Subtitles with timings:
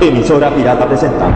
[0.00, 1.26] Emisora Pirata presenta.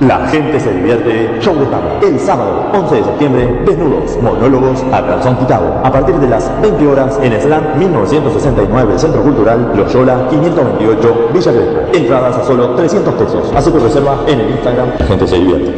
[0.00, 2.08] La gente se divierte, show de tarde.
[2.08, 5.80] El sábado 11 de septiembre, desnudos, monólogos a calzón quitado.
[5.84, 11.78] A partir de las 20 horas en Slam 1969, Centro Cultural Loyola 528, Villa Crespo.
[11.92, 13.52] Entradas a solo 300 pesos.
[13.54, 14.88] Así que reserva en el Instagram.
[14.98, 15.74] La gente se divierte.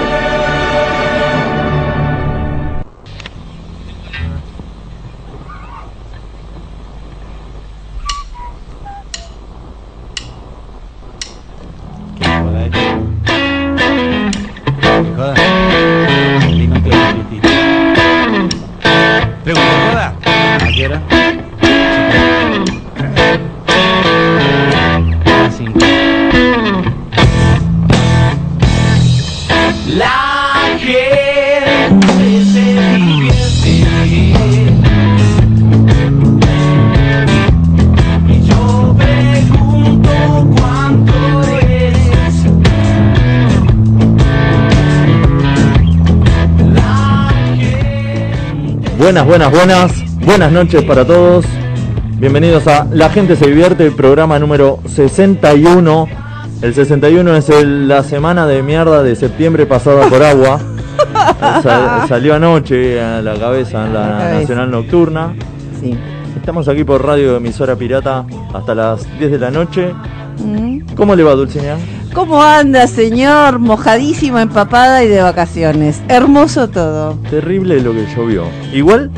[49.24, 50.16] Buenas, buenas, buenas.
[50.26, 51.46] Buenas noches para todos.
[52.18, 56.06] Bienvenidos a La gente se divierte, el programa número 61.
[56.60, 60.60] El 61 es el- la semana de mierda de septiembre pasada por agua.
[61.62, 64.34] Sa- salió anoche a la cabeza en la.
[64.40, 65.34] Nacional Nocturna.
[65.80, 65.96] Sí.
[66.36, 69.94] Estamos aquí por Radio Emisora Pirata hasta las 10 de la noche.
[70.44, 70.80] Mm.
[70.94, 71.76] ¿Cómo le va, Dulcinea?
[72.16, 73.58] ¿Cómo anda, señor?
[73.58, 76.02] Mojadísima, empapada y de vacaciones.
[76.08, 77.12] Hermoso todo.
[77.28, 78.44] Terrible lo que llovió.
[78.72, 79.10] Igual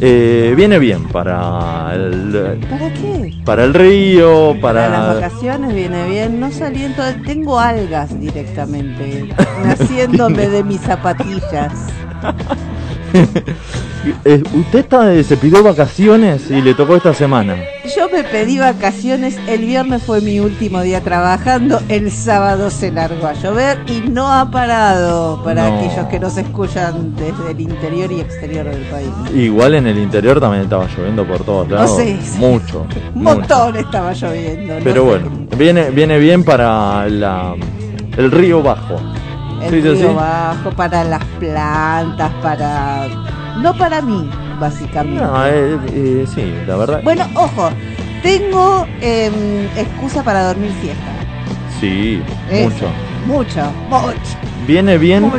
[0.00, 3.34] eh, viene bien para el, ¿Para qué?
[3.44, 5.14] para el río, Para las para...
[5.20, 6.40] vacaciones viene bien.
[6.40, 7.12] No salí en todo.
[7.26, 9.28] Tengo algas directamente.
[9.62, 11.74] Naciéndome de mis zapatillas.
[14.24, 17.56] Eh, usted está, se pidió vacaciones y le tocó esta semana.
[17.96, 19.36] Yo me pedí vacaciones.
[19.46, 21.80] El viernes fue mi último día trabajando.
[21.88, 25.76] El sábado se largó a llover y no ha parado para No.
[25.78, 29.10] aquellos que nos escuchan desde el interior y exterior del país.
[29.34, 31.96] Igual en el interior también estaba lloviendo por todos lados.
[31.96, 32.38] sé, sí.
[32.38, 32.86] Mucho.
[33.14, 33.38] Un mucho.
[33.38, 34.74] montón estaba lloviendo.
[34.78, 37.54] no Pero sé bueno, viene, viene bien para la,
[38.16, 38.96] el río bajo.
[39.62, 40.14] El sí, río sí.
[40.14, 43.06] bajo, para las plantas, para...
[43.58, 44.28] No para mí,
[44.60, 45.22] básicamente.
[45.22, 47.00] No, eh, eh, sí, la verdad.
[47.02, 47.70] Bueno, ojo,
[48.22, 51.12] tengo em, excusa para dormir siesta.
[51.80, 52.68] Sí, Eso.
[52.70, 52.86] mucho.
[53.26, 54.16] Mucho, mucho.
[54.66, 55.30] Viene bien.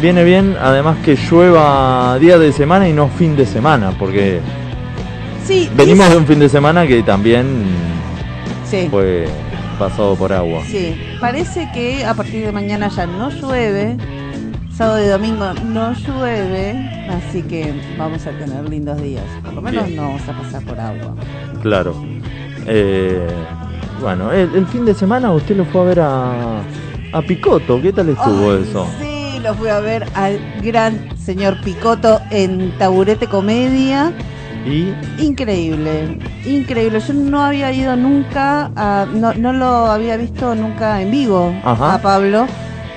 [0.00, 4.40] Viene bien, además que llueva día de semana y no fin de semana, porque
[5.44, 7.64] Sí, venimos de un fin de semana que también
[8.64, 9.26] Sí, fue
[9.78, 10.62] pasado por agua.
[10.66, 11.00] sí.
[11.20, 13.96] Parece que a partir de mañana ya no llueve.
[14.78, 16.72] Sábado y domingo no llueve,
[17.10, 19.24] así que vamos a tener lindos días.
[19.42, 19.96] Por lo menos Bien.
[19.96, 21.14] no vamos a pasar por agua.
[21.62, 21.96] Claro.
[22.64, 23.26] Eh,
[24.00, 26.60] bueno, el, el fin de semana usted lo fue a ver a,
[27.12, 27.82] a Picoto.
[27.82, 28.86] ¿Qué tal estuvo Ay, eso?
[29.00, 34.12] Sí, los fui a ver al gran señor Picoto en Taburete Comedia.
[34.64, 37.00] Y Increíble, increíble.
[37.00, 41.94] Yo no había ido nunca, a- no, no lo había visto nunca en vivo Ajá.
[41.94, 42.46] a Pablo.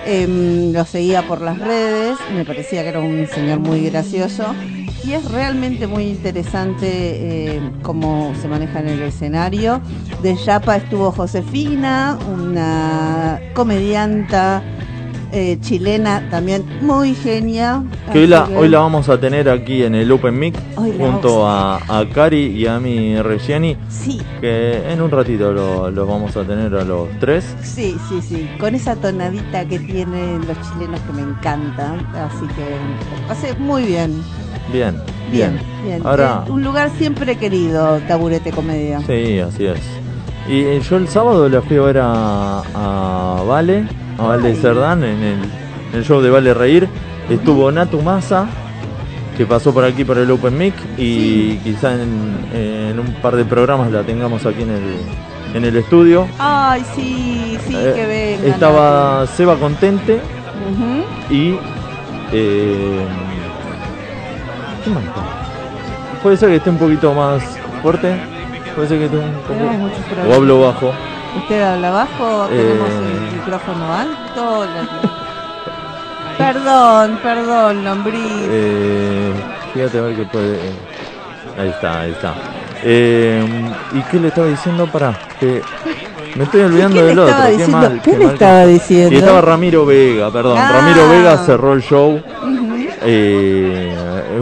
[0.05, 4.55] Em, lo seguía por las redes, me parecía que era un señor muy gracioso.
[5.03, 9.81] Y es realmente muy interesante eh, cómo se maneja en el escenario.
[10.21, 14.61] De Yapa estuvo Josefina, una comedianta
[15.31, 17.83] eh, chilena también muy genia.
[18.11, 21.47] que hoy la, que- hoy la vamos a tener aquí en el Open Mic junto
[21.47, 23.77] a, a Cari y a mi Reggiani.
[23.89, 27.45] Sí, Que en un ratito lo- los vamos a tener a los tres.
[27.63, 31.93] Sí, sí, sí, con esa tonadita que tienen los chilenos que me encanta,
[32.25, 34.21] así que pasé muy bien,
[34.71, 34.95] Bien,
[35.31, 36.01] bien, bien.
[36.05, 39.01] Ahora, un lugar siempre querido, Taburete Comedia.
[39.05, 39.79] sí, así es.
[40.47, 43.85] Y eh, yo el sábado la fui a ver a, a Vale,
[44.21, 44.55] a Vale Ay.
[44.55, 45.39] Cerdán en el,
[45.91, 46.87] en el show de Vale Reír.
[47.29, 48.47] Estuvo Natu Massa,
[49.37, 53.45] que pasó por aquí por el Open Mic y quizá en, en un par de
[53.45, 56.27] programas la tengamos aquí en el, en el estudio.
[56.39, 58.53] Ay, sí, sí, Eh, que vengan.
[58.53, 60.19] Estaba Seba Contente
[61.29, 61.55] y...
[62.33, 63.05] Eh,
[64.83, 65.21] ¿Qué más está?
[66.23, 67.43] Puede ser que esté un poquito más
[67.81, 68.15] fuerte.
[68.75, 70.29] Puede ser que esté un poco...
[70.29, 70.91] O hablo bajo.
[71.37, 72.47] ¿Usted habla abajo?
[72.51, 72.57] Eh.
[72.57, 74.65] ¿Tenemos el micrófono alto?
[74.65, 75.21] La-
[76.37, 78.21] Perdón, perdón, lombriz.
[78.49, 79.31] Eh,
[79.73, 80.59] fíjate a ver qué puede...
[81.59, 82.33] Ahí está, ahí está.
[82.83, 83.45] Eh,
[83.93, 84.87] ¿Y qué le estaba diciendo?
[84.87, 85.61] Para que
[86.35, 87.35] me estoy olvidando ¿Qué del otro.
[87.57, 88.01] Qué mal.
[88.03, 89.13] ¿Qué le mal que- estaba diciendo?
[89.13, 90.57] Y estaba Ramiro Vega, perdón.
[90.57, 90.71] Ah.
[90.79, 92.13] Ramiro Vega cerró el show.
[92.41, 92.87] Ujú.
[93.03, 93.93] Eh,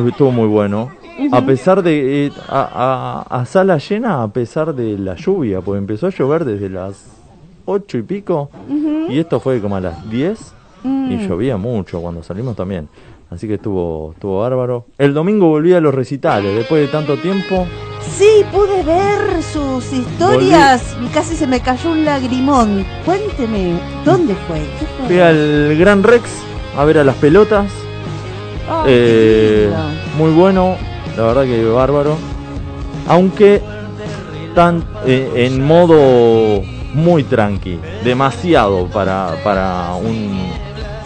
[0.07, 0.91] estuvo muy bueno.
[1.31, 2.27] A pesar de.
[2.27, 6.45] eh, a, a- a sala llena, a pesar de la lluvia, porque empezó a llover
[6.45, 7.03] desde las
[7.65, 8.49] 8 y pico.
[9.09, 10.39] Y esto fue como a las 10.
[10.83, 11.11] Mm.
[11.11, 12.87] Y llovía mucho cuando salimos también.
[13.31, 14.85] Así que estuvo, estuvo bárbaro.
[14.97, 16.55] El domingo volví a los recitales.
[16.55, 17.67] Después de tanto tiempo,
[18.01, 20.95] Sí, pude ver sus historias.
[21.03, 22.85] y Casi se me cayó un lagrimón.
[23.05, 24.59] Cuénteme, ¿dónde fue?
[24.79, 25.07] ¿Qué fue?
[25.07, 26.23] fui al Gran Rex
[26.77, 27.71] a ver a las pelotas.
[28.87, 29.69] Eh,
[30.17, 30.75] muy bueno,
[31.19, 32.15] la verdad que bárbaro.
[33.07, 33.61] Aunque
[34.55, 36.61] tan eh, en modo
[36.93, 40.49] muy tranqui, demasiado para, para un...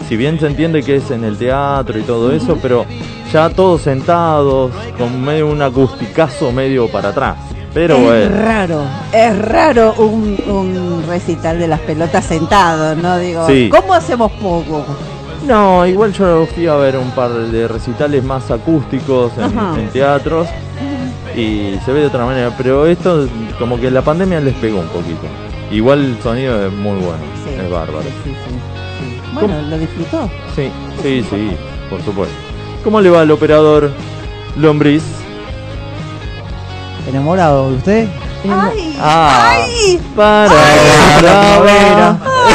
[0.08, 2.84] Si bien se entiende que es en el teatro y todo eso, pero
[3.32, 7.36] ya todos sentados, con medio un acusticazo medio para atrás.
[7.72, 8.82] Pero es bueno, raro,
[9.12, 13.18] es raro un, un recital de las pelotas sentado, ¿no?
[13.18, 13.68] Digo, Sí.
[13.68, 14.84] ¿cómo hacemos poco?
[15.46, 20.48] No, igual yo fui a ver un par de recitales más acústicos en, teatros
[21.36, 24.88] y se ve de otra manera, pero esto como que la pandemia les pegó un
[24.88, 25.26] poquito.
[25.70, 28.02] Igual el sonido es muy bueno, Sí, es bárbaro.
[28.02, 29.30] sí, sí, sí.
[29.34, 30.30] Bueno, ¿lo disfrutó?
[30.54, 30.70] Sí,
[31.02, 31.50] sí, sí,
[31.90, 32.34] por supuesto.
[32.84, 33.90] ¿Cómo le va al operador
[34.56, 35.02] Lombriz?
[37.08, 38.08] ¿Enamorado de usted?
[38.48, 38.96] ¡Ay!
[39.00, 40.00] Ah, ¡Ay!
[40.14, 40.52] para,
[41.20, 42.53] para, para.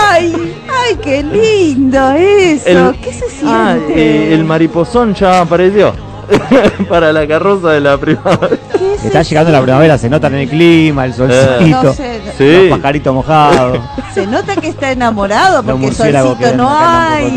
[0.89, 0.95] ¡Ay!
[0.95, 2.69] ¡Ay, qué lindo eso!
[2.89, 3.45] El- ¿Qué se siente?
[3.47, 5.93] Ah, eh, el mariposón ya apareció
[6.89, 8.49] para la carroza de la primavera.
[8.49, 12.21] ¿Qué se Está llegando la primavera, se nota en el clima, el solcito, No sé,
[12.37, 12.67] Sí.
[12.69, 13.79] los pajaritos mojados,
[14.13, 17.31] se nota que está enamorado porque solcito no hay.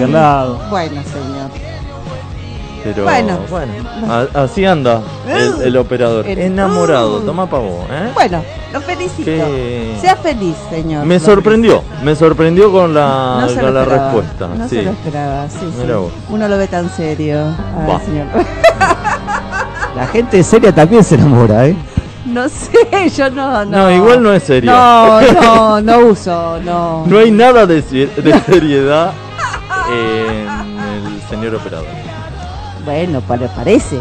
[0.71, 1.42] Bueno, señor.
[2.85, 3.39] Pero Bueno.
[3.49, 3.73] bueno,
[4.09, 6.27] a- así anda el, el operador.
[6.27, 7.21] El- Enamorado, Uh.
[7.21, 8.11] toma pa' vos, ¿eh?
[8.15, 8.43] Bueno,
[8.73, 9.25] lo felicito.
[9.25, 11.05] Qué- Sea feliz, señor.
[11.07, 14.49] Me sorprendió, me sorprendió con la, No con la esperaba, respuesta.
[14.49, 14.77] No sí.
[14.77, 15.81] se lo esperaba, sí, sí.
[15.83, 16.13] Mirá vos.
[16.29, 17.39] Uno lo ve tan serio.
[17.81, 18.01] Ay, Va.
[18.01, 18.27] señor.
[19.97, 21.77] La gente seria también se enamora, ¿eh?
[22.25, 23.79] No sé, yo no, no.
[23.79, 24.71] No, igual no es serio.
[24.73, 27.05] No, no, no uso, no.
[27.07, 29.13] No hay nada de, de seriedad
[29.91, 30.79] en
[31.13, 31.87] el señor operador.
[32.85, 33.99] Bueno, pare- parece.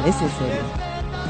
[0.00, 0.82] Parece serio.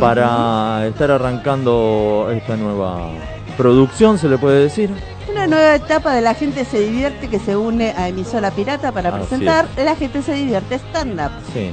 [0.00, 3.10] para estar arrancando esta nueva
[3.56, 4.90] producción, se le puede decir.
[5.30, 9.10] Una nueva etapa de La Gente Se Divierte que se une a Emisora Pirata para
[9.10, 11.30] Así presentar La Gente Se Divierte Stand Up.
[11.52, 11.70] Sí.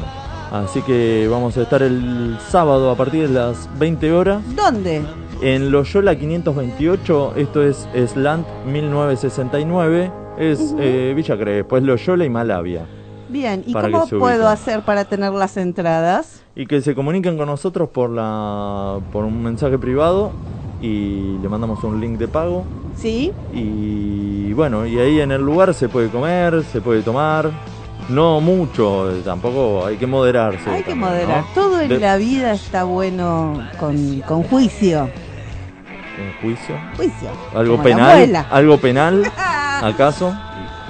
[0.51, 5.01] Así que vamos a estar el sábado a partir de las 20 horas ¿Dónde?
[5.41, 10.77] En Loyola 528, esto es Slant 1969, es Ujú.
[10.79, 12.85] eh, Villa Crespo, es Loyola y Malavia.
[13.29, 16.41] Bien, ¿y cómo puedo hacer para tener las entradas?
[16.55, 20.31] y que se comuniquen con nosotros por la por un mensaje privado
[20.81, 22.65] y le mandamos un link de pago
[22.95, 23.31] ¿Sí?
[23.53, 27.51] y bueno y ahí en el lugar se puede comer se puede tomar
[28.09, 31.41] no mucho tampoco hay que moderarse Hay que moderar.
[31.41, 31.47] ¿no?
[31.53, 35.09] Todo en De- la vida está bueno con, con juicio.
[36.17, 37.29] En juicio Juicio.
[37.55, 39.23] algo penal algo penal
[39.81, 40.35] acaso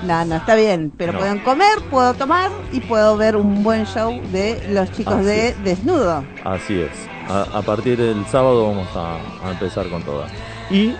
[0.03, 1.19] No, no, está bien, pero No.
[1.19, 5.47] pueden comer, puedo tomar y puedo ver un buen show de los chicos Así de
[5.49, 5.63] es.
[5.63, 6.23] Desnudo.
[6.43, 6.91] Así es.
[7.29, 9.17] A, a partir del sábado vamos a,
[9.47, 10.31] a empezar con todas.
[10.69, 10.93] Y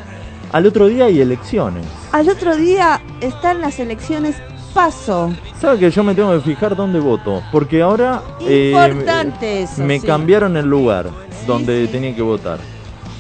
[0.52, 1.86] al otro día hay elecciones.
[2.12, 4.36] Al otro día están las elecciones
[4.74, 5.32] Paso.
[5.62, 7.42] ¿Sabe que yo me tengo que fijar dónde voto?
[7.52, 10.06] Porque ahora eh, Importante eso, me sí.
[10.06, 11.10] cambiaron el lugar
[11.48, 11.92] donde sí.
[11.92, 12.60] tenía que votar.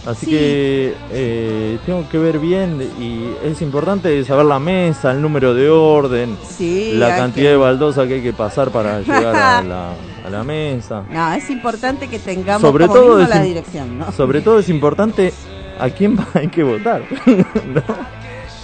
[0.07, 0.31] Así Sí.
[0.31, 5.69] que eh, tengo que ver bien y es importante saber la mesa, el número de
[5.69, 6.93] orden, Sí.
[6.93, 9.89] la cantidad que- de baldosa que hay que pasar para llegar a la,
[10.25, 11.03] a la mesa.
[11.11, 14.11] No, es importante que tengamos Sobre como todo es la dirección, ¿no?
[14.13, 15.33] Sobre todo es importante
[15.77, 17.01] a quién hay que votar.
[17.25, 17.83] ¿no?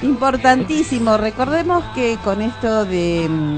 [0.02, 1.18] Importantísimo.
[1.18, 3.58] Recordemos que con esto de, mm,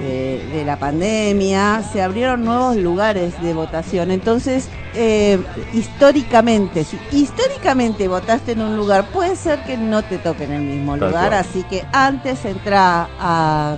[0.00, 4.10] de, de la pandemia se abrieron nuevos lugares de votación.
[4.10, 5.38] Entonces, eh,
[5.72, 10.62] históricamente, si históricamente votaste en un lugar, puede ser que no te toque en el
[10.62, 11.28] mismo Tal lugar.
[11.28, 11.40] cual.
[11.40, 13.76] Así que antes entra a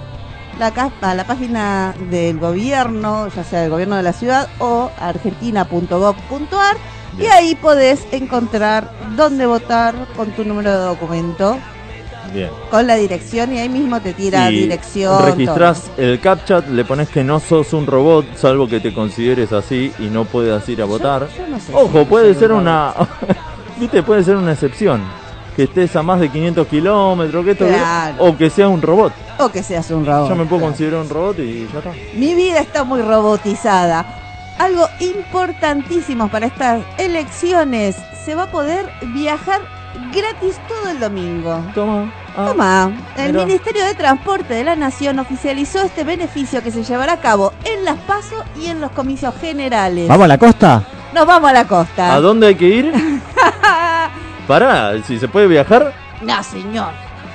[0.58, 6.76] la, a la página del gobierno, ya sea del gobierno de la ciudad o argentina.gov.ar.
[7.18, 11.58] Y ahí podés encontrar dónde votar con tu número de documento,
[12.36, 12.50] Bien.
[12.70, 15.24] con la dirección y ahí mismo te tira Y dirección.
[15.24, 19.92] Registrás el CAPTCHA, le pones que no sos un robot, salvo que te consideres así
[19.98, 20.98] y no puedas ir a todo.
[20.98, 21.28] votar.
[21.36, 22.92] Yo- no sé Ojo, si puede ser un una.
[23.80, 25.02] Viste, puede ser una excepción.
[25.56, 28.16] Que estés a más de 500 kilómetros, que esto, que- Claro.
[28.24, 29.12] o que sea un robot.
[29.36, 30.28] robot, O que seas un robot.
[30.28, 30.66] Yo me puedo claro.
[30.72, 31.92] considerar un robot y ya está.
[32.14, 34.04] Mi vida está muy robotizada.
[34.58, 37.96] Algo importantísimo para estas elecciones.
[38.24, 39.60] Se va a poder viajar
[40.14, 41.58] gratis todo el domingo.
[41.74, 42.12] Toma.
[42.36, 43.32] Ah, Toma, el.
[43.34, 47.84] Ministerio de Transporte de la Nación oficializó este beneficio que se llevará a cabo en
[47.84, 50.08] las PASO y en los comicios generales.
[50.08, 50.84] ¿Vamos a la costa?
[51.14, 52.14] Nos vamos a la costa.
[52.14, 52.92] ¿A dónde hay que ir?
[54.46, 56.90] Pará, si se puede viajar, No, señor.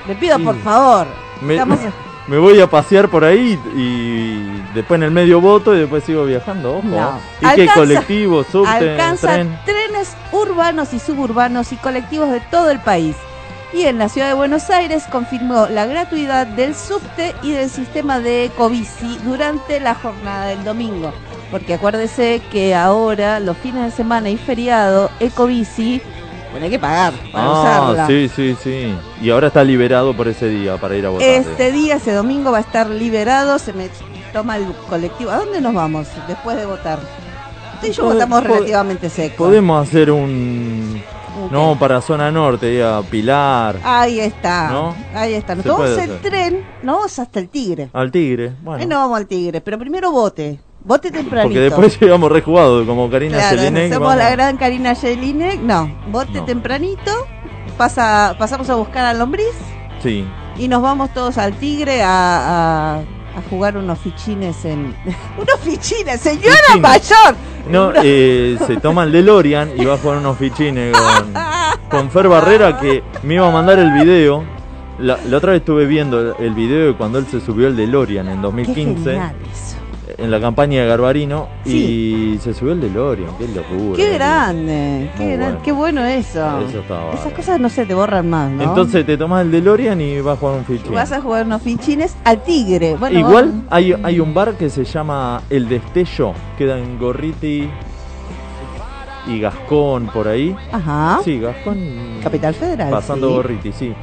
[0.08, 0.44] Le pido Sí.
[0.44, 1.08] por favor.
[1.42, 1.80] me, Estamos-
[2.28, 6.24] me voy a pasear por ahí y después en el medio voto y después sigo
[6.26, 6.78] viajando.
[6.78, 6.88] Ojo.
[6.88, 7.20] No.
[7.42, 9.60] ¿Y qué Alcanza- colectivo, subte, Alcanza tren?
[9.66, 13.16] trenes urbanos y suburbanos y colectivos de todo el país.
[13.74, 18.20] Y en la ciudad de Buenos Aires confirmó la gratuidad del subte y del sistema
[18.20, 21.14] de Ecobici durante la jornada del domingo.
[21.50, 26.02] Porque acuérdese que ahora, los fines de semana y feriado, Ecobici,
[26.52, 28.08] bueno, hay que pagar para Ah, usarla.
[28.08, 28.94] sí, sí, sí.
[29.22, 31.26] Y ahora está liberado por ese día para ir a votar.
[31.28, 33.58] Este día, ese domingo, va a estar liberado.
[33.58, 33.88] Se me
[34.34, 35.32] toma el colectivo.
[35.32, 37.00] ¿A dónde nos vamos después de votar?
[37.76, 39.46] Usted y yo votamos relativamente seco.
[39.46, 41.02] Podemos hacer un...
[41.50, 44.70] No, para zona norte, ir a Pilar, Ahí está.
[44.70, 44.96] ¿No?
[45.14, 45.56] Ahí está.
[45.56, 47.90] Nos tomamos el tren, nos vamos hasta el Tigre.
[47.94, 48.54] al Tigre.
[48.62, 50.60] Bueno, Ahí nos vamos al Tigre, pero primero vote.
[50.84, 51.44] Vote tempranito.
[51.50, 55.60] porque después llegamos rejugados, como Karina Claro, Jelinek, somos vamos- la gran Karina Jelinek.
[55.62, 56.46] No, vote No.
[56.46, 57.12] tempranito.
[57.78, 59.46] Pasa, pasamos a buscar a Lombriz
[60.04, 60.26] Sí.
[60.58, 63.04] y nos vamos todos al Tigre a, a-
[63.36, 64.96] a jugar unos fichines en.
[65.38, 67.36] ¡Unos fichines, señora mayor!
[67.70, 71.34] No, eh, se toma el DeLorean y va a jugar unos fichines con,
[71.90, 74.44] con Fer Barrera que me iba a mandar el video.
[75.00, 77.76] La, la otra vez estuve viendo el, el video de cuando él se subió el
[77.76, 79.78] DeLorean en Qué 2015 genial eso.
[80.18, 83.96] En la campaña de Garbarino y se subió el DeLorean, qué locura.
[83.96, 85.62] Qué grande, qué, gran- bueno.
[85.64, 86.60] qué bueno eso.
[86.68, 88.64] Eso está Esas cosas no se te borran más, ¿no?
[88.64, 90.94] Entonces te tomas el DeLorean y vas a jugar un fichín.
[90.94, 92.96] Vas a jugar unos fichines al tigre.
[92.96, 97.70] Bueno, Igual hay, hay un bar que se llama El Destello, queda en Gorriti
[99.28, 100.56] y Gascón por ahí.
[100.72, 101.20] Ajá.
[101.24, 101.78] Sí, Gascón.
[102.24, 102.90] Capital Federal.
[102.90, 103.34] Pasando sí.
[103.34, 103.94] Gorriti, sí.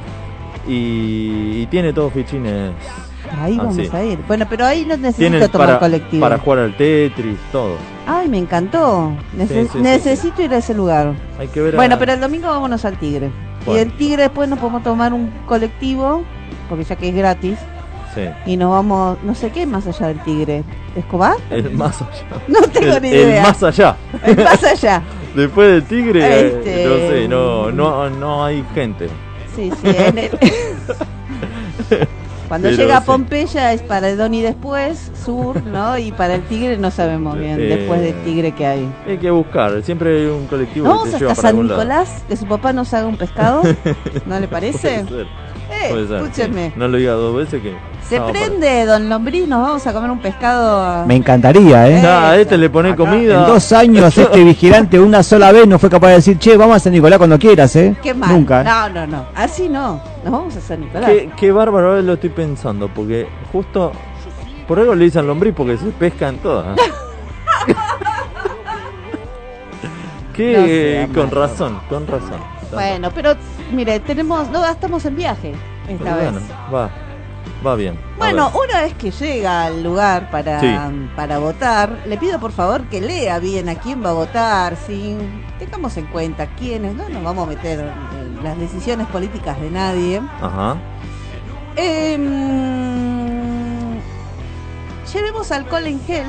[0.67, 2.71] Y, y tiene todos fichines.
[3.41, 4.19] Ahí Ah, vamos a ir.
[4.27, 6.21] Bueno, pero ahí no necesito tomar para, colectivo.
[6.21, 7.75] para jugar al Tetris, todo.
[8.07, 9.11] Ay, me encantó.
[9.37, 11.13] Nece- Sí, sí, sí, necesito ir a ese lugar.
[11.39, 11.75] Hay que ver.
[11.75, 13.29] a- Bueno, pero el domingo vámonos al tigre.
[13.67, 16.23] Y el tigre después nos podemos tomar un colectivo,
[16.69, 17.57] porque ya que es gratis,
[18.15, 20.63] Sí, y nos vamos, no sé qué más allá del tigre.
[20.95, 21.35] ¿Escobar?
[21.51, 22.23] el más allá.
[22.47, 23.43] No tengo El, ni el idea.
[23.43, 23.95] más allá.
[24.25, 25.03] El más allá.
[25.35, 29.07] Después del tigre, eh, Este- no sé, no, no, no hay gente.
[29.55, 29.87] Sí, sí.
[29.95, 30.39] en el-
[32.49, 33.01] Cuando Pero llega a.
[33.05, 35.97] Pompeya es para el Don y después, sur, ¿no?
[35.97, 38.91] Y para el Tigre no sabemos bien, Eh, después del Tigre que hay.
[39.07, 41.67] Hay que buscar, siempre hay un colectivo ¿No vamos que te lleva hasta para San.
[41.67, 42.23] Nicolás?
[42.27, 43.61] Que su papá nos haga un pescado.
[44.25, 45.05] ¿No le parece?
[45.71, 46.73] Eh, escúcheme.
[46.75, 47.75] No lo diga dos veces que.
[48.07, 51.05] Se no, prende, don Lombriz, nos vamos a comer un pescado.
[51.05, 52.01] Me encantaría, ¿eh?
[52.01, 53.41] Ya, a este le pone Acá, comida.
[53.41, 56.77] En dos años este vigilante una sola vez no fue capaz de decir, che, vamos
[56.77, 57.95] a San Nicolás cuando quieras, ¿eh?
[58.01, 58.31] Qué mal.
[58.31, 58.63] Nunca.
[58.63, 59.25] No, no, no.
[59.35, 60.01] Así no.
[60.23, 61.09] Nos vamos a San Nicolás.
[61.09, 63.91] Qué, qué bárbaro ahora lo estoy pensando, porque justo
[64.67, 66.79] por algo le dicen lombriz porque se pescan todas.
[70.33, 72.58] que No sea con razón, con razón.
[72.71, 73.35] Bueno, pero
[73.71, 75.53] mire, tenemos, no estamos en viaje
[75.87, 76.31] esta Pero vez.
[76.31, 76.89] bueno, va.
[77.65, 77.99] va bien.
[78.17, 80.75] Bueno, una vez que llega al lugar para, Sí.
[81.15, 85.43] para votar, le pido por favor que lea bien a quién va a votar, sin
[85.57, 90.21] tengamos en cuenta quiénes, no nos vamos a meter en las decisiones políticas de nadie.
[90.41, 90.75] Ajá.
[92.29, 93.99] Em,
[95.13, 96.25] llevemos alcohol en gel.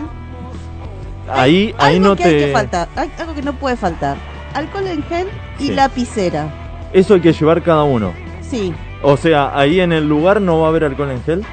[1.28, 2.52] Ahí, ahí no que hay que te.
[2.52, 4.16] faltar, hay- algo que no puede faltar.
[4.54, 5.28] Alcohol en gel
[5.60, 5.72] y Sí.
[5.74, 6.48] lapicera.
[6.92, 8.12] Eso hay que llevar cada uno.
[8.40, 11.44] Sí, O sea, ahí en el lugar no va a haber alcohol en gel.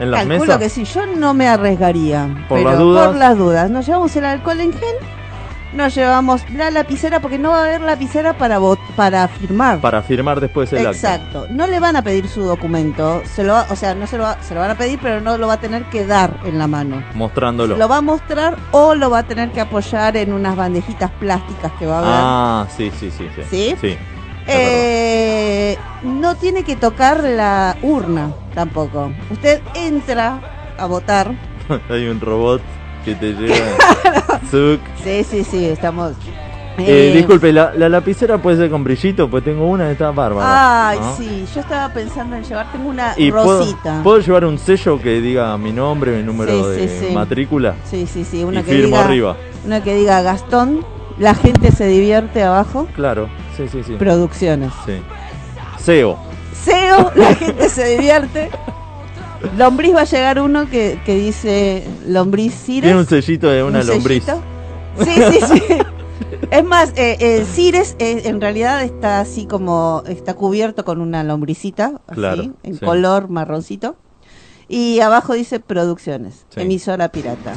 [0.00, 0.58] En las calculo mesas.
[0.58, 2.26] que sí, yo no me arriesgaría.
[2.48, 3.06] Por pero las dudas.
[3.08, 3.70] Por las dudas.
[3.70, 4.96] Nos llevamos el alcohol en gel,
[5.72, 9.80] nos llevamos la lapicera porque no va a haber lapicera para vot- para firmar.
[9.80, 10.86] Para firmar después el.
[10.86, 11.46] Exacto.
[11.50, 14.24] No le van a pedir su documento, se lo va- o sea, no se lo,
[14.24, 16.58] va- se lo van a pedir, pero no lo va a tener que dar en
[16.58, 17.02] la mano.
[17.14, 17.76] Mostrándolo.
[17.76, 21.72] Lo va a mostrar o lo va a tener que apoyar en unas bandejitas plásticas
[21.78, 22.10] que va a haber.
[22.14, 23.28] Ah, sí, sí, sí.
[23.34, 23.42] Sí.
[23.50, 23.76] ¿Sí?
[23.80, 23.98] Sí.
[24.48, 29.10] Eh, no tiene que tocar la urna tampoco.
[29.30, 30.40] Usted entra
[30.78, 31.32] a votar.
[31.90, 32.62] Hay un robot
[33.06, 34.40] que te lleva.
[34.50, 34.80] Zuc.
[35.02, 36.12] Sí, sí, sí, estamos.
[36.78, 40.10] Eh, eh, disculpe, la, la lapicera puede ser con brillito, pues tengo una que está
[40.10, 40.88] bárbara.
[40.90, 41.16] Ay, ¿no?
[41.16, 44.00] sí, yo estaba pensando en llevar, tengo una Y puedo, rosita.
[44.04, 47.14] puedo llevar un sello que diga mi nombre, mi número Sí, de sí, sí.
[47.14, 49.36] matrícula Sí, sí, sí, una y que firmo diga, arriba.
[49.64, 50.84] una que diga Gastón,
[51.18, 52.86] la gente se divierte abajo.
[52.94, 53.94] Claro, sí, sí, sí.
[53.94, 54.70] Producciones.
[54.84, 55.00] sí.
[55.82, 56.18] SEO.
[56.62, 58.50] SEO, la gente se divierte.
[59.56, 62.82] Lombriz va a llegar uno que, que dice Lombriz Cires.
[62.84, 64.24] Tiene un sellito de una ¿Un lombriz.
[64.24, 64.42] sellito?
[65.04, 65.62] Sí, sí, sí.
[66.50, 71.22] Es más, eh, eh, Cires eh, en realidad está así como, está cubierto con una
[71.24, 72.84] lombricita, así, Claro, en sí.
[72.84, 73.96] color marroncito.
[74.68, 76.60] Y abajo dice Producciones, Sí.
[76.62, 77.52] emisora pirata.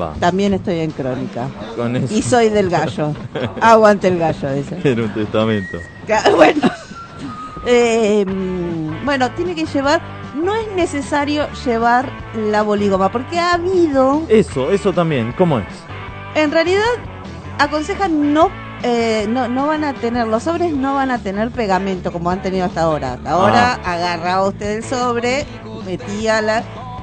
[0.00, 0.14] Va.
[0.18, 1.48] También estoy en crónica.
[1.76, 2.12] Con eso.
[2.14, 3.12] Y soy del gallo.
[3.60, 4.78] Aguante el gallo, dice.
[4.82, 5.78] Era un testamento.
[6.36, 6.62] Bueno,
[7.66, 10.00] Eh, mm, bueno, tiene que llevar,
[10.34, 15.32] no es necesario llevar la boligoma, porque ha habido, Eso, eso también.
[15.36, 15.66] ¿Cómo es?
[16.34, 16.84] en realidad,
[17.58, 18.50] aconsejan no,
[18.82, 22.40] eh, no, no van a tener, los sobres no van a tener pegamento como han
[22.40, 23.14] tenido hasta ahora.
[23.14, 25.44] Hasta ahora agarraba usted el sobre,
[25.84, 26.62] metía la...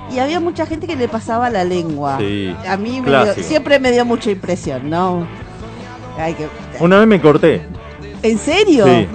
[0.09, 2.15] Y había mucha gente que le pasaba la lengua.
[2.19, 2.55] Sí.
[2.65, 5.27] A mí me dio- siempre me dio mucha impresión, ¿no?
[6.17, 6.47] Ay, que-
[6.79, 7.65] Una vez me corté
[8.23, 8.85] ¿En serio?
[8.85, 9.07] Sí.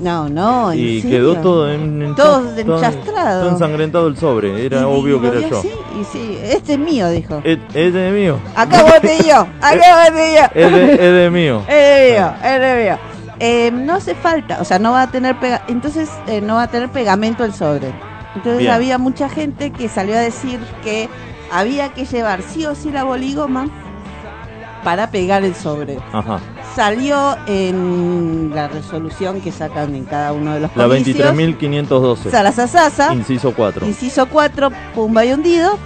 [0.00, 1.18] No, no, ¿en y serio?
[1.18, 3.40] quedó todo en, Todo todo- enchastrado.
[3.42, 4.64] todo ensangrentado el sobre.
[4.66, 5.58] Era Y- obvio que era yo.
[5.58, 7.40] así, y sí, este es mío, dijo.
[7.44, 8.38] Es, es de mío.
[8.54, 10.44] Acá voté yo, acá voté yo.
[10.54, 11.62] Es de, es de mío.
[11.68, 12.98] Es de mío, es de mío.
[13.38, 16.62] Eh, no hace falta, o sea, no va a tener pega entonces eh, no va
[16.64, 17.92] a tener pegamento el sobre.
[18.34, 18.72] Entonces Bien.
[18.72, 21.08] había mucha gente que salió a decir que
[21.52, 23.68] había que llevar sí o sí la boligoma
[24.84, 25.98] para pegar el sobre.
[26.12, 26.38] Ajá.
[26.76, 31.16] Salió en la resolución que sacan en cada uno de los La comicios.
[31.34, 32.30] 23.512.
[32.30, 33.86] Salasasasa, Inciso 4.
[33.86, 35.78] inciso 4, pumba y hundido,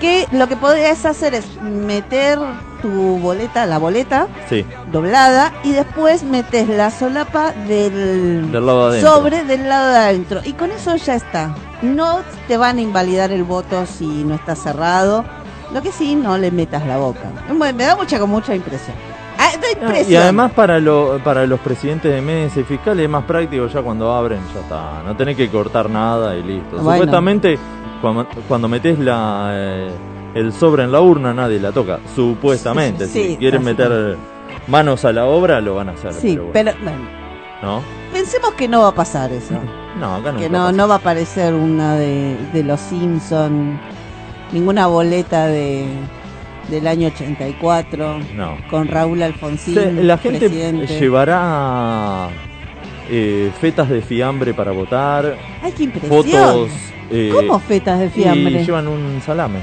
[0.00, 2.38] que lo que podés hacer es meter
[2.80, 9.00] tu boleta, la boleta Sí, doblada y después metes la solapa del, del lado de
[9.00, 11.56] sobre del lado de adentro y con eso ya está.
[11.82, 15.24] No te van a invalidar el voto si no está cerrado.
[15.72, 17.32] Lo que sí, no le metas la boca.
[17.52, 18.94] Bueno, me da mucha con mucha impresión.
[19.80, 20.12] Impresión.
[20.12, 23.82] Y además para, lo, para los presidentes de mesa y fiscales es más práctico ya
[23.82, 25.02] cuando abren, ya está.
[25.04, 26.76] No tenés que cortar nada y listo.
[26.76, 26.92] Bueno.
[26.92, 27.58] Supuestamente
[28.00, 29.90] cuando, cuando metes la, eh,
[30.34, 32.00] el sobre en la urna nadie la toca.
[32.14, 33.06] Supuestamente.
[33.06, 34.16] Sí, si quieren meter
[34.66, 36.12] manos a la obra lo van a hacer.
[36.12, 37.08] Sí, pero bueno, pero bueno,
[37.62, 37.82] ¿No?
[38.12, 39.54] pensemos que no va a pasar eso.
[39.98, 43.78] No, acá que nunca no, no va a aparecer una de, de los Simpson,
[44.52, 45.86] ninguna boleta de
[46.68, 48.56] del año 84 No.
[48.70, 49.74] con Raúl Alfonsín.
[49.74, 50.98] Se- la gente presidente.
[50.98, 52.28] llevará
[53.10, 56.10] eh, fetas de fiambre para votar, Ay, qué impresión.
[56.24, 56.70] fotos.
[57.10, 58.64] eh, ¿Cómo fetas de Y fiambre?
[58.64, 59.58] llevan un salame.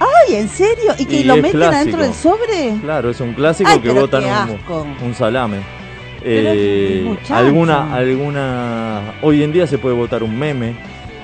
[0.00, 0.92] Ay, ¿en serio?
[0.98, 1.76] ¿Y que Y lo meten clásico.
[1.76, 2.80] adentro del sobre?
[2.82, 4.24] Claro, es un clásico Ay, que votan
[5.04, 5.58] un, salame.
[6.24, 9.00] Eh, alguna, alguna.
[9.22, 10.74] Hoy en día se puede votar un meme.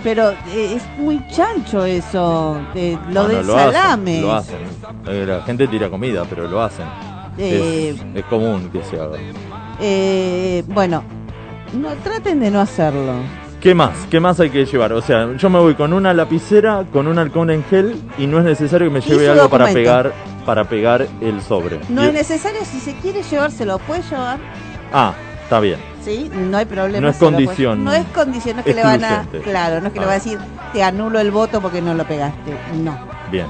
[0.03, 4.21] Pero eh, es muy chancho eso, de, lo Bueno, del lo hacen, salame.
[4.21, 4.57] lo hacen.
[5.07, 6.87] Eh, La gente tira comida, pero lo hacen.
[7.37, 9.19] Eh, es, es común que se haga.
[9.81, 11.03] eh, bueno,
[11.75, 13.13] no traten de no hacerlo.
[13.61, 14.07] ¿Qué más?
[14.09, 14.93] ¿Qué más hay que llevar?
[14.93, 18.39] O sea, yo me voy con una lapicera, con un halcón en gel y no
[18.39, 20.13] es necesario que me lleve algo para pegar
[20.47, 21.81] para pegar el sobre.
[21.89, 24.39] No Y- es necesario, si se quiere llevar, se lo puede llevar.
[24.93, 25.79] Ah, está bien.
[26.09, 26.31] ¿Sí?
[26.35, 27.01] No hay problema.
[27.01, 29.27] No es condición No es condición, no es que le van a...
[29.45, 30.09] Claro, no es que le Ah.
[30.09, 30.39] va a decir,
[30.73, 32.57] te anulo el voto porque no lo pegaste.
[32.83, 32.99] No.
[33.31, 33.47] Bien.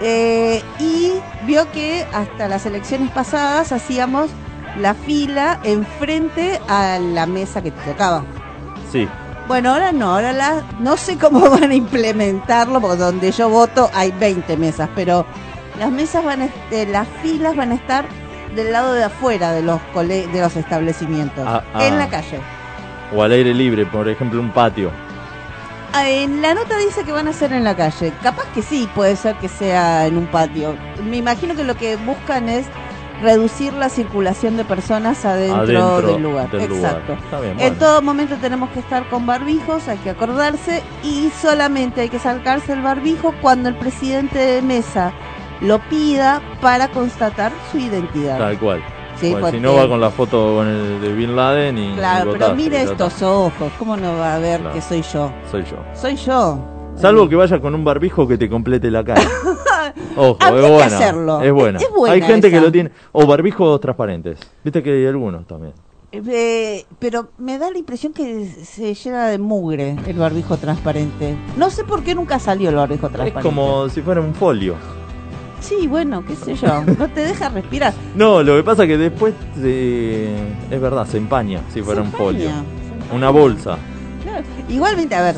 [0.00, 1.12] Eh, y
[1.46, 4.30] vio que hasta las elecciones pasadas hacíamos
[4.78, 8.22] la fila enfrente a la mesa que te tocaba.
[8.92, 9.08] Sí.
[9.48, 13.90] Bueno, ahora no, ahora la, no sé cómo van a implementarlo, porque donde yo voto
[13.94, 15.24] hay 20 mesas, pero
[15.78, 18.04] las mesas van a, eh, las filas van a estar
[18.56, 21.84] del lado de afuera de los cole- de los establecimientos, Ah, ah.
[21.86, 22.40] en la calle.
[23.14, 24.90] O al aire libre, por ejemplo, un patio.
[25.92, 28.12] Ah, En la nota dice que van a ser en la calle.
[28.22, 30.74] Capaz que sí, puede ser que sea en un patio.
[31.04, 32.66] Me imagino que lo que buscan es
[33.22, 36.50] reducir la circulación de personas adentro, adentro del lugar.
[36.50, 36.62] del.
[36.64, 37.16] Exacto.
[37.40, 37.76] Bien, En bueno.
[37.78, 42.74] todo momento tenemos que estar con barbijos, hay que acordarse y solamente hay que sacarse
[42.74, 45.12] el barbijo cuando el presidente de mesa
[45.60, 48.38] lo pida para constatar su identidad.
[48.38, 48.82] Tal cual.
[49.20, 51.92] Sí, si no va con la foto con el de Bin Laden y.
[51.92, 54.74] y Claro, pero ya estos ojos, ¿cómo no va a ver Claro.
[54.74, 55.32] que soy yo?
[55.50, 55.76] Soy yo.
[55.94, 56.58] Soy yo.
[56.96, 59.22] Salvo que vaya con un barbijo que te complete la cara.
[60.16, 60.96] Ojo, Habría es que buena.
[60.96, 61.40] hacerlo.
[61.42, 61.78] Es buena.
[61.78, 62.90] Es buena Hay gente que lo tiene.
[63.12, 64.38] O barbijos transparentes.
[64.64, 65.72] Viste que hay algunos también.
[66.12, 71.36] Eh, pero me da la impresión que se llena de mugre el barbijo transparente.
[71.56, 73.42] No sé por qué nunca salió el barbijo Es transparente.
[73.48, 74.74] como si fuera un folio.
[75.60, 76.82] Sí, bueno, qué sé yo.
[76.98, 77.92] No te deja respirar.
[78.14, 80.34] No, lo que pasa es que después se-
[80.70, 82.50] es verdad, se empaña si fuera un folio.
[83.14, 83.76] Una bolsa.
[84.22, 84.44] Claro.
[84.68, 85.36] Igualmente, a ver,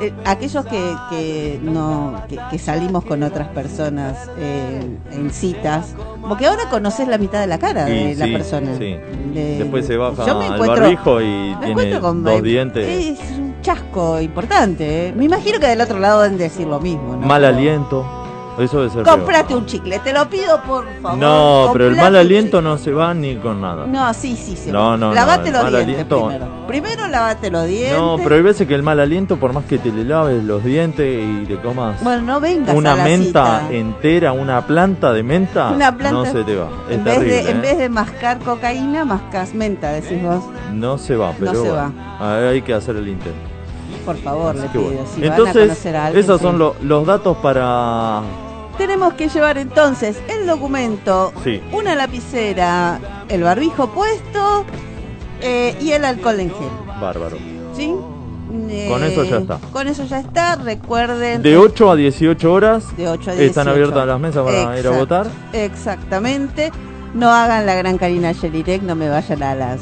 [0.00, 5.94] eh, aquellos que, que no que, que salimos con otras personas eh, en citas,
[6.26, 8.70] porque ahora conoces la mitad de la cara de la sí, persona.
[8.78, 8.96] sí.
[9.34, 12.86] De- Después se baja Yo me el barbijo y tiene con- dos dientes.
[13.18, 15.08] Es un chasco importante.
[15.08, 15.12] ¿eh?
[15.16, 17.16] Me imagino que del otro lado deben decir lo mismo.
[17.16, 17.26] ¿no?
[17.26, 18.06] Mal aliento.
[18.58, 19.16] Eso debe ser peor.
[19.18, 21.18] Comprate un chicle, te lo pido por favor.
[21.18, 23.86] No, pero el mal aliento no se va ni con nada.
[23.86, 24.70] No, sí, sí, sí.
[24.72, 26.66] No, no, no, Lavate los dientes aliento- primero.
[26.66, 27.96] Primero lavate los dientes.
[27.98, 30.62] No, pero hay veces que el mal aliento, por más que te le laves los
[30.64, 33.72] dientes y te comas Bueno, no vengas una a la menta cita.
[33.72, 36.68] entera, una planta de menta, Una planta- no se te va.
[36.90, 37.54] Es En vez, ¿eh?
[37.54, 40.42] vez de mascar cocaína, mascas menta, decís vos.
[40.74, 43.38] No se va, pero se bueno, hay que hacer el intento.
[44.04, 44.84] Por favor, le pido.
[44.84, 45.00] bueno.
[45.14, 46.46] Si van a Entonces, conocer a alguien, esos sí.
[46.46, 48.20] son lo- los datos para...
[48.78, 51.60] Tenemos que llevar entonces el documento, Sí.
[51.72, 54.64] una lapicera, el barbijo puesto
[55.42, 56.68] eh, y el alcohol en gel.
[57.00, 57.36] Bárbaro.
[57.76, 57.92] ¿Sí?
[58.70, 59.58] Eh, Con eso ya está.
[59.72, 60.56] Con eso ya está.
[60.56, 61.42] Recuerden.
[61.42, 63.42] De 8 a 18 horas de 8 a 18.
[63.50, 65.26] están abiertas las mesas para ir a votar.
[65.52, 66.72] Exactamente.
[67.14, 69.80] No hagan la gran Karina Shelirek, no me vayan a las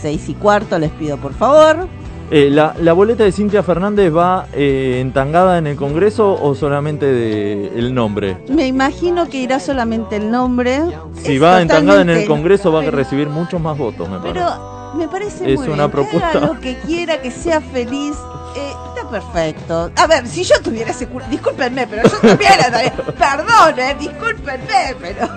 [0.00, 1.88] 6 y cuarto, les pido por favor.
[2.30, 7.04] Eh, la, la boleta de Cintia Fernández va eh, entangada en el Congreso o solamente
[7.06, 8.38] de el nombre?
[8.48, 10.80] Me imagino que irá solamente el nombre.
[11.22, 14.32] Si Es va entangada en el Congreso va a recibir muchos más votos, me parece.
[14.40, 15.90] Pero me parece Es muy una bien.
[15.90, 16.30] propuesta.
[16.32, 18.16] Que haga lo que quiera, que sea feliz.
[18.56, 19.90] eh, está perfecto.
[19.96, 22.92] A ver, si yo tuviera ese culo, discúlpenme, pero yo tuviera también.
[23.18, 25.28] Perdón, eh, discúlpenme, pero.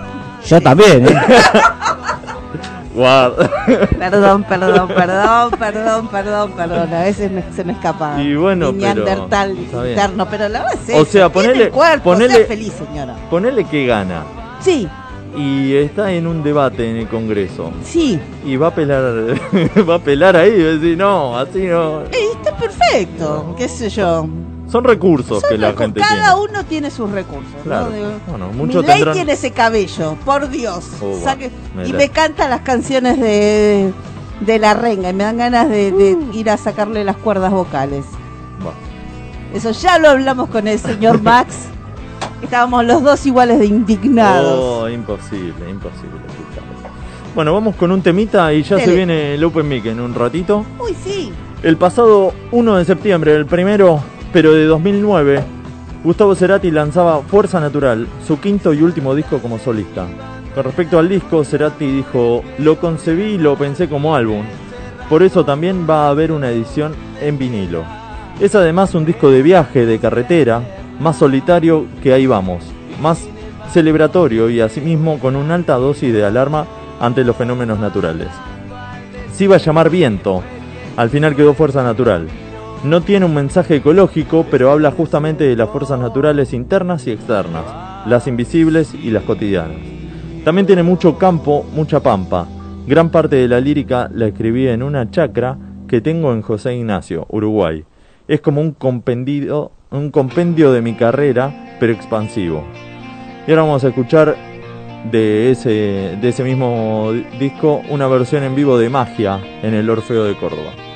[0.46, 1.14] Yo también, ¿eh?
[3.98, 6.94] Perdón, perdón, perdón, perdón, perdón, perdón.
[6.94, 8.20] A veces me- se me escapa.
[8.22, 9.02] Y bueno, Mi pero-
[9.88, 13.14] interno, pero la verdad es O sea, ponele- el cuerpo, ponele- sea feliz, señora.
[13.30, 14.22] Ponele que gana
[14.60, 14.88] Sí,
[15.36, 18.18] y está en un debate en el Congreso sí.
[18.44, 19.02] y va a pelar
[19.88, 22.00] va a pelar ahí y va a decir no, así no.
[22.02, 24.26] Eh, está perfecto, qué sé yo.
[24.70, 26.50] Son recursos Son que la gente cada tiene.
[26.50, 27.54] uno tiene sus recursos.
[27.64, 27.88] Claro.
[27.90, 28.48] ¿no?
[28.50, 30.84] Bueno, tendrán tiene ese cabello, por Dios.
[31.00, 33.92] Oh, va, Saque- me y la- me canta las canciones de,
[34.40, 36.30] de la renga y me dan ganas de, de Uh.
[36.34, 38.04] ir a sacarle las cuerdas vocales.
[39.54, 41.56] Eso ya lo hablamos con el señor Max.
[42.42, 44.58] Estábamos los dos iguales de indignados.
[44.60, 46.18] Oh, imposible, imposible.
[47.34, 50.64] Bueno, vamos con un temita y ya se viene el Open Mic en un ratito.
[50.78, 51.32] Uy, sí.
[51.62, 54.00] El pasado 1 de septiembre, el primero,
[54.32, 55.42] pero de 2009,
[56.04, 60.06] Gustavo Cerati lanzaba Fuerza Natural, su quinto y último disco como solista.
[60.54, 64.44] Con respecto al disco, Cerati dijo, lo concebí y lo pensé como álbum.
[65.08, 67.84] Por eso también va a haber una edición en vinilo.
[68.40, 70.62] Es además un disco de viaje, de carretera,
[71.00, 72.64] más solitario que ahí vamos,
[73.00, 73.26] más
[73.72, 76.66] celebratorio y asimismo con una alta dosis de alarma
[77.00, 78.28] ante los fenómenos naturales.
[79.32, 80.42] Se iba a llamar Viento,
[80.96, 82.26] al final quedó Fuerza Natural.
[82.84, 87.64] No tiene un mensaje ecológico, pero habla justamente de las fuerzas naturales internas y externas,
[88.06, 89.78] las invisibles y las cotidianas.
[90.44, 92.46] También tiene mucho campo, mucha pampa.
[92.86, 97.26] Gran parte de la lírica la escribí en una chacra que tengo en José Ignacio,
[97.30, 97.84] Uruguay.
[98.28, 102.62] Es como un compendio, un compendio de mi carrera, pero expansivo.
[103.48, 104.36] Y ahora vamos a escuchar
[105.10, 110.22] de ese, de ese mismo disco una versión en vivo de Magia en el Orfeo
[110.22, 110.87] de Córdoba.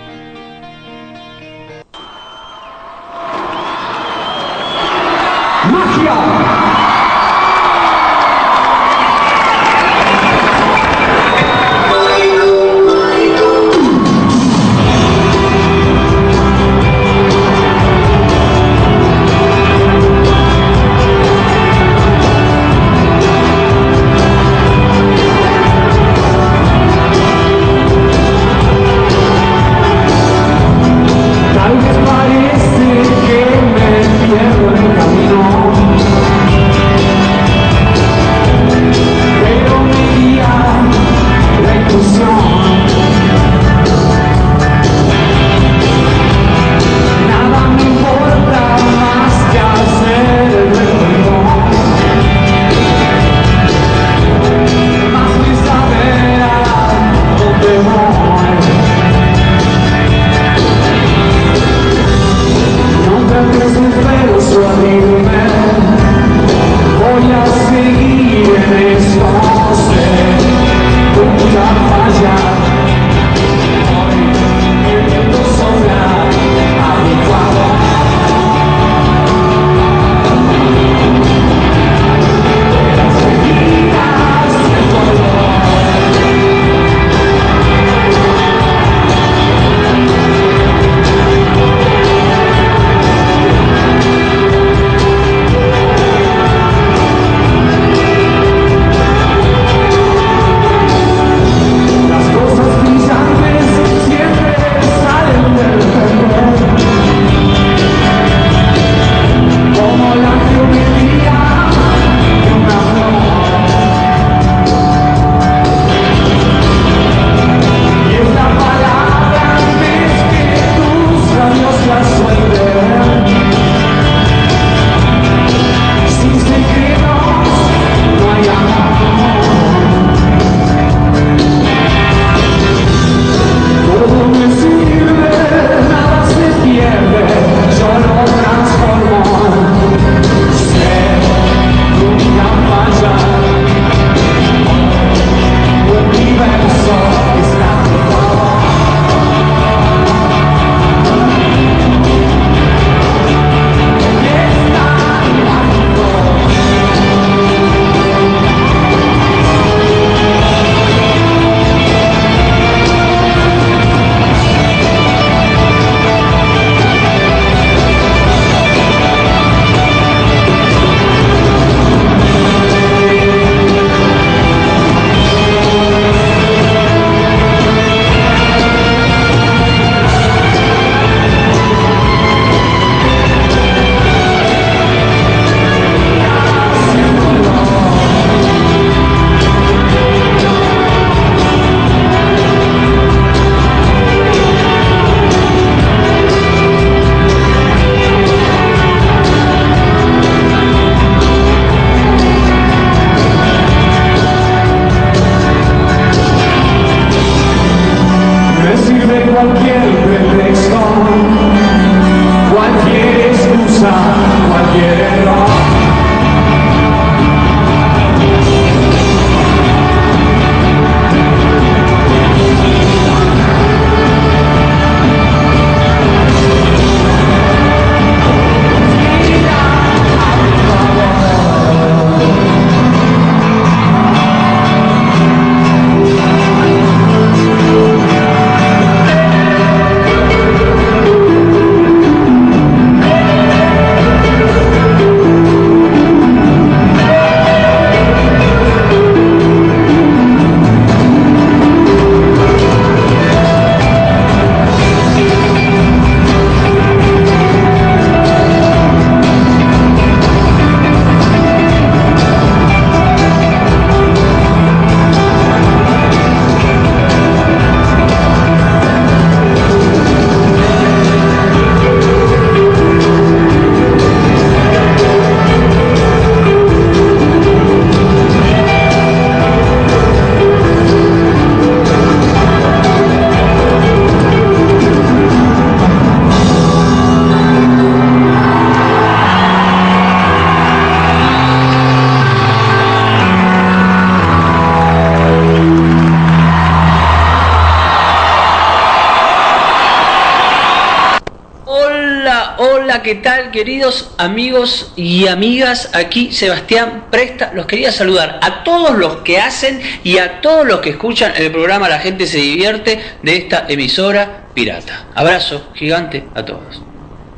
[303.02, 305.90] ¿Qué tal, queridos amigos y amigas?
[305.92, 307.52] Aquí Sebastián Presta.
[307.52, 311.50] Los quería saludar a todos los que hacen y a todos los que escuchan el
[311.50, 315.06] programa La gente se divierte de esta emisora pirata.
[315.14, 316.82] Abrazo gigante a todos.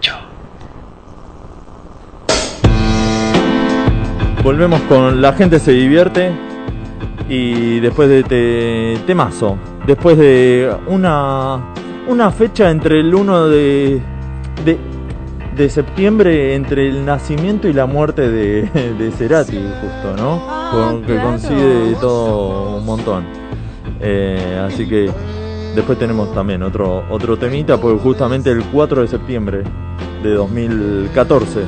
[0.00, 0.20] Chao.
[4.42, 6.31] Volvemos con La gente se divierte
[7.29, 11.72] y después de te, temazo, después de una,
[12.07, 14.03] una fecha entre el 1 de,
[14.66, 14.93] de,
[15.56, 18.62] de septiembre, entre el nacimiento y la muerte de,
[18.98, 20.42] de Cerati, justo, ¿no?
[20.48, 23.24] Ah, Con- que coincide todo un montón.
[24.00, 25.10] Eh, así que
[25.74, 29.62] después tenemos también otro, otro temita, porque justamente el 4 de septiembre
[30.22, 31.60] de 2014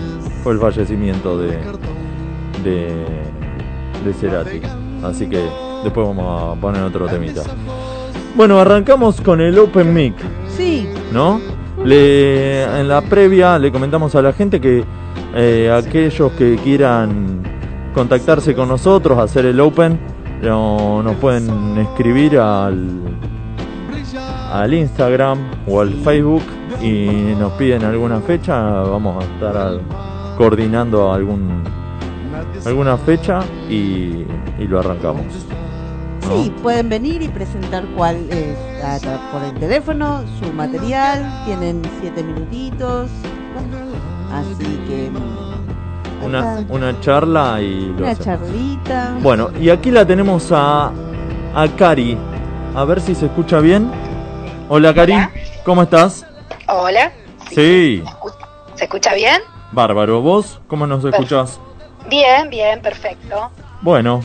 [0.43, 1.59] fue el fallecimiento de,
[2.65, 2.89] de,
[4.05, 4.61] de Cerati.
[5.03, 5.39] Así que
[5.85, 7.43] después vamos a poner otro temita.
[8.35, 10.15] Bueno, arrancamos con el Open Mic,
[10.57, 11.41] Sí, ¿no?
[11.87, 14.85] Le, en la previa le comentamos a la gente que
[15.35, 17.43] eh, aquellos que quieran
[17.95, 19.99] contactarse con nosotros, hacer el Open,
[20.43, 23.01] no- nos pueden escribir al,
[24.53, 26.43] al Instagram o al Facebook
[26.83, 29.81] y nos piden alguna fecha, vamos a estar
[30.37, 31.63] coordinando algún
[32.67, 34.25] alguna fecha y
[34.69, 35.23] lo arrancamos.
[36.29, 36.43] ¿No?
[36.43, 41.83] sí, pueden venir y presentar cuál es a- a- por el teléfono, su material, tienen
[42.01, 43.11] siete minutitos,
[44.33, 48.25] así que mm, Una, una charla y lo una hacemos.
[48.49, 49.15] charlita.
[49.23, 50.91] Bueno, y aquí la tenemos a,
[51.55, 52.17] a Cari.
[52.75, 53.91] A ver si se escucha bien.
[54.69, 55.31] Hola Cari, Hola.
[55.65, 56.27] ¿cómo estás?
[56.69, 57.13] Hola.
[57.51, 58.03] Sí,
[58.75, 59.41] ¿Se escucha bien?
[59.73, 60.21] bárbaro.
[60.21, 61.61] ¿Vos cómo nos escuchás?
[62.09, 63.51] Bien, bien, perfecto.
[63.83, 64.21] Bueno,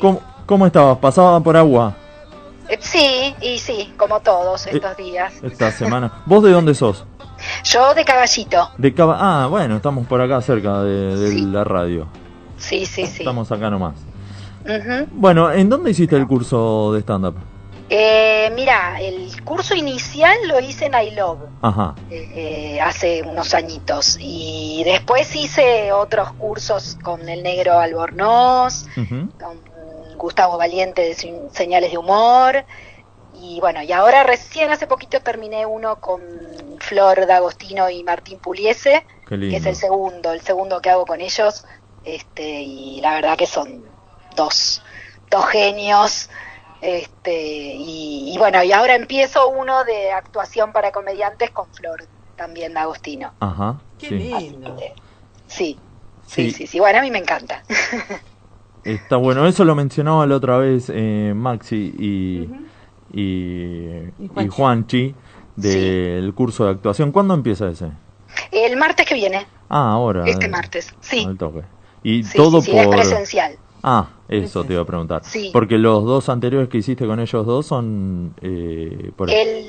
[0.00, 0.98] ¿cómo, cómo estabas?
[0.98, 1.94] ¿Pasaba por agua
[2.70, 4.70] Eh, sí, y sí, como todos Eh.
[4.74, 5.32] estos días.
[5.42, 6.22] esta semana?
[6.26, 7.04] ¿Vos de dónde sos?
[7.64, 8.70] Yo de caballito.
[8.78, 9.16] De Cava...
[9.18, 11.40] Ah, bueno, estamos por acá cerca de, de Sí.
[11.46, 12.06] la radio.
[12.56, 13.20] Sí, sí, sí.
[13.22, 13.94] Estamos acá nomás.
[15.12, 17.36] Bueno, ¿en dónde hiciste el curso de stand-up?
[17.90, 21.94] Eh, mira, el curso inicial lo hice en I Love Ajá.
[22.10, 28.84] eh, eh, hace unos añitos y después hice otros cursos con el negro Albornoz,
[29.40, 29.58] con
[30.18, 31.14] Gustavo Valiente de
[31.52, 32.64] Señales de Humor.
[33.40, 36.20] Y bueno, y ahora recién hace poquito terminé uno con
[36.80, 39.56] Flor D'Agostino y Martín Puliese, Qué que lindo.
[39.56, 41.64] es el segundo, el segundo que hago con ellos.
[42.04, 43.84] Este, y la verdad que son
[44.34, 44.82] dos,
[45.30, 46.28] dos genios.
[46.80, 47.36] Este,
[47.76, 53.32] y, y bueno, y ahora empiezo uno de actuación para comediantes con Flor también D'Agostino.
[53.40, 53.80] Ajá.
[53.98, 54.14] Qué sí.
[54.16, 54.76] lindo.
[54.78, 54.88] Sí,
[55.46, 55.78] sí,
[56.26, 56.50] Sí.
[56.52, 56.78] sí, sí.
[56.80, 57.62] Bueno, a mí me encanta.
[58.88, 62.48] Está bueno, eso lo mencionaba la otra vez eh, Maxi y,
[63.12, 64.50] y, Y y Juanchi.
[64.50, 65.14] Juanchi
[65.56, 67.12] del curso de actuación.
[67.12, 67.90] ¿Cuándo empieza ese?
[68.52, 70.24] El martes que viene, Ah, ahora.
[70.26, 70.94] este eh, martes.
[71.00, 71.62] Sí, al toque.
[72.02, 72.96] Y sí, todo sí, sí, es por...
[72.96, 73.52] presencial.
[73.82, 75.22] Ah, eso te iba a preguntar.
[75.24, 75.50] Sí.
[75.52, 78.34] Porque los dos anteriores que hiciste con ellos dos son...
[78.40, 79.30] Eh, por...
[79.30, 79.66] El,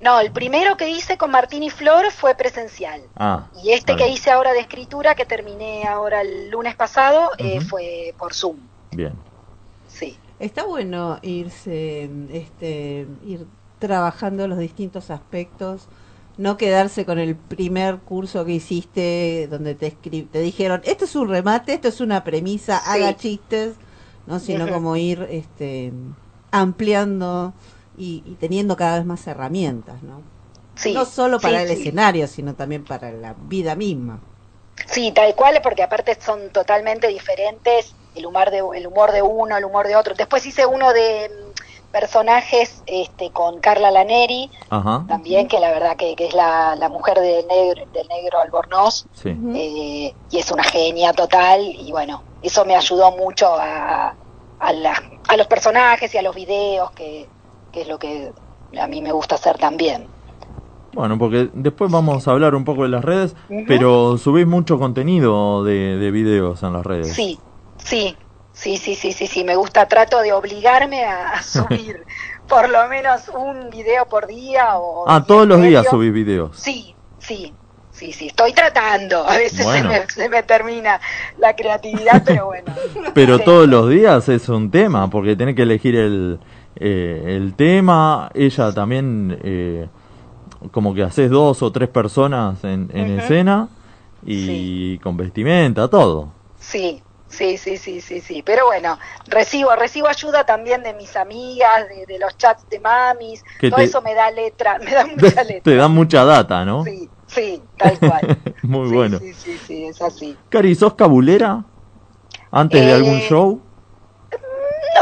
[0.00, 3.02] no, el primero que hice con Martín y Flor fue presencial.
[3.16, 7.60] Ah, Y este que hice ahora de escritura, que terminé ahora el lunes pasado, eh,
[7.60, 8.56] fue por Zoom.
[8.92, 9.12] Bien.
[9.88, 13.44] Sí, Está bueno irse, este, ir
[13.80, 15.88] trabajando los distintos aspectos,
[16.36, 21.16] no quedarse con el primer curso que hiciste donde te escri- te dijeron esto es
[21.16, 22.84] un remate, esto es una premisa, Sí.
[22.90, 23.74] haga chistes,
[24.28, 25.92] no, sino como ir, este,
[26.52, 27.52] ampliando
[27.98, 30.22] y, y teniendo cada vez más herramientas, ¿no?
[30.76, 30.92] sí.
[30.94, 31.82] no solo para sí, el sí.
[31.82, 34.20] escenario, sino también para la vida misma.
[34.86, 39.56] Sí, tal cual, porque aparte son totalmente diferentes el humor de, el humor de uno,
[39.56, 40.14] el humor de otro.
[40.14, 45.04] Después hice uno de mm, personajes este, con Carla Laneri, Ajá.
[45.08, 49.06] también, que la verdad que, que es la, la mujer del negro, del negro Albornoz.
[49.12, 49.30] Sí.
[49.54, 54.16] Eh, y es una genia total y bueno, eso me ayudó mucho a,
[54.58, 57.28] a, la- a los personajes y a los videos, que,
[57.72, 58.32] que es lo que
[58.80, 60.06] a mí me gusta hacer también.
[60.92, 65.62] Bueno, porque después vamos a hablar un poco de las redes, pero subís mucho contenido
[65.62, 67.12] de, de videos en las redes.
[67.12, 67.38] Sí,
[67.76, 68.16] sí,
[68.52, 72.04] sí, sí, sí, sí, sí, me gusta, trato de obligarme a, a subir
[72.48, 75.04] por lo menos un video por día o...
[75.06, 76.56] Ah, todos los días subís videos.
[76.56, 77.52] Sí, sí,
[77.90, 79.92] sí, sí, estoy tratando, a veces Bueno.
[79.92, 81.00] se, me, se me termina
[81.38, 82.72] la creatividad, pero bueno.
[83.14, 86.40] Pero todos los días es un tema, porque tenés que elegir el,
[86.80, 88.30] eh, el tema.
[88.34, 89.88] Ella también, eh,
[90.72, 93.68] como que haces dos o tres personas en, escena
[94.26, 96.28] y con vestimenta, todo.
[96.60, 98.42] Sí, sí, sí, sí, sí, sí.
[98.42, 103.42] Pero bueno, recibo, recibo ayuda también de mis amigas, de, de los chats de mamis.
[103.60, 105.62] Que Todo te- eso me da letra, me da mucha letra.
[105.62, 106.84] Te dan mucha data, ¿no?
[106.84, 108.22] Sí, Sí, tal cual.
[108.62, 109.18] Muy Sí, bueno.
[109.18, 110.36] Sí, sí, sí, es así.
[110.48, 111.62] Cari, ¿sos cabulera?
[112.50, 113.60] ¿Antes de Eh, algún show?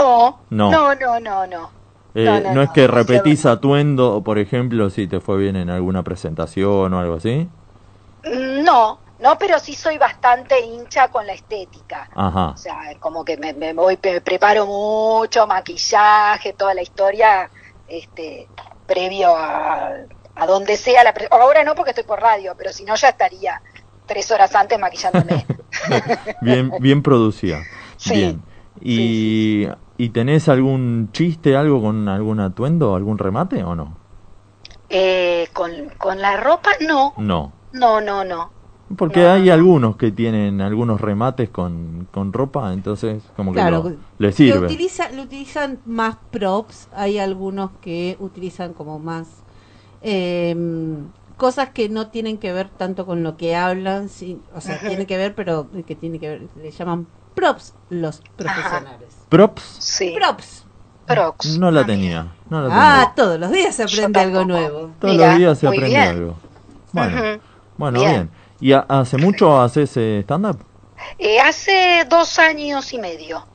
[0.01, 0.70] No, No.
[0.70, 1.70] no, no, no, no.
[2.14, 5.68] Eh, no, no, no, es que repetís atuendo, por ejemplo, si te fue bien en
[5.70, 7.49] alguna presentación o algo así.
[8.24, 12.09] Mm, No, no, pero sí soy bastante hincha con la estética.
[12.14, 12.49] Ajá.
[12.49, 17.51] O sea, como que me, me voy, me preparo mucho, maquillaje, toda la historia,
[17.88, 18.49] este,
[18.86, 19.90] previo a,
[20.36, 23.11] a donde sea la pre- Ahora no porque estoy por radio, pero si no ya
[23.11, 23.61] estaría
[24.07, 25.44] tres horas antes maquillándome.
[26.40, 27.62] Bien, bien producida.
[27.99, 28.12] Sí.
[28.14, 28.42] Bien.
[28.82, 29.66] ¿Y,
[29.99, 33.94] ¿Y tenés algún chiste, algo con algún atuendo, algún remate o no?
[34.88, 37.51] Eh, con, con la ropa, no, No.
[37.72, 38.51] no, no, no.
[38.97, 39.53] Porque No, hay no.
[39.55, 43.82] algunos que tienen algunos remates con, con ropa, entonces como que Claro,
[44.18, 44.66] lo- que sirve.
[44.66, 49.26] utiliza, lo utilizan más props, hay algunos que utilizan como más
[50.03, 54.76] em, cosas que no tienen que ver tanto con lo que hablan, sí, o sea,
[54.76, 54.86] Ajá.
[54.86, 59.15] tienen que ver, pero que tiene que ver, le llaman props los profesionales.
[59.28, 60.64] Props, Sí, Props.
[61.06, 61.46] Prox.
[61.58, 62.26] no la Ah, tenía.
[62.48, 63.12] No la Ah, tenía.
[63.14, 64.90] todos los días se aprende algo nuevo.
[65.00, 66.02] Todos mira, los días se aprende bien.
[66.08, 66.36] algo.
[66.92, 67.40] Bueno,
[67.76, 68.12] bueno, bien.
[68.12, 68.30] Bien.
[68.60, 70.64] ¿Y ha- hace mucho haces eh, stand-up?
[71.18, 73.46] Eh, hace dos años y medio.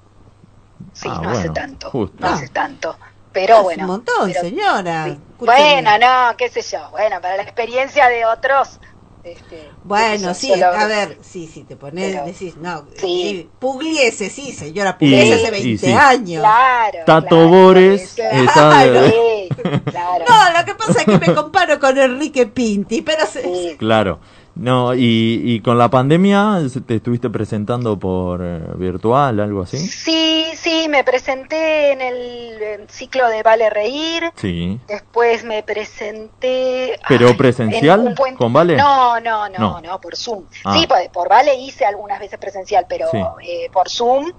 [0.93, 1.89] Sí, Ah, no hace tanto.
[1.89, 2.15] justo.
[2.19, 2.34] No Ah.
[2.34, 2.95] hace tanto.
[3.34, 3.84] Pero Hace bueno.
[3.84, 5.05] un montón, pero- señora.
[5.05, 5.19] sí.
[5.39, 6.89] Bueno, no, qué sé yo.
[6.91, 8.80] Bueno, para la experiencia de otros.
[9.24, 13.01] Este, Bueno, sí, a ver, sí, sí, te pones, Pero- decís, no, Sí.
[13.01, 13.49] sí.
[13.59, 15.91] Pugliese, sí, señora, Y- Pugliese hace y 20 sí.
[15.93, 16.41] años.
[16.41, 16.97] Claro.
[17.05, 19.05] Tato claro, Bores, claro.
[19.07, 19.49] Sí.
[19.63, 23.76] No, lo que pasa es que me comparo con Enrique Pinti, pero se- Sí.
[23.78, 24.19] Claro.
[24.54, 29.78] No, y, y con la pandemia te estuviste presentando por eh, virtual, algo así.
[29.78, 34.24] Sí, sí, me presenté en el ciclo de Vale Reír.
[34.36, 34.80] Sí.
[34.88, 36.99] Después me presenté.
[37.08, 38.14] ¿Pero ay, presencial?
[38.18, 38.76] buen- ¿Con Vale?
[38.76, 39.82] No, no, no, No.
[39.82, 40.43] no, por Zoom.
[40.66, 40.78] Ah.
[40.78, 43.18] Sí, por, por Vale hice algunas veces presencial, pero Sí.
[43.47, 44.32] eh, por Zoom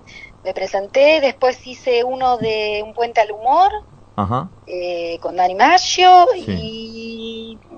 [0.44, 1.20] me presenté.
[1.20, 3.70] Después hice uno de Un Puente al Humor
[4.16, 4.50] Ajá.
[4.66, 6.44] eh, con Dani Maggio Sí.
[6.48, 7.11] y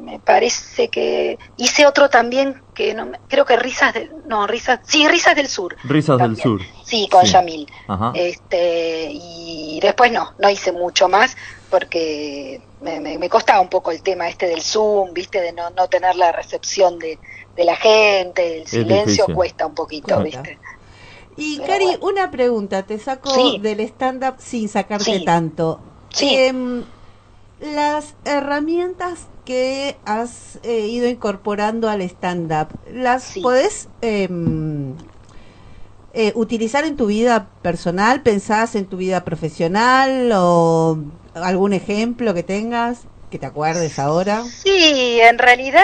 [0.05, 4.11] me parece que hice otro también que no me- creo que Risas del.
[4.27, 4.81] No, Risas.
[4.85, 5.77] Sí, Risas del Sur.
[5.85, 6.37] Risas del.
[6.37, 6.61] Sur.
[6.85, 7.33] Sí, con Sí.
[7.33, 7.67] Yamil.
[7.89, 8.13] Ajá.
[8.15, 11.37] Este, y después no, no hice mucho más
[11.71, 15.71] porque me, me, me costaba un poco el tema este del Zoom, viste, de no,
[15.71, 17.19] no tener la recepción de,
[17.57, 20.43] de la gente, el silencio cuesta un poquito, Cuesta.
[20.43, 20.59] viste.
[21.37, 22.07] Y Pero Cari, bueno.
[22.07, 23.59] una pregunta, te saco Sí.
[23.61, 25.25] del stand-up sin sacarte Sí.
[25.25, 25.81] tanto.
[26.11, 26.33] Sí.
[26.37, 26.85] Em,
[27.61, 33.43] las herramientas que has eh, ido incorporando al stand-up, ¿las Sí.
[33.43, 34.97] podés em,
[36.13, 38.23] eh, utilizar en tu vida personal?
[38.23, 40.99] ¿Pensás en tu vida profesional o
[41.35, 44.53] algún ejemplo que tengas que te acuerdes ahora?
[44.63, 45.83] Sí, en realidad,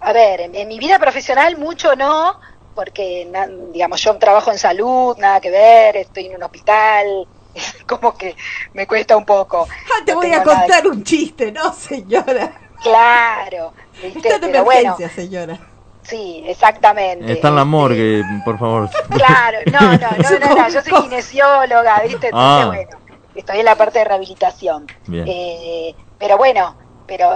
[0.00, 2.34] a ver, en, en mi vida profesional mucho no,
[2.74, 7.28] porque, na- digamos, yo trabajo en salud, nada que ver, estoy en un hospital,
[7.86, 8.36] como que
[8.74, 9.68] me cuesta un poco.
[9.70, 12.61] Ah, te No voy a nada- contar un chiste, ¿no, señora?
[12.82, 13.72] Claro,
[14.02, 14.28] ¿viste?
[14.28, 15.58] Está pero bueno, señora.
[16.02, 17.32] sí, exactamente.
[17.32, 18.90] Está en la morgue, por favor.
[19.10, 22.26] Claro, no, no, no, no, no, yo soy kinesióloga, ¿viste?
[22.28, 22.64] Entonces, Ah.
[22.66, 22.90] bueno,
[23.34, 24.86] estoy en la parte de rehabilitación.
[25.06, 25.24] Bien.
[25.28, 26.76] Eh, pero bueno,
[27.06, 27.30] pero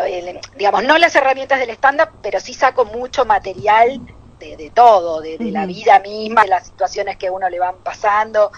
[0.57, 4.01] digamos, no las herramientas del stand-up, pero sí saco mucho material
[4.39, 7.59] de, de todo, de, de la vida misma, de las situaciones que a uno le
[7.59, 8.51] van pasando.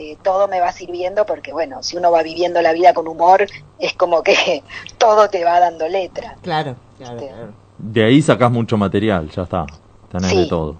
[0.00, 3.46] Eh, todo me va sirviendo porque, bueno, si uno va viviendo la vida con humor,
[3.78, 4.62] es como que
[4.98, 6.36] todo te va dando letra.
[6.42, 7.26] Claro, claro, Sí.
[7.26, 7.52] claro.
[7.78, 9.66] De ahí sacás mucho material, ya está.
[10.10, 10.36] Tenés Sí.
[10.38, 10.76] de todo.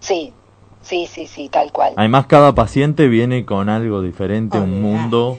[0.00, 0.32] Sí,
[0.82, 1.94] sí, sí, sí, tal cual.
[1.96, 5.38] Además, cada paciente viene con algo diferente, un mundo.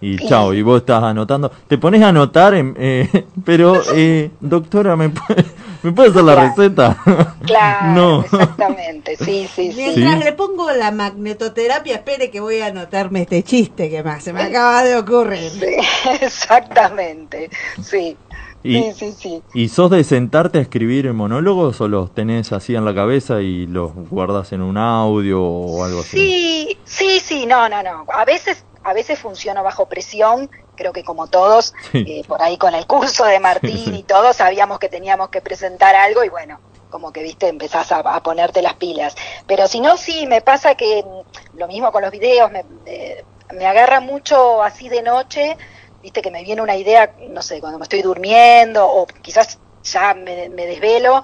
[0.00, 0.26] Y Sí.
[0.28, 1.50] chao, y vos estás anotando.
[1.68, 5.44] Te pones a anotar, en- eh, pero, eh, doctora, ¿me puede,
[5.82, 6.48] ¿me puede hacer la Claro.
[6.56, 6.96] receta?
[7.46, 8.20] Claro, no.
[8.22, 9.74] exactamente, sí, sí, sí.
[9.76, 10.24] Mientras Sí.
[10.24, 14.42] le pongo la magnetoterapia, espere que voy a anotarme este chiste que más se me
[14.42, 15.50] acaba de ocurrir.
[15.50, 15.76] Sí,
[16.20, 17.50] exactamente,
[17.82, 18.16] sí.
[18.62, 19.42] Y, Sí, sí, sí.
[19.54, 23.66] ¿Y sos de sentarte a escribir monólogos o los tenés así en la cabeza y
[23.66, 26.18] los guardas en un audio o algo así?
[26.18, 28.04] Sí, sí, sí, no, no, no.
[28.12, 30.50] A veces, a veces funciono bajo presión,
[30.80, 32.04] creo que como todos, Sí.
[32.08, 35.94] eh, por ahí con el curso de Martín y todo, sabíamos que teníamos que presentar
[35.94, 36.58] algo y bueno,
[36.88, 39.14] como que viste, empezás a, a ponerte las pilas.
[39.46, 41.04] Pero si no, sí, me pasa que
[41.52, 43.22] lo mismo con los videos, me, eh,
[43.52, 45.58] me agarra mucho así de noche,
[46.02, 50.14] viste que me viene una idea, no sé, cuando me estoy durmiendo o quizás ya
[50.14, 51.22] me, me desvelo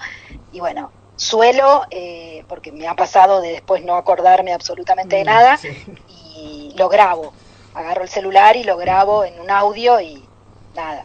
[0.52, 5.26] y bueno, suelo, eh, porque me ha pasado de después no acordarme absolutamente de Mm,
[5.26, 5.70] nada sí.
[6.08, 7.32] y lo grabo,
[7.76, 10.24] agarro el celular y lo grabo en un audio y
[10.74, 11.04] nada,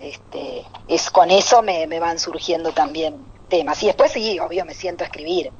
[0.00, 3.16] este, es con eso me, me van surgiendo también
[3.48, 3.82] temas.
[3.82, 5.50] Y después sí, obvio, me siento a escribir.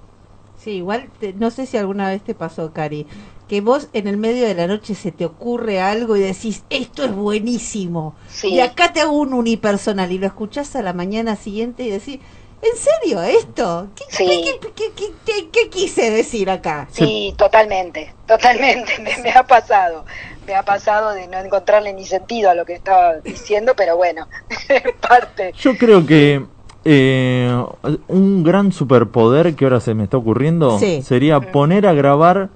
[0.62, 3.06] Sí, igual, te- no sé si alguna vez te pasó, Cari,
[3.48, 7.04] que vos en el medio de la noche se te ocurre algo y decís, esto
[7.04, 8.14] es buenísimo.
[8.28, 8.48] Sí.
[8.54, 12.20] Y acá te hago un unipersonal y lo escuchás a la mañana siguiente y decís,
[12.62, 13.88] ¿en serio esto?
[13.96, 14.26] ¿Qué, Sí.
[14.26, 16.86] qué- qué- qué- qué- qué- qué quise decir acá?
[16.92, 20.04] Sí, totalmente, totalmente, me, me ha pasado,
[20.50, 24.26] me ha pasado de no encontrarle ni sentido a lo que estaba diciendo, pero bueno,
[25.08, 25.52] parte.
[25.58, 26.44] Yo creo que
[26.84, 27.64] eh,
[28.08, 31.02] un gran superpoder que ahora se me está ocurriendo Sí.
[31.02, 32.48] sería poner a grabar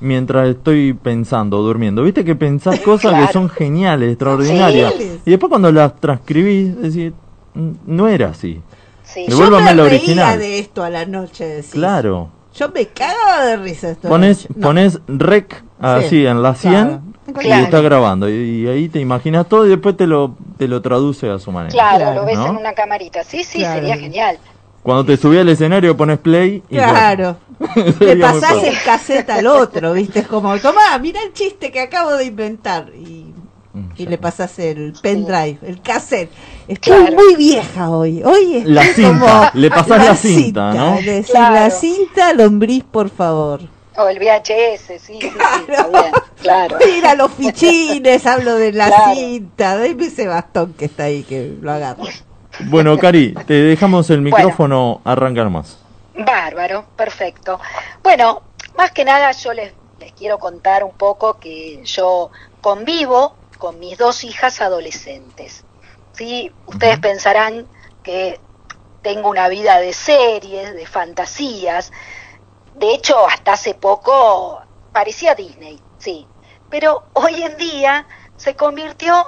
[0.00, 2.02] mientras estoy pensando, durmiendo.
[2.02, 3.26] Viste que pensás cosas Claro.
[3.26, 4.94] que son geniales, extraordinarias.
[5.24, 7.12] Y después cuando las transcribís, decís,
[7.54, 8.60] "Mm, no era así.
[9.04, 10.38] Sí, Devuélvame me la original.
[10.38, 11.70] de esto a la noche, decís.
[11.70, 12.28] Claro.
[12.54, 14.06] Yo me cagaba de risa esto.
[14.08, 14.60] Pones, No.
[14.66, 17.02] pones rec así Sí, en la 100 claro.
[17.28, 17.64] Y Claro.
[17.64, 18.28] está grabando.
[18.28, 18.32] Y,
[18.64, 21.72] y ahí te imaginas todo y después te lo, te lo traduce a su manera.
[21.72, 22.46] claro, Claro, lo ves ¿no?
[22.48, 23.74] en una camarita, sí, sí, Claro.
[23.80, 24.38] sería genial.
[24.82, 27.36] Cuando te subí al escenario pones play y Claro.
[28.00, 30.20] muy pasás el cassette al otro, ¿viste?
[30.20, 32.90] Es como, tomá, mira el chiste que acabo de inventar.
[32.94, 33.34] Y,
[33.74, 36.30] Mm, y le pasás el pendrive, el cassette.
[36.66, 37.16] Estoy Claro.
[37.16, 38.22] muy vieja hoy.
[38.24, 40.94] Hoy estoy La cinta, como- le pasás la cinta, ¿no?
[41.02, 41.54] le decís, Claro.
[41.54, 43.60] La cinta, lombriz, por favor.
[43.98, 45.28] O el VHS, sí, sí, sí,
[45.68, 46.78] está bien, claro.
[46.86, 49.14] Mira los fichines, hablo de la Claro.
[49.14, 49.76] cinta.
[49.76, 52.04] Dame ese bastón que está ahí, que lo agarro.
[52.60, 55.78] Bueno, Cari, te dejamos el micrófono arrancar más.
[56.14, 57.58] Bárbaro, perfecto.
[58.04, 58.42] Bueno,
[58.76, 62.30] más que nada yo les, les quiero contar un poco que yo
[62.60, 65.64] convivo con mis dos hijas adolescentes.
[66.12, 66.52] ¿sí?
[66.66, 67.66] Ustedes pensarán
[68.04, 68.38] que
[69.02, 71.92] tengo una vida de series, de fantasías.
[72.78, 74.62] De hecho, hasta hace poco
[74.92, 76.26] parecía Disney, sí.
[76.70, 78.06] Pero hoy en día
[78.36, 79.24] se convirtió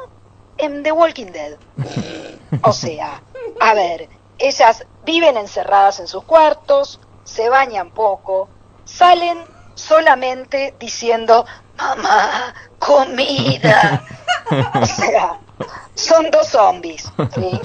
[0.57, 1.57] en The Walking Dead.
[2.63, 3.23] O sea,
[3.61, 8.49] a ver, ellas viven encerradas en sus cuartos, se bañan poco,
[8.85, 9.39] salen
[9.77, 11.47] solamente diciendo,
[11.77, 14.05] mamá, comida.
[14.75, 15.39] O sea,
[15.95, 17.05] son dos zombies.
[17.35, 17.61] ¿sí?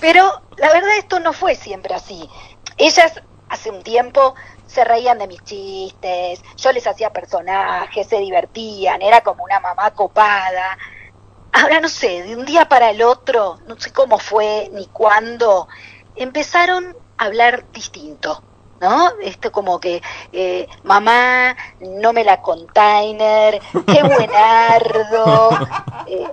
[0.00, 2.28] Pero la verdad esto no fue siempre así.
[2.76, 3.12] Ellas
[3.48, 4.34] hace un tiempo
[4.74, 9.92] se reían de mis chistes, yo les hacía personajes, se divertían, era como una mamá
[9.92, 10.76] copada.
[11.52, 15.68] Ahora no sé, de un día para el otro, no sé cómo fue ni cuándo,
[16.16, 18.42] empezaron a hablar distinto.
[18.80, 19.12] ¿No?
[19.22, 20.02] Esto como que,
[20.32, 25.50] eh, mamá, no me la container, qué buenardo,
[26.06, 26.28] eh,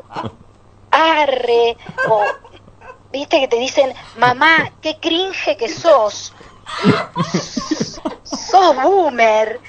[0.89, 1.77] arre,
[2.09, 2.25] o,
[3.11, 6.33] viste que te dicen, mamá, qué cringe que sos,
[8.37, 9.59] sos boomer.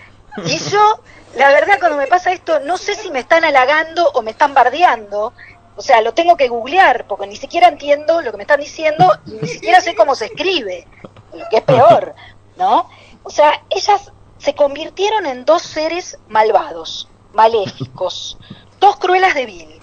[0.44, 1.00] Y yo,
[1.36, 4.54] la verdad, cuando me pasa esto, no sé si me están halagando o me están
[4.54, 5.32] bardeando.
[5.76, 9.18] O sea, lo tengo que googlear, porque ni siquiera entiendo lo que me están diciendo
[9.26, 10.86] y ni siquiera sé cómo se escribe,
[11.32, 12.14] lo que es peor,
[12.56, 12.90] ¿no?
[13.22, 18.36] O sea, ellas se convirtieron en dos seres malvados, maléficos,
[18.80, 19.80] dos cruelas de vil.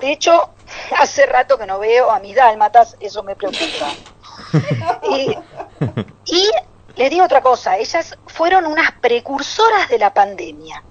[0.00, 0.50] De hecho,
[0.98, 3.88] hace rato que no veo a mis dálmatas, eso me preocupa.
[5.10, 5.36] Y,
[6.24, 6.50] y
[7.00, 10.84] les digo otra cosa, ellas fueron unas precursoras de la pandemia.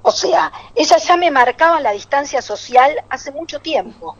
[0.00, 4.16] O sea, ellas ya me marcaban la distancia social hace mucho tiempo.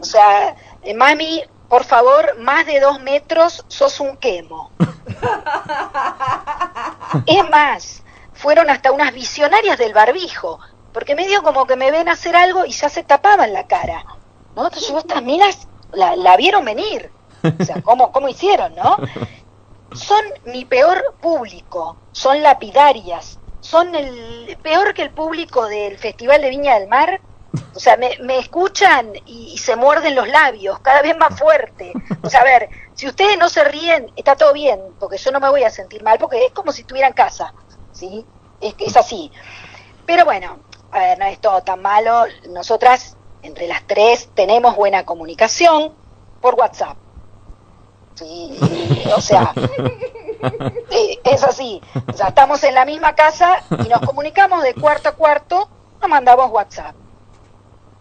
[0.00, 4.70] O sea, eh, mami, por favor, más de dos metros, sos un quemo.
[7.26, 10.58] Es más, fueron hasta unas visionarias del barbijo,
[10.94, 14.06] porque medio como que me ven hacer algo y ya se tapaban la cara.
[14.56, 14.66] ¿no?
[14.66, 17.12] Entonces estas minas la, la vieron venir.
[17.60, 18.96] O sea, ¿cómo, ¿cómo hicieron, no?
[19.94, 26.50] Son mi peor público, son lapidarias, son el peor que el público del Festival de
[26.50, 27.20] Viña del Mar.
[27.74, 31.92] O sea, me, escuchan y, y se muerden los labios, cada vez más fuerte.
[32.22, 35.40] O sea, a ver, si ustedes no se ríen, está todo bien, porque yo no
[35.40, 37.54] me voy a sentir mal, porque es como si estuviera en casa,
[37.92, 38.26] ¿sí?
[38.60, 39.32] Es, es así.
[40.04, 40.58] Pero bueno,
[40.90, 42.24] a ver, no es todo tan malo.
[42.48, 45.94] Nosotras, entre las tres, tenemos buena comunicación
[46.40, 46.96] por WhatsApp.
[48.18, 48.58] Sí,
[49.14, 49.52] o sea,
[51.24, 51.80] es así.
[52.08, 55.68] O sea, estamos en la misma casa y nos comunicamos de cuarto a cuarto,
[56.00, 56.96] nos mandamos WhatsApp.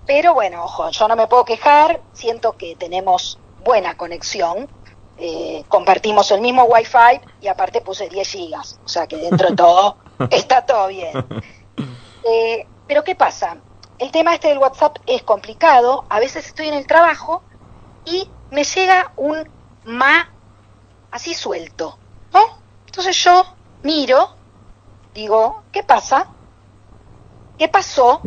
[0.07, 4.67] Pero bueno, ojo, yo no me puedo quejar, siento que tenemos buena conexión,
[5.19, 9.55] eh, compartimos el mismo wifi y aparte puse 10 gigas, o sea que dentro de
[9.55, 9.97] todo
[10.31, 11.11] está todo bien.
[12.29, 13.55] Eh, pero ¿qué pasa?
[13.99, 17.41] El tema este del WhatsApp es complicado, a veces estoy en el trabajo
[18.03, 19.47] y me llega un
[19.87, 20.29] ma
[21.11, 21.97] así suelto,
[22.33, 22.41] ¿no?
[22.85, 23.43] Entonces yo
[23.83, 24.35] miro,
[25.13, 26.27] digo, ¿qué pasa?
[27.57, 28.21] ¿Qué pasó?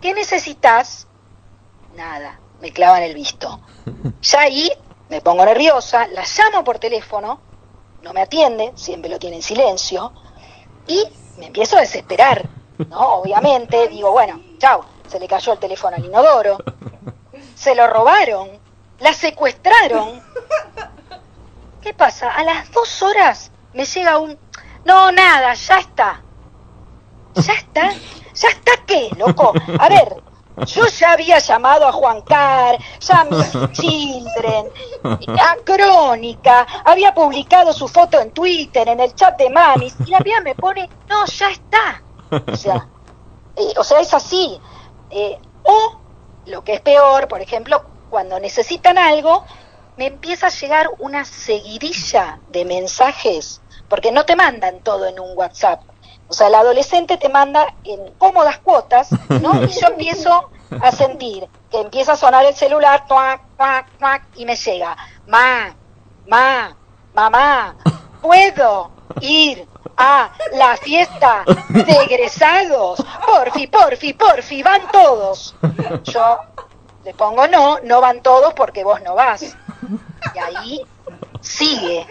[0.00, 1.08] ¿Qué necesitas?
[1.96, 3.60] Nada, me clavan el visto.
[4.22, 4.70] Ya ahí
[5.08, 7.40] me pongo nerviosa, la llamo por teléfono,
[8.02, 10.12] no me atiende, siempre lo tiene en silencio,
[10.86, 11.04] y
[11.38, 12.48] me empiezo a desesperar,
[12.88, 13.14] ¿no?
[13.14, 16.58] Obviamente, digo, bueno, chao, se le cayó el teléfono al inodoro,
[17.56, 18.50] se lo robaron,
[19.00, 20.22] la secuestraron.
[21.82, 22.30] ¿Qué pasa?
[22.30, 24.38] A las dos horas me llega un...
[24.84, 26.22] No, nada, ya está.
[27.34, 27.92] ¿Ya está?
[28.34, 29.52] ¿Ya está qué, loco?
[29.78, 30.22] A ver,
[30.66, 34.66] yo ya había llamado a Juan Car, ya a Miss Children,
[35.04, 40.18] a Crónica, había publicado su foto en Twitter, en el chat de mamis, y la
[40.18, 42.02] piba me pone, no, ya está.
[42.30, 42.88] O sea,
[43.56, 44.60] eh, o sea es así.
[45.10, 45.98] Eh, o,
[46.46, 49.44] lo que es peor, por ejemplo, cuando necesitan algo,
[49.96, 55.36] me empieza a llegar una seguidilla de mensajes, porque no te mandan todo en un
[55.36, 55.82] WhatsApp.
[56.28, 59.10] O sea, el adolescente te manda en cómodas cuotas,
[59.42, 59.62] ¿no?
[59.64, 60.50] Y yo empiezo
[60.80, 64.96] a sentir que empieza a sonar el celular, tuac, tuac, tuac, y me llega,
[65.26, 65.74] ma,
[66.26, 66.76] ma,
[67.14, 67.76] mamá,
[68.22, 68.90] ¿puedo
[69.20, 73.04] ir a la fiesta de egresados?
[73.26, 75.54] Porfi, porfi, porfi, van todos.
[76.04, 76.38] Yo
[77.04, 79.42] le pongo no, no van todos porque vos no vas.
[79.42, 80.80] Y ahí
[81.40, 82.06] sigue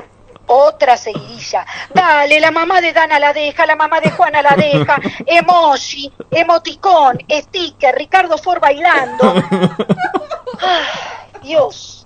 [0.47, 1.65] otra seguidilla.
[1.93, 7.19] Dale, la mamá de Dana la deja, la mamá de Juana la deja, emoji, emoticón,
[7.29, 9.35] sticker, Ricardo Ford bailando.
[11.43, 12.05] Dios.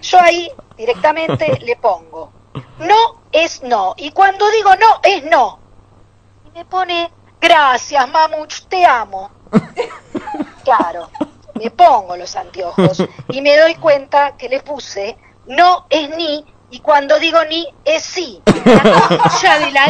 [0.00, 2.32] Yo ahí directamente le pongo,
[2.78, 3.94] no es no.
[3.98, 5.58] Y cuando digo no, es no.
[6.46, 9.30] Y me pone, gracias, mamuch, te amo.
[10.64, 11.10] Claro,
[11.54, 16.80] me pongo los anteojos y me doy cuenta que le puse, no es ni, y
[16.80, 18.42] cuando digo ni, es sí.
[19.42, 19.86] La de la.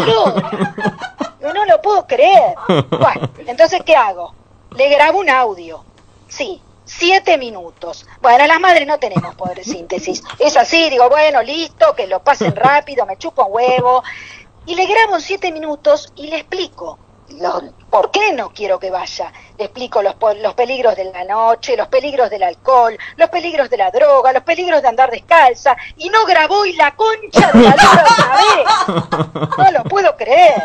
[1.40, 2.54] Yo no lo puedo creer.
[2.68, 4.34] Bueno, entonces, ¿qué hago?
[4.76, 5.84] Le grabo un audio.
[6.28, 8.06] Sí, siete minutos.
[8.20, 10.22] Bueno, las madres no tenemos poder de síntesis.
[10.38, 14.02] Es así, digo, bueno, listo, que lo pasen rápido, me chupo un huevo.
[14.66, 16.98] Y le grabo siete minutos y le explico
[17.90, 19.32] por qué no quiero que vaya.
[19.58, 23.76] Le explico los, los peligros de la noche, los peligros del alcohol, los peligros de
[23.76, 25.76] la droga, los peligros de andar descalza.
[25.96, 29.58] Y no grabó y la concha de la otra vez.
[29.58, 30.62] No lo puedo creer.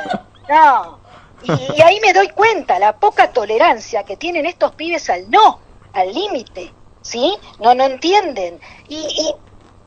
[0.47, 0.99] No.
[1.43, 5.60] Y, y ahí me doy cuenta la poca tolerancia que tienen estos pibes al no,
[5.93, 6.74] al límite.
[7.01, 7.38] ¿Sí?
[7.60, 8.60] No, no entienden.
[8.89, 9.36] Y, y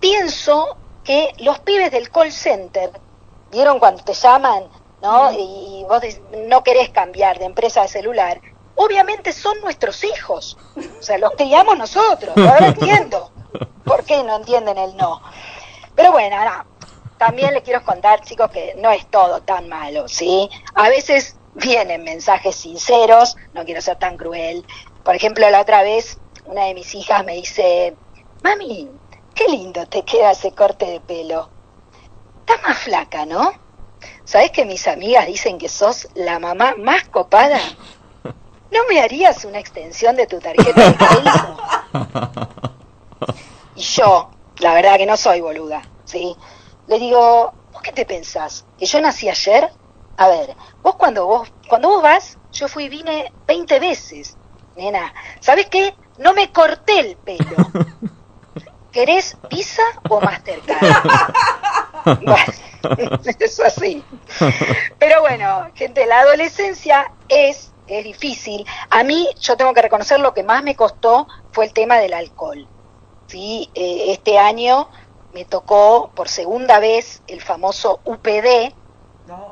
[0.01, 2.91] pienso que los pibes del call center,
[3.51, 4.65] ¿vieron cuando te llaman?
[5.03, 5.33] ¿No?
[5.33, 6.03] Y, y vos
[6.47, 8.41] no querés cambiar de empresa de celular.
[8.77, 10.57] Obviamente son nuestros hijos.
[10.99, 12.37] O sea, los criamos nosotros.
[12.37, 13.31] Ahora entiendo.
[13.85, 15.21] ¿Por qué no entienden el no?
[15.95, 16.65] Pero bueno, no.
[17.19, 20.49] También les quiero contar, chicos, que no es todo tan malo, ¿sí?
[20.75, 24.65] A veces vienen mensajes sinceros, no quiero ser tan cruel.
[25.05, 27.95] Por ejemplo, la otra vez una de mis hijas me dice,
[28.43, 28.91] mami,
[29.35, 31.49] qué lindo te queda ese corte de pelo.
[32.41, 33.53] Estás más flaca, ¿no?
[34.33, 37.61] ¿Sabes que mis amigas dicen que sos la mamá más copada?
[38.25, 41.59] ¿No me harías una extensión de tu tarjeta de crédito?
[43.77, 44.31] Y yo,
[44.61, 46.35] la verdad que no soy boluda, ¿sí?
[46.87, 48.65] Le digo, ¿vos qué te pensás?
[48.79, 49.71] ¿Que yo nací ayer?
[50.17, 54.39] A ver, vos cuando vos, cuando vos vas, yo fui y vine 20 veces,
[54.77, 55.13] nena.
[55.41, 55.95] ¿Sabes qué?
[56.17, 57.55] No me corté el pelo.
[58.93, 60.79] ¿Querés Visa o Mastercard?
[62.05, 62.35] Bueno,
[63.39, 64.03] es así.
[64.99, 68.67] Pero bueno, gente, la adolescencia es, es difícil.
[68.91, 72.13] A mí, yo tengo que reconocer, lo que más me costó fue el tema del
[72.13, 72.67] alcohol.
[73.29, 73.71] ¿sí?
[73.75, 74.89] Eh, este año
[75.33, 78.75] me tocó por segunda vez el famoso UPD.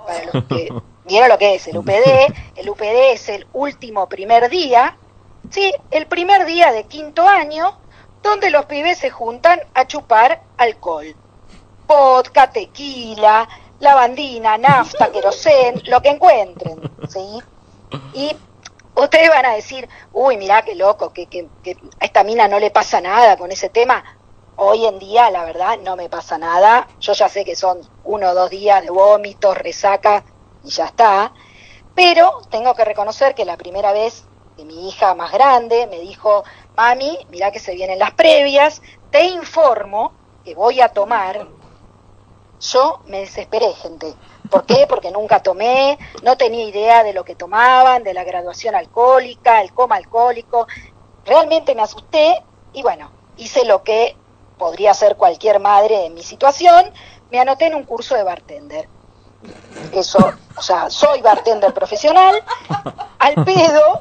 [0.07, 0.69] Para los que
[1.05, 4.99] vieron lo que es el UPD, el UPD es el último primer día,
[5.51, 5.73] ¿sí?
[5.91, 7.79] el primer día de quinto año,
[8.23, 11.15] donde los pibes se juntan a chupar alcohol.
[11.87, 13.49] Vodka, tequila,
[13.81, 17.43] lavandina, nafta, querosén, lo que encuentren, ¿sí?
[18.15, 18.37] Y
[18.95, 22.59] ustedes van a decir, uy, mirá qué loco, que, que, que a esta mina no
[22.61, 24.05] le pasa nada con ese tema.
[24.57, 26.87] Hoy en día, la verdad, no me pasa nada.
[27.01, 30.23] Yo ya sé que son uno o dos días de vómitos, resaca
[30.63, 31.33] y ya está.
[31.95, 34.25] Pero tengo que reconocer que la primera vez
[34.57, 36.45] que mi hija más grande me dijo,
[36.81, 40.13] mami, mirá que se vienen las previas, te informo
[40.45, 41.47] que voy a tomar.
[42.59, 44.15] Yo me desesperé, gente.
[44.51, 44.87] ¿Por qué?
[44.89, 49.75] Porque nunca tomé, no tenía idea de lo que tomaban, de la graduación alcohólica, el
[49.75, 50.67] coma alcohólico.
[51.27, 54.17] Realmente me asusté y bueno, hice lo que
[54.57, 56.91] podría hacer cualquier madre en mi situación.
[57.31, 58.89] Me anoté en un curso de bartender.
[59.93, 60.19] Eso,
[60.57, 62.43] o sea, soy bartender profesional,
[63.19, 64.01] al pedo,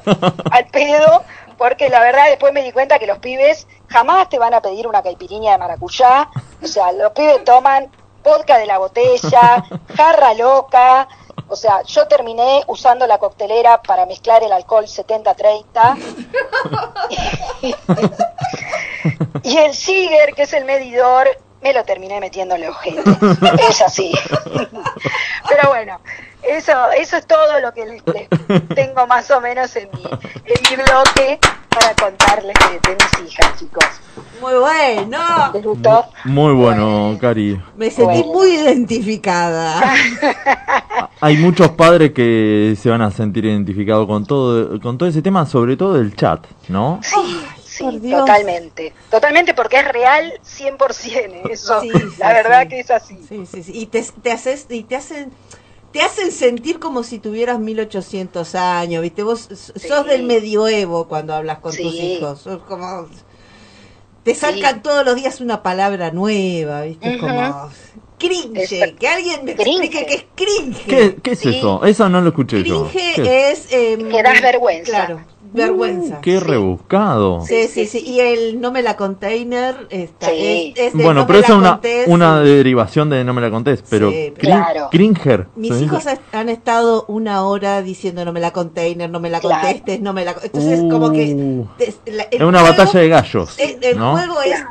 [0.50, 1.24] al pedo,
[1.60, 4.86] porque la verdad después me di cuenta que los pibes jamás te van a pedir
[4.86, 6.30] una caipirinha de maracuyá,
[6.62, 7.90] o sea, los pibes toman
[8.24, 9.62] vodka de la botella,
[9.94, 11.06] jarra loca,
[11.48, 15.98] o sea, yo terminé usando la coctelera para mezclar el alcohol 70-30
[19.42, 21.28] y el Siger, que es el medidor,
[21.60, 23.02] me lo terminé metiendo en el ojete.
[23.68, 24.10] Es así.
[25.48, 26.00] Pero bueno,
[26.42, 30.62] eso, eso es todo lo que les, les tengo más o menos en mi, en
[30.70, 31.38] mi bloque
[31.68, 33.84] para contarles de, de mis hijas, chicos.
[34.40, 35.18] Muy bueno.
[35.52, 36.06] ¿Les gustó?
[36.24, 37.60] Muy bueno, Cari.
[37.76, 38.32] Me sentí Bueno.
[38.32, 39.80] muy identificada.
[41.20, 45.46] Hay muchos padres que se van a sentir identificados con todo, con todo ese tema,
[45.46, 47.00] sobre todo el chat, ¿no?
[47.02, 48.92] Sí, sí, totalmente.
[49.10, 51.50] Totalmente porque es real 100%.
[51.50, 52.68] Eso, Sí, la verdad sí.
[52.68, 53.18] que es así.
[53.28, 53.72] Sí, sí, sí.
[53.74, 55.30] Y te, te haces, y te hacen,
[55.92, 59.22] te hacen sentir como si tuvieras 1800 años, ¿viste?
[59.22, 62.40] Vos sos del medioevo cuando hablas con tus hijos.
[62.40, 63.08] Sos como.
[64.22, 67.18] Te sacan todos los días una palabra nueva, ¿viste?
[67.18, 67.70] Como.
[68.18, 68.96] Cringe.
[68.98, 69.84] Que alguien me Cringe.
[69.86, 70.84] explique qué es cringe.
[70.84, 71.56] ¿Qué, qué es Sí.
[71.56, 71.82] eso?
[71.86, 72.86] Eso no lo escuché yo.
[72.88, 73.72] Cringe ¿Qué es.
[73.72, 74.90] em, Que das vergüenza.
[75.06, 75.20] Claro,
[75.52, 76.18] vergüenza.
[76.18, 77.40] Uh, Qué rebuscado.
[77.46, 78.00] Sí, Sí, sí, sí.
[78.00, 78.10] sí.
[78.10, 80.72] Y el no me la container está, Sí.
[80.76, 83.40] es, es de Bueno, no pero la es una, contés, una derivación de no me
[83.40, 84.88] la contés, pero Sí, crin- claro.
[84.90, 85.48] cringer.
[85.56, 86.18] Mis ¿se hijos dice?
[86.32, 89.62] han estado una hora diciendo no me la container, no me la Claro.
[89.62, 90.34] contestes, no me la...
[90.34, 90.40] co-".
[90.44, 91.34] Entonces como que...
[91.34, 91.66] Uh,
[92.06, 93.58] la- es una juego- batalla de gallos.
[93.58, 94.12] El, el ¿no?
[94.12, 94.64] juego es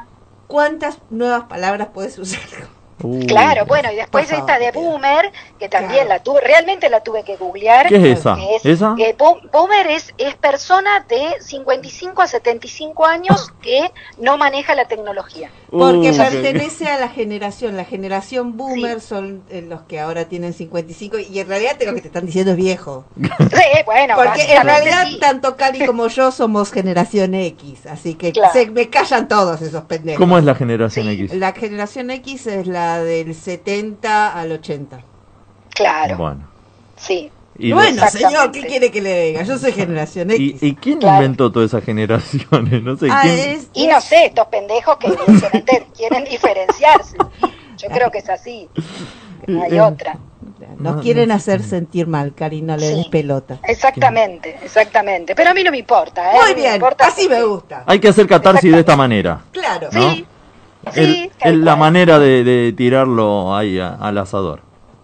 [0.47, 2.39] cuántas nuevas palabras puedes usar.
[3.01, 3.25] Uh.
[3.27, 4.71] Claro, bueno, y después esta de.
[4.71, 6.09] Boomer, que también Claro.
[6.09, 7.87] la tuve, realmente la tuve que googlear.
[7.87, 8.35] ¿Qué es esa?
[8.35, 8.93] que es- ¿Esa?
[8.97, 14.85] que Bo- Boomer es, es persona de 55 a 75 años que no maneja la
[14.85, 15.49] tecnología.
[15.71, 20.53] Porque Uh, pertenece a la generación, la generación boomer son eh, los que ahora tienen
[20.53, 23.05] 55 y en realidad lo que te están diciendo es viejo.
[23.39, 25.19] Sí, bueno, Porque en realidad sí.
[25.19, 28.53] tanto Cari como yo somos generación X, así que Claro.
[28.53, 30.19] se me callan todos esos pendejos.
[30.19, 31.11] ¿Cómo es la generación Sí.
[31.13, 31.33] X?
[31.35, 34.99] La generación X es la del 70 al 80.
[35.75, 36.47] Claro, Bueno.
[36.97, 37.31] sí.
[37.61, 39.43] Y, bueno, señor, ¿qué quiere que le diga?
[39.43, 40.63] Yo soy generación X.
[40.63, 41.17] y quién Claro.
[41.17, 42.81] inventó todas esas generaciones?
[42.83, 43.07] No sé.
[43.11, 43.37] Ah, ¿quién?
[43.51, 45.09] es- Y no sé, estos pendejos que
[45.95, 47.17] quieren diferenciarse.
[47.77, 48.69] Yo creo que es así.
[49.47, 50.17] No hay Eh, otra.
[50.77, 52.95] Nos No, quieren no hacer sentir mal, Cari, no le Sí.
[52.95, 53.59] des pelota.
[53.63, 55.35] Exactamente, exactamente.
[55.35, 56.35] Pero a mí no me importa, ¿eh?
[56.35, 57.83] Muy No me bien, importa así me gusta.
[57.85, 59.41] Hay que hacer catarsis de esta manera.
[59.51, 59.89] Claro.
[59.91, 60.11] ¿no?
[60.13, 60.25] Sí,
[61.43, 64.61] La manera de, de tirarlo ahí a- al asador.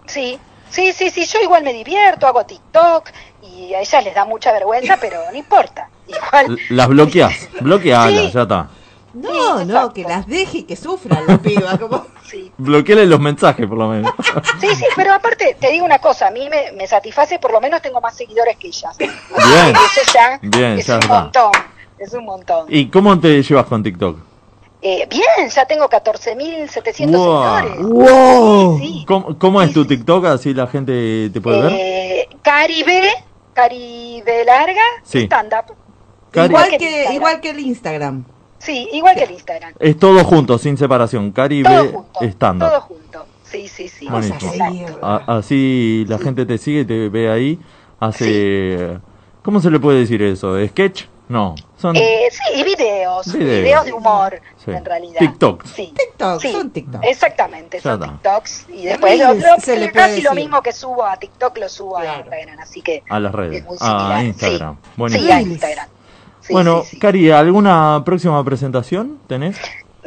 [0.07, 3.09] Sí, sí, sí, sí, yo igual me divierto, hago TikTok
[3.43, 5.89] y a ellas les da mucha vergüenza, pero no importa.
[6.07, 7.49] Igual, Las bloqueás.
[7.61, 8.31] Bloquealas, Sí.
[8.31, 8.69] ya está.
[9.13, 11.77] No, Sí, no, que las deje y que sufran la piba.
[11.77, 12.05] Como...
[12.29, 12.51] sí.
[12.57, 14.11] Bloqueale los mensajes, por lo menos.
[14.59, 17.61] Sí, sí, pero aparte te digo una cosa, a mí me, me satisface, por lo
[17.61, 18.97] menos tengo más seguidores que ellas.
[18.97, 19.09] Bien.
[19.75, 21.21] Eso ya Bien, es ya un está.
[21.21, 21.51] montón,
[21.97, 22.65] es un montón.
[22.69, 24.17] ¿Y cómo te llevas con TikTok?
[24.87, 27.55] Eh, bien, ya tengo 14.700 Wow.
[27.57, 27.87] seguidores.
[27.87, 28.77] ¡Wow!
[28.79, 29.05] Sí, sí.
[29.07, 29.89] ¿Cómo, cómo es tu sí.
[29.89, 30.25] TikTok?
[30.25, 31.71] Así la gente te puede ver.
[31.73, 33.01] Eh, Caribe,
[33.53, 35.23] Caribe larga, Sí.
[35.23, 35.73] stand-up.
[36.31, 38.25] Cari- Igual que igual que el Instagram.
[38.59, 39.73] Sí, igual que el Instagram.
[39.79, 41.31] Es todo junto, sin separación.
[41.31, 42.09] Caribe junto.
[42.13, 42.79] Todo estándar.
[42.81, 43.25] junto.
[43.43, 44.07] Sí, sí, sí.
[45.01, 47.59] A- Así la gente te sigue, te ve ahí.
[47.99, 48.99] Hace.
[49.43, 50.55] ¿Cómo se le puede decir eso?
[50.67, 51.05] ¿Sketch?
[51.27, 51.55] No.
[51.77, 53.61] Son Eh, sí, y videos, Videos.
[53.63, 54.71] videos, de humor, Sí.
[54.71, 55.19] en realidad.
[55.19, 55.69] TikToks.
[55.71, 55.93] Sí.
[55.97, 57.03] TikTok, Sí, son TikTok.
[57.03, 57.99] Exactamente, son.
[57.99, 58.65] TikToks.
[58.69, 60.31] Y después lo, se le casi puede lo decir.
[60.35, 62.09] mismo que subo a TikTok lo subo Claro.
[62.11, 62.59] a Instagram.
[62.59, 63.63] Así que a las redes.
[63.63, 64.23] A similar.
[64.25, 64.77] Instagram.
[65.09, 65.41] Sí, a.
[65.41, 65.87] Instagram.
[66.41, 66.99] Sí, bueno, sí, sí.
[66.99, 69.57] Cari, ¿alguna próxima presentación tenés?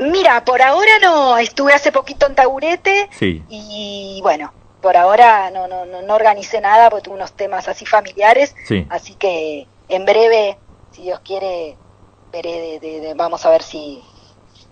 [0.01, 3.43] Mira, por ahora no, estuve hace poquito en Taburete Sí.
[3.49, 7.85] y bueno, por ahora no, no, no, no organicé nada porque tuve unos temas así
[7.85, 8.87] familiares, Sí.
[8.91, 10.57] así que en breve,
[10.99, 11.77] si Dios quiere,
[12.33, 14.03] veré de, de- de- vamos a ver si,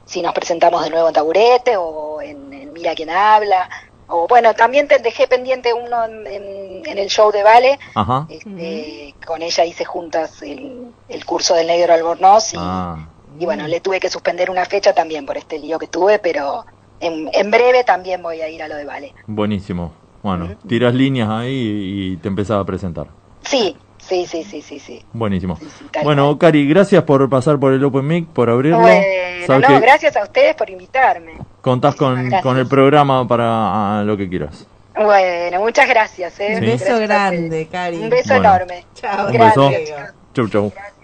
[0.05, 3.69] si nos presentamos de nuevo en Taburete o en, en Mira quién habla,
[4.09, 8.27] o bueno, también te dejé pendiente uno en, en- en el show de Vale, Ajá.
[8.29, 12.97] este, con ella hice juntas el, el curso del negro Albornoz y, Ah,
[13.39, 16.65] y bueno, le tuve que suspender una fecha también por este lío que tuve, pero
[17.01, 19.15] en, en breve también voy a ir a lo de Vale.
[19.29, 19.93] buenísimo.
[20.23, 23.07] Bueno, tiras líneas ahí y te empezás a presentar.
[23.45, 23.77] Sí,
[24.09, 25.05] sí, sí, sí, sí, sí.
[25.13, 25.57] Buenísimo.
[25.57, 26.39] Sí, sí, tal Bueno, cual.
[26.39, 28.79] Cari, gracias por pasar por el Open Mic, por abrirlo.
[28.81, 29.03] Bueno,
[29.49, 31.33] no, que gracias a ustedes por invitarme.
[31.61, 34.67] contás con, con el programa para lo que quieras.
[34.95, 36.41] Bueno, muchas gracias.
[36.41, 36.55] ¿eh?
[36.55, 37.69] Un beso Gracias grande.
[37.71, 37.97] Cari.
[37.99, 38.49] Un beso Bueno.
[38.55, 38.85] enorme.
[38.95, 39.27] Chao.
[39.27, 39.71] Un Gracias, beso.
[39.71, 40.15] chicos.
[40.35, 40.73] Chau, chau.
[40.75, 40.97] Gracias.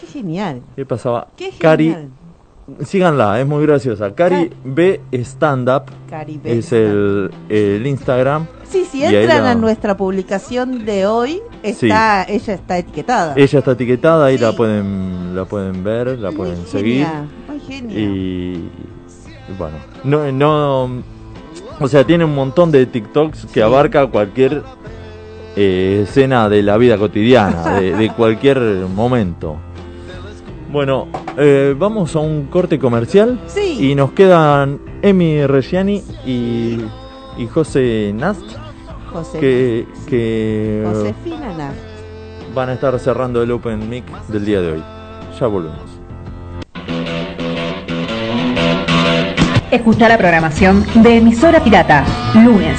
[0.00, 0.62] Qué genial.
[0.76, 1.28] ¿Qué pasaba?
[1.36, 2.10] Qué Cari genial.
[2.84, 4.14] Síganla, es muy graciosa.
[4.14, 8.46] Cari B Stand Up Cari B es el, el Instagram.
[8.68, 13.34] Sí, si entran la- a nuestra publicación de hoy, está, ella está etiquetada.
[13.36, 14.56] Ella está etiquetada, ahí la Sí.
[14.56, 17.06] pueden la pueden ver, la Muy pueden seguir.
[17.46, 17.98] muy genia.
[17.98, 21.02] Y, y bueno, no, no,
[21.78, 24.62] o sea, tiene un montón de TikToks que abarca cualquier
[25.54, 28.58] eh, escena de la vida cotidiana, de, de cualquier
[28.94, 29.56] momento.
[30.70, 31.06] Bueno,
[31.38, 33.90] eh, vamos a un corte comercial Sí.
[33.90, 36.78] y nos quedan Emi Reggiani y,
[37.38, 38.42] y José Nast
[39.12, 41.78] José- que, que Josefina Nast.
[42.54, 44.82] van a estar cerrando el Open Mic del día de hoy.
[45.38, 45.78] Ya volvemos.
[49.70, 52.04] Escucha la programación de Emisora Pirata.
[52.34, 52.78] Lunes,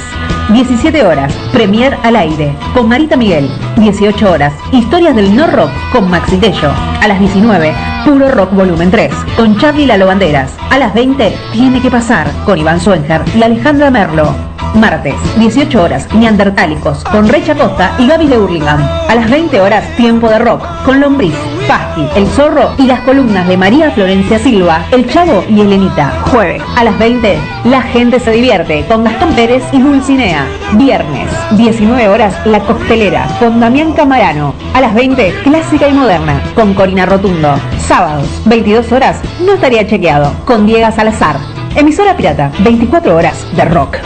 [0.52, 3.50] 17 horas, Premier al aire, con Marita Miguel.
[3.76, 6.70] 18 horas, Historias del No Rock, con Maxi Tello.
[7.02, 7.74] A las 19,
[8.04, 10.56] Puro Rock Volumen 3, con Charlie Lalo Banderas.
[10.70, 14.34] A las 20, Tiene que pasar, con Iván Suenger y Alejandra Merlo.
[14.74, 18.80] Martes, 18 horas, Neandertálicos, con Recha Costa y Gaby de Hurlingham.
[19.08, 21.34] A las 20 horas, Tiempo de Rock, con Lombriz,
[21.68, 26.10] Pasqui, El Zorro y las columnas de María Florencia Silva, El Chavo y Elenita.
[26.30, 30.46] Jueves, a las 20, La Gente se divierte, con Gastón Pérez y Dulcinea.
[30.72, 34.54] Viernes, 19 horas, La Costelera, con Damián Camarano.
[34.74, 37.54] A las 20, Clásica y Moderna, con Corina Rotundo.
[37.86, 41.36] Sábados, 22 horas, No estaría chequeado, con Diego Salazar.
[41.76, 43.98] Emisora Pirata, 24 horas de rock.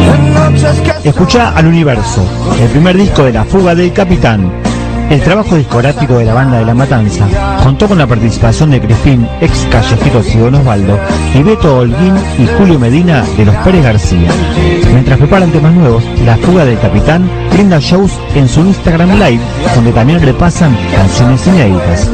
[1.02, 2.24] Escucha al universo,
[2.60, 4.71] el primer disco de La Fuga del Capitán.
[5.12, 7.28] El trabajo discográfico de la banda de La Matanza
[7.62, 10.98] contó con la participación de Crispín, ex callejeros y Osvaldo,
[11.34, 14.30] y Holguín y Julio Medina de los Pérez García.
[14.90, 19.42] Mientras preparan temas nuevos, La Fuga del Capitán brinda shows en su Instagram Live,
[19.74, 22.08] donde también repasan canciones inéditas.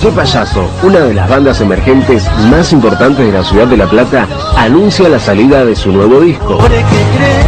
[0.00, 4.28] Che Payaso, una de las bandas emergentes más importantes de la ciudad de La Plata,
[4.56, 6.56] anuncia la salida de su nuevo disco.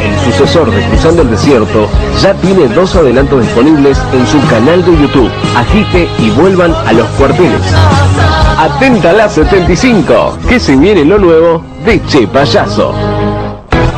[0.03, 1.89] El sucesor de Cruzando el Desierto
[2.21, 5.31] ya tiene dos adelantos disponibles en su canal de YouTube.
[5.57, 7.63] Agite y vuelvan a los cuarteles.
[8.59, 12.93] Atenta a la 75, que se viene lo nuevo de Che Payaso.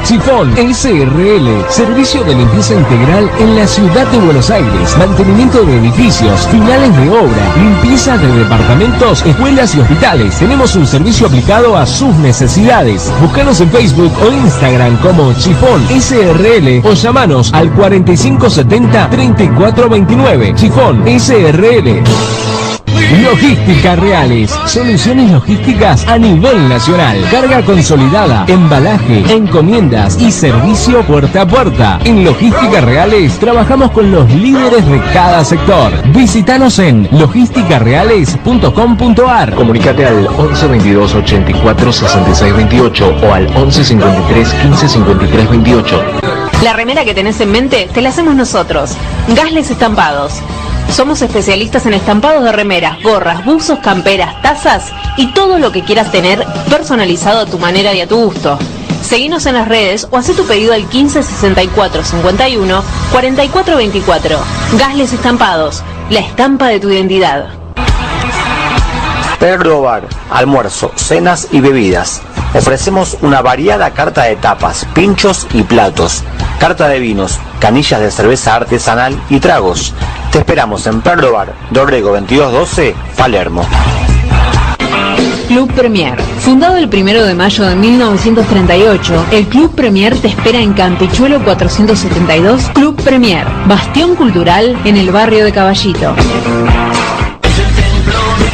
[0.05, 6.47] Sifón SRL, servicio de limpieza integral en la ciudad de Buenos Aires, mantenimiento de edificios,
[6.49, 10.37] finales de obra, limpieza de departamentos, escuelas y hospitales.
[10.39, 13.13] Tenemos un servicio aplicado a sus necesidades.
[13.21, 20.57] Búscanos en Facebook o Instagram como Chifón SRL o llamanos al 4570-3429.
[20.57, 22.52] Chifón SRL.
[23.23, 31.47] Logística Reales, soluciones logísticas a nivel nacional, carga consolidada, embalaje, encomiendas y servicio puerta a
[31.47, 31.99] puerta.
[32.05, 35.93] En Logística Reales trabajamos con los líderes de cada sector.
[36.13, 39.55] Visítanos en logisticareales.com.ar.
[39.55, 46.03] Comunicate al 11 22 84 66 28 o al 11 53 15 53 28.
[46.63, 48.97] La remera que tenés en mente te la hacemos nosotros.
[49.35, 50.43] Gasles Estampados.
[50.91, 56.13] Somos especialistas en estampados de remeras, gorras, buzos, camperas, tazas y todo lo que quieras
[56.13, 58.59] tener personalizado a tu manera y a tu gusto.
[59.03, 64.39] Seguinos en las redes o haz tu pedido al 15 64 51 44 24.
[64.79, 67.49] Gasles Estampados, la estampa de tu identidad.
[69.39, 72.23] Perro Bar, almuerzo, cenas y bebidas.
[72.55, 76.23] Ofrecemos una variada carta de tapas, pinchos y platos,
[76.59, 79.95] carta de vinos, canillas de cerveza artesanal y tragos.
[80.31, 83.67] Te esperamos en Perro Bar, Dorrego 2212, Palermo.
[85.49, 86.19] Club Premier.
[86.39, 92.71] Fundado el 1 de mayo de 1938, el Club Premier te espera en Campichuelo 472,
[92.73, 96.15] Club Premier, bastión cultural en el barrio de Caballito.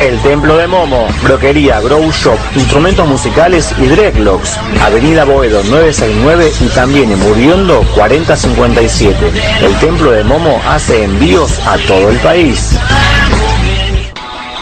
[0.01, 4.57] El Templo de Momo, Broquería, Grow Shop, Instrumentos Musicales y Dreadlocks.
[4.80, 9.16] Avenida Boedo 969 y también en Muriondo 4057.
[9.61, 12.78] El Templo de Momo hace envíos a todo el país.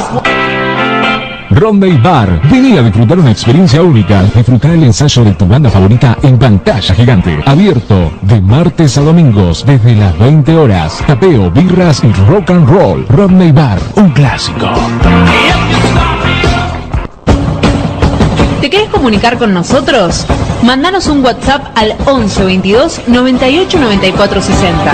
[1.49, 2.41] Romney Bar.
[2.51, 4.21] Vení a disfrutar una experiencia única.
[4.23, 7.41] Disfrutar el ensayo de tu banda favorita en pantalla gigante.
[7.45, 11.01] Abierto de martes a domingos desde las 20 horas.
[11.07, 13.05] Tapeo, birras y rock and roll.
[13.09, 13.79] Romney Bar.
[13.95, 14.67] Un clásico.
[18.61, 20.25] ¿Te querés comunicar con nosotros?
[20.63, 24.91] Mandanos un WhatsApp al 11 22 98 94 60.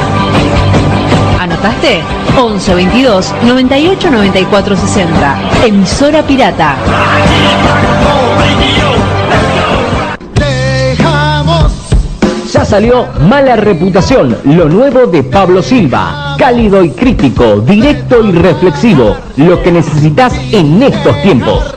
[1.39, 2.01] ¿Anotaste?
[2.38, 5.39] 11 22 98 94 60.
[5.65, 6.76] Emisora Pirata.
[12.51, 16.22] Ya salió Mala Reputación, lo nuevo de Pablo Silva.
[16.38, 19.15] Cálido y crítico, directo y reflexivo.
[19.38, 21.75] Lo que necesitas en estos tiempos.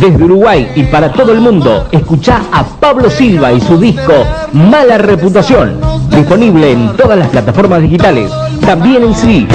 [0.00, 4.12] Desde Uruguay y para todo el mundo, escucha a Pablo Silva y su disco
[4.52, 5.80] Mala Reputación.
[6.10, 8.30] Disponible en todas las plataformas digitales,
[8.60, 9.46] también en sí.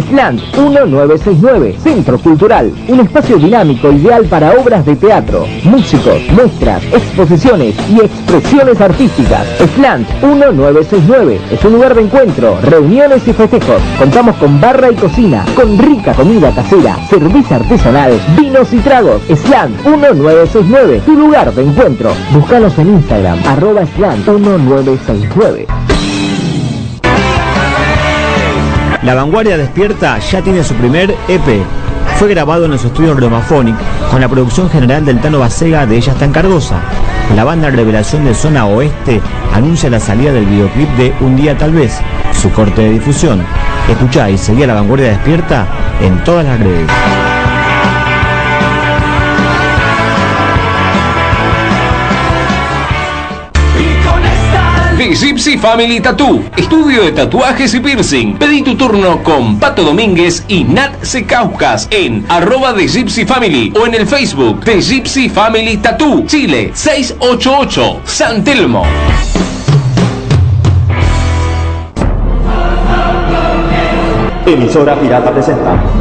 [0.00, 7.76] Slant 1969, Centro Cultural, un espacio dinámico ideal para obras de teatro, músicos, muestras, exposiciones
[7.88, 9.46] y expresiones artísticas.
[9.76, 13.80] Slant 1969 es un lugar de encuentro, reuniones y festejos.
[13.98, 19.22] Contamos con barra y cocina, con rica comida casera, servicio artesanal, vinos y tragos.
[19.28, 22.10] Slant 1969, tu lugar de encuentro.
[22.32, 25.93] Búscanos en Instagram, arroba Slant 1969.
[29.04, 31.62] La Vanguardia Despierta ya tiene su primer EP.
[32.16, 33.76] Fue grabado en los estudios Romaphonic
[34.10, 36.80] con la producción general del Tano Basega de Ella está en Cardosa.
[37.36, 39.20] La banda Revelación de Zona Oeste
[39.52, 42.00] anuncia la salida del videoclip de Un día tal vez,
[42.32, 43.42] su corte de difusión.
[43.90, 45.66] Escuchá y seguí a La Vanguardia Despierta
[46.00, 47.33] en todas las redes.
[55.14, 58.36] Gypsy Family Tattoo, estudio de tatuajes y piercing.
[58.36, 63.86] Pedí tu turno con Pato Domínguez y Nat Secauscas en arroba The Gypsy Family o
[63.86, 68.84] en el Facebook The Gypsy Family Tattoo, Chile 688, San Telmo.
[74.46, 75.93] Emisora Pirata presenta.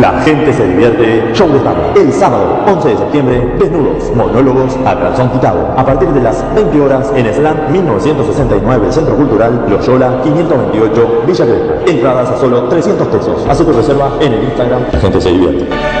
[0.00, 1.80] La gente se divierte, show de tarde.
[1.96, 5.72] El sábado, 11 de septiembre, desnudos, monólogos a calzón quitado.
[5.74, 11.72] A partir de las 20 horas en Slam 1969, Centro Cultural Loyola 528, Villa Crespo.
[11.86, 13.46] Entradas a solo 300 pesos.
[13.48, 14.82] Haz tu reserva en el Instagram.
[14.92, 15.95] La gente se divierte.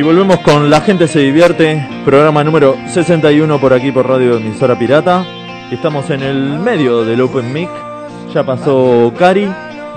[0.00, 4.78] Y volvemos con La gente se divierte, programa número 61 por aquí por Radio Emisora
[4.78, 5.26] Pirata.
[5.70, 7.68] Estamos en el medio del Open Mic.
[8.32, 9.46] Ya pasó Cari,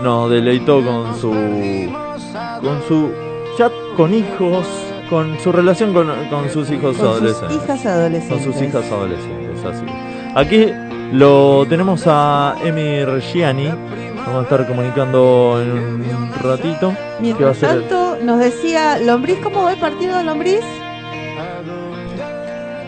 [0.04, 1.32] nos deleitó con su
[2.62, 3.12] con su
[3.58, 4.68] chat con hijos,
[5.10, 7.58] con su relación con, con sus hijos Con sus adolescentes.
[7.64, 8.44] hijas adolescentes.
[8.44, 9.86] Con sus hijas adolescentes, así.
[10.36, 10.68] Aquí
[11.14, 13.70] lo tenemos a Emi Reggiani.
[14.26, 16.90] Vamos a estar comunicando en un ratito.
[16.90, 20.62] ¿Qué va a Mientras tanto, nos decía Lombriz, ¿cómo va el partido de Lombriz?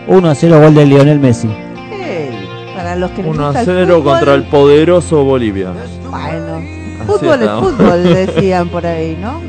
[0.08, 1.48] 1 a 0 gol de Lionel Messi.
[1.90, 5.72] Hey, para los que les 1 a gusta el 0 fútbol, contra el poderoso Bolivia.
[6.10, 9.40] Bueno, Así fútbol es fútbol, decían por ahí, ¿no?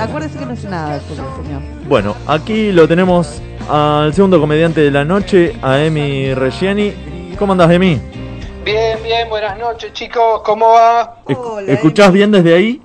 [0.00, 1.62] Acuérdense que no es nada el fútbol, señor.
[1.88, 6.92] Bueno, aquí lo tenemos al segundo comediante de la noche, a Emi Reggiani.
[7.38, 8.00] ¿Cómo andas, Emi?
[8.64, 11.16] Bien, bien, buenas noches chicos, ¿cómo va?
[11.26, 12.80] Esc- ¿Escuchás bien desde ahí?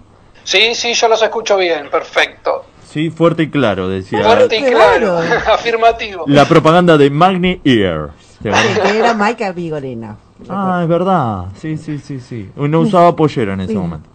[0.50, 2.66] Sí, sí, yo los escucho bien, perfecto.
[2.90, 4.24] Sí, fuerte y claro, decía.
[4.24, 5.20] Fuerte y claro,
[5.54, 6.24] afirmativo.
[6.26, 8.10] La propaganda de Magni Ear.
[8.42, 8.50] Que
[8.98, 10.18] era Maika Vigorena.
[10.50, 11.46] Ah, es verdad.
[11.56, 12.50] Sí, sí, sí, sí.
[12.56, 13.78] No usaba pollera en ese Sí.
[13.78, 14.10] momento.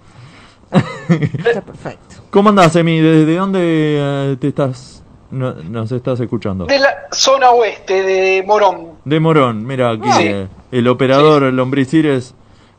[0.73, 2.17] Está perfecto.
[2.31, 2.99] ¿Cómo andás, Emi?
[2.99, 6.65] ¿Desde dónde eh, te estás no- nos estás escuchando?
[6.67, 8.95] De la zona oeste de Morón.
[9.05, 10.23] De Morón, mira aquí Sí.
[10.27, 12.35] eh, el operador el Lombricires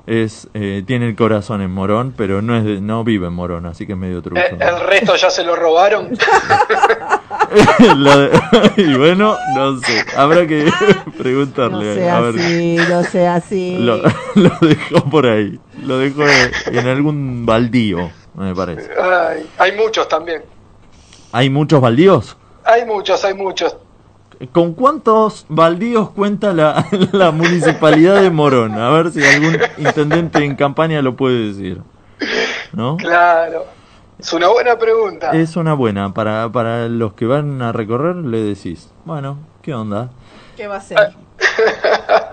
[0.07, 3.65] es eh, tiene el corazón en Morón, pero no es de- no vive en Morón,
[3.65, 4.41] así que es medio trucho.
[4.41, 6.09] Eh, el resto ya se lo robaron.
[7.97, 8.31] Lo de-
[8.77, 10.69] y bueno, no sé, habrá que
[11.17, 12.35] preguntarle No a sea ver.
[12.35, 13.77] así, no sea así.
[13.79, 13.97] Lo,
[14.35, 16.23] lo dejó por ahí, lo dejó
[16.71, 18.89] en algún baldío, me parece.
[19.01, 20.43] Ay, hay muchos también.
[21.31, 22.37] ¿Hay muchos baldíos?
[22.63, 23.75] Hay muchos, hay muchos.
[24.51, 28.73] ¿Con cuántos baldíos cuenta la, la municipalidad de Morón?
[28.73, 31.81] A ver si algún intendente en campaña lo puede decir.
[32.73, 32.97] ¿no?
[32.97, 33.65] Claro.
[34.19, 35.31] Es una buena pregunta.
[35.31, 36.13] Es una buena.
[36.13, 40.09] Para, para los que van a recorrer le decís, bueno, ¿qué onda?
[40.55, 40.97] ¿Qué va a hacer?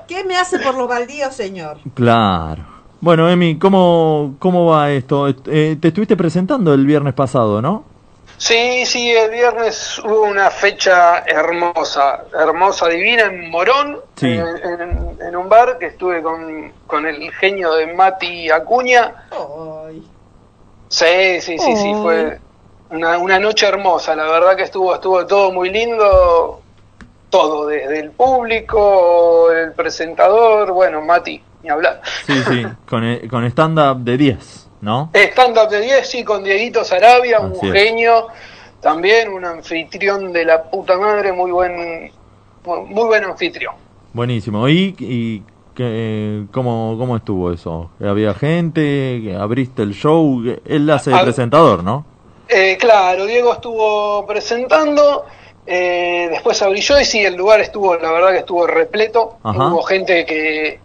[0.06, 1.78] ¿Qué me hace por los baldíos, señor?
[1.94, 2.64] Claro.
[3.00, 5.28] Bueno, Emi, ¿cómo, cómo va esto?
[5.28, 7.84] Eh, te estuviste presentando el viernes pasado, ¿no?
[8.44, 14.26] Sí, sí, el viernes hubo una fecha hermosa, hermosa, divina en Morón, Sí.
[14.32, 14.40] en,
[14.80, 19.14] en- en un bar que estuve con, con el genio de Mati Acuña.
[20.88, 22.02] Sí, sí, sí, sí, Ay.
[22.02, 22.40] fue
[22.90, 26.60] una, una noche hermosa, la verdad que estuvo, estuvo todo muy lindo,
[27.30, 32.02] todo, desde el público, el presentador, bueno, Mati, ni hablar.
[32.26, 35.10] Sí, sí, con, eh, con stand-up de 10, ¿no?
[35.14, 37.72] Stand-up de 10, sí, con Dieguito Sarabia, un es.
[37.72, 38.26] genio,
[38.80, 42.10] también un anfitrión de la puta madre, muy buen,
[42.64, 43.74] muy, buen anfitrión.
[44.12, 44.68] Buenísimo.
[44.68, 45.42] ¿Y, y
[45.74, 47.90] qué- cómo, cómo estuvo eso?
[48.04, 49.34] ¿Había gente?
[49.38, 50.42] ¿Abriste el show?
[50.66, 52.04] Él hace de A- presentador, ¿no?
[52.48, 55.24] Eh, claro, Diego estuvo presentando,
[55.64, 59.68] eh, después abrí yo y sí, el lugar estuvo, la verdad que estuvo repleto, Ajá.
[59.68, 60.78] hubo gente que,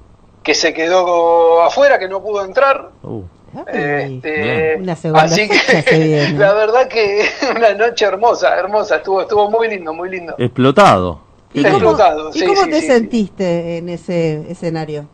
[0.44, 2.92] que se quedó afuera, que no pudo entrar.
[3.04, 3.24] Uh,
[3.68, 6.40] Este, Una segunda así fecha se que viene.
[6.40, 10.36] la verdad que una noche hermosa, hermosa, estuvo, estuvo muy lindo, muy lindo.
[10.38, 11.22] explotado.
[11.54, 12.88] Explotado, ¿Y sí, cómo sí, te sí.
[12.88, 15.08] sentiste en ese escenario?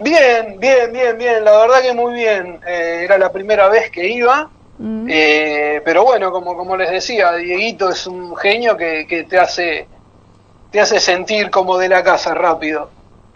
[0.00, 2.60] Bien, bien, bien, bien, la verdad que muy bien.
[2.66, 5.06] Eh, era la primera vez que iba, Mm.
[5.08, 9.86] eh, pero bueno, como, como les decía, Dieguito es un genio que, que te hace
[10.72, 12.90] te hace sentir como de la casa rápido.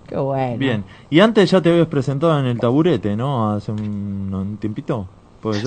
[0.08, 0.56] Qué bueno.
[0.56, 0.84] Bien.
[1.10, 3.52] Y antes ya te habías presentado en el taburete, ¿no?
[3.52, 5.06] Hace un, un tiempito.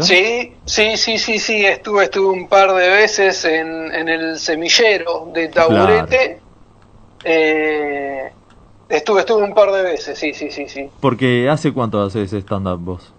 [0.02, 5.30] Sí, sí, sí, sí, sí, estuve, estuve un par de veces en, en el semillero
[5.34, 6.42] de Taburete.
[7.24, 8.30] Eh,
[8.90, 10.90] estuve, estuve un par de veces, sí, sí, sí, sí.
[11.00, 13.14] Porque ¿hace cuánto haces stand-up vos?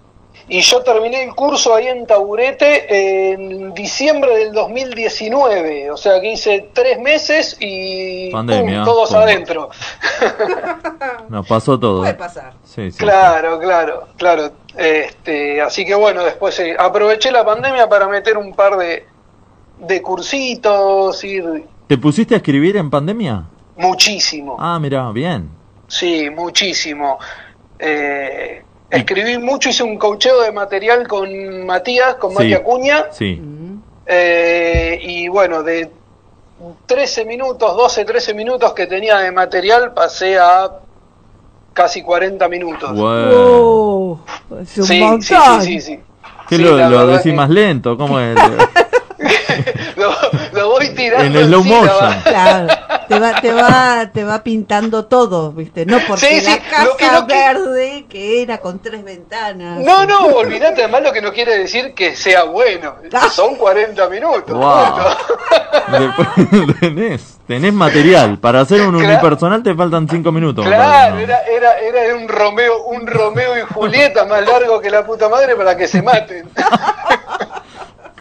[0.48, 6.32] Y yo terminé el curso ahí en Taburete en diciembre del 2019, o sea que
[6.32, 8.84] hice tres meses y Pandemia, ¡pum!
[8.84, 9.18] todos pum.
[9.18, 9.70] adentro.
[11.28, 12.00] Nos pasó todo.
[12.00, 12.54] Puede pasar.
[12.64, 12.98] Sí, sí.
[12.98, 14.50] Claro, claro, claro.
[14.76, 19.06] Este, así que bueno, después eh, aproveché la pandemia para meter un par de,
[19.78, 23.44] de cursitos, ir ¿Te pusiste a escribir en pandemia?
[23.76, 25.48] muchísimo, Ah, mira, bien.
[25.88, 27.18] sí, muchísimo.
[27.78, 28.62] Eh,
[28.92, 32.36] escribí mucho, hice un cocheo de material con Matías, con Sí.
[32.36, 33.40] Mati Acuña, Sí.
[34.06, 35.90] eh, y bueno, de
[36.86, 40.70] 13 minutos, 12, 13 minutos que tenía de material, pasé a
[41.72, 42.92] casi 40 minutos.
[42.94, 43.30] Bueno.
[43.34, 44.20] Oh,
[44.60, 45.62] es un Sí, sí, montón.
[45.62, 46.00] sí, sí, sí.
[46.48, 47.96] ¿Qué Sí, lo, la lo verdad decís que- más lento?
[47.96, 48.36] ¿Cómo es?
[49.96, 50.12] lo,
[50.52, 51.92] lo voy tirando en slow sílabas.
[51.92, 52.22] motion.
[52.24, 52.66] Claro,
[53.12, 55.84] te va, te va, te va pintando todo, ¿viste?
[55.86, 56.84] No porque Sí, sí, la casa
[57.20, 59.80] lo que verde que era con tres ventanas.
[59.80, 62.94] No, no, olvídate, además lo que no quiere decir que sea bueno.
[63.32, 64.56] Son 40 minutos.
[64.56, 64.94] Wow.
[65.98, 66.28] Después
[66.80, 68.38] tenés, tenés material.
[68.38, 69.08] Para hacer un Claro.
[69.08, 70.64] unipersonal te faltan 5 minutos.
[70.64, 75.28] Claro, era, era, era un Romeo, un Romeo y Julieta más largo que la puta
[75.28, 76.48] madre para que se maten.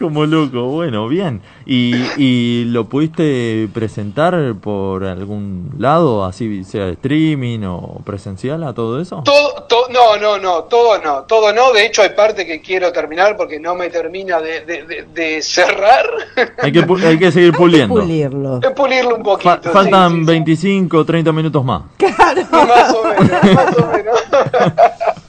[0.02, 1.42] Como loco, bueno, bien.
[1.64, 9.00] ¿Y, ¿Y lo pudiste presentar por algún lado, así sea streaming o presencial a todo
[9.00, 9.22] eso?
[9.24, 11.72] Todo, to- no, no, no, todo no, todo no.
[11.72, 15.40] De hecho, hay parte que quiero terminar porque no me termina de, de- de- de
[15.42, 16.04] cerrar.
[16.58, 18.00] Hay que, hay que seguir puliendo.
[18.00, 18.60] Pulirlo.
[18.60, 19.50] Es pulirlo un poquito.
[19.62, 21.82] Fa- faltan sí, sí, 25 o 30 minutos más.
[21.98, 22.06] sí,
[22.50, 24.22] más o menos, más o menos.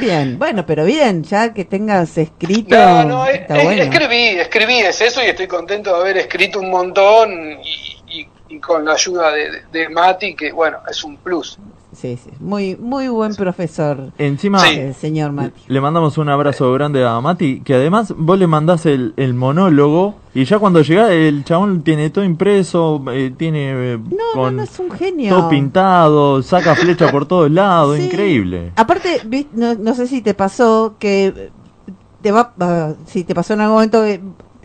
[0.00, 3.82] Bien, bueno, pero bien, ya que tengas escrito, No, no, eh, está eh, bueno.
[3.82, 7.32] escribí, escribí, es eso y estoy contento de haber escrito un montón
[7.62, 11.58] y, y- y con la ayuda de, de Mati, que bueno, es un plus.
[11.94, 14.12] Sí, sí, muy, muy buen profesor.
[14.16, 15.60] Encima, el señor Mati.
[15.68, 20.14] Le mandamos un abrazo grande a Mati, que además vos le mandás el, el monólogo
[20.34, 23.98] y ya cuando llega el chabón tiene todo impreso, eh, tiene eh,
[24.32, 25.36] con Es un genio.
[25.36, 28.72] todo pintado, saca flecha por todos lados, increíble.
[28.76, 29.20] Aparte,
[29.52, 31.50] no, no sé si te pasó que
[32.22, 32.54] te va,
[33.04, 34.02] si te pasó en algún momento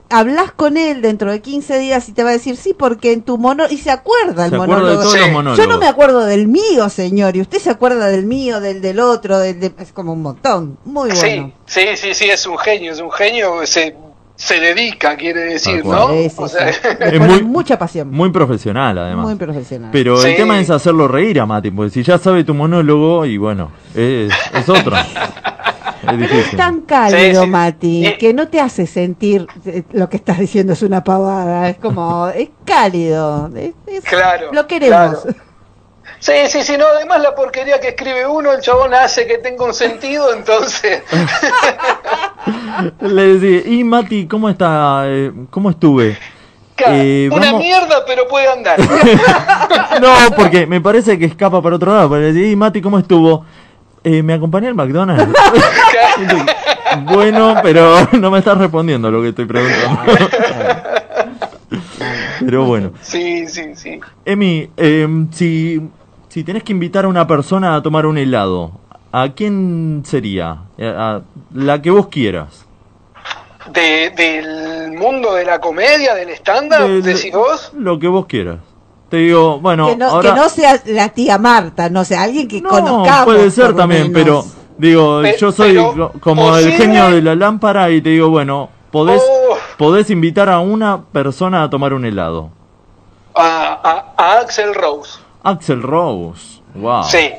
[0.09, 3.21] hablas con él dentro de 15 días y te va a decir sí porque en
[3.21, 4.89] tu mono y se acuerda el Se acuerda monólogo.
[4.99, 5.57] de todos los monólogos.
[5.57, 8.99] Yo no me acuerdo del mío, señor, y usted se acuerda del mío, del del
[8.99, 11.51] otro, del de- es como un montón, muy bueno.
[11.65, 13.95] Sí, sí, sí, sí, es un genio, es un genio, se,
[14.35, 15.84] se dedica, quiere decir.
[15.85, 16.09] ¿no?
[16.09, 16.79] Sí, sí, O sea, sí.
[16.99, 18.09] Es muy- mucha pasión.
[18.11, 19.25] Muy profesional además.
[19.25, 19.89] Muy profesional.
[19.91, 20.29] Pero Sí.
[20.29, 23.71] el tema es hacerlo reír a Mati, porque si ya sabe tu monólogo y bueno,
[23.95, 24.95] es, es otro.
[26.07, 27.47] es tan cálido, Sí, sí.
[27.51, 28.17] Mati, Eh.
[28.17, 31.69] que no te hace sentir eh, lo que estás diciendo es una pavada.
[31.69, 33.49] Es como, es cálido.
[33.55, 35.21] es- es- Claro, Lo queremos.
[35.23, 35.35] claro.
[36.19, 39.63] Sí, sí, sí, no, además la porquería que escribe uno, el chabón hace que tenga
[39.65, 41.03] un sentido, entonces...
[43.01, 45.03] Le decía, y Mati, ¿cómo está?
[45.05, 46.17] Eh, ¿Cómo estuve?
[46.77, 48.79] Eh, Una vamos- mierda, pero puede andar.
[50.01, 52.09] No, porque me parece que escapa para otro lado.
[52.09, 53.45] Pero le decía, y Mati, ¿cómo estuvo?
[54.03, 55.33] Eh, me acompañé al McDonald's.
[57.05, 60.01] bueno, pero no me estás respondiendo lo que estoy preguntando.
[62.39, 62.91] pero bueno.
[63.01, 63.99] Sí, sí, sí.
[64.25, 65.81] Emi, eh, si,
[66.29, 68.71] si tenés que invitar a una persona a tomar un helado,
[69.11, 70.59] ¿a quién sería?
[70.77, 71.21] Eh, A
[71.53, 72.65] la que vos quieras.
[73.73, 76.29] De, del mundo de la comedia, del
[76.87, 77.71] Del- decís vos.
[77.77, 78.59] Lo que vos quieras.
[79.09, 80.29] Te digo, bueno, que, no, ahora...
[80.34, 83.25] que no sea la tía Marta, no sea alguien que No, conozcamos.
[83.25, 84.45] puede ser también, menos.
[84.45, 84.45] pero
[84.77, 88.69] digo, Pe- yo soy pero como el genio de la lámpara y te digo, bueno,
[88.91, 89.55] podés, Oh.
[89.77, 92.49] podés invitar a una persona a tomar un helado.
[93.34, 95.19] A, a- a Axel Rose.
[95.43, 97.03] Axel Rose, wow.
[97.03, 97.29] Sí.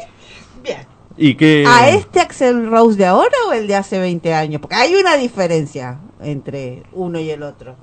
[1.21, 1.65] ¿Y qué?
[1.67, 4.61] ¿A este Axel Rose de ahora o el de hace 20 años?
[4.61, 7.75] Porque hay una diferencia entre uno y el otro.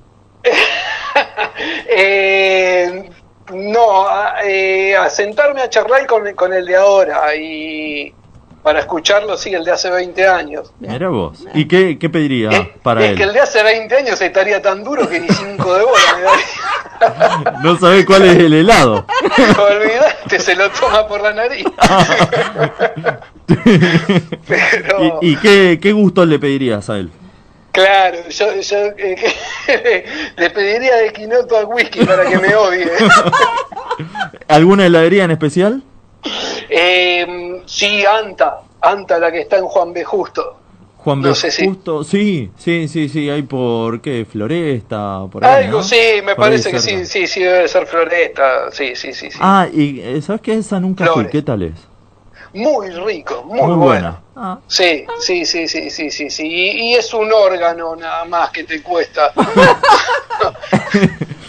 [1.88, 3.10] Eh,
[3.52, 8.12] no, a, eh, a sentarme a charlar con, con el de ahora y
[8.62, 10.72] para escucharlo, sí, el de hace 20 años.
[10.80, 11.44] Mira vos.
[11.54, 13.34] ¿Y qué, qué pediría para es que el él?
[13.36, 16.44] de hace 20 años estaría tan duro que ni 5 de bola me daría.
[17.62, 19.06] No sabés cuál es el helado.
[19.70, 21.66] Olvidaste, se lo toma por la nariz.
[24.48, 27.10] Pero, ¿Y, y qué, qué gustos le pedirías a él?
[27.76, 30.04] Claro, yo, yo eh,
[30.36, 32.90] le pediría de quinoto al whisky para que me odie.
[34.48, 35.82] ¿Alguna heladería en especial?
[36.68, 40.02] Eh, sí, Anta, Anta, la que está en Juan B.
[40.04, 40.56] Justo.
[40.96, 41.34] Juan No B.
[41.36, 45.64] sé Justo, sí, sí, sí, sí, hay por qué, Floresta, por ahí.
[45.66, 45.84] Algo, ¿no?
[45.84, 47.04] sí, me Por parece que cerca.
[47.04, 48.70] sí, sí, sí, debe ser Floresta.
[48.72, 49.38] Sí, sí, sí, sí.
[49.40, 50.54] Ah, y eh, ¿sabes qué?
[50.54, 51.30] Esa nunca fui, Flores.
[51.30, 51.74] ¿qué tal es?
[52.56, 53.76] Muy rico, muy, Muy bueno.
[53.78, 54.20] buena.
[54.34, 54.58] Ah.
[54.66, 56.46] Sí, sí, sí, sí, sí, sí, sí.
[56.46, 59.32] Y, y es un órgano nada más que te cuesta.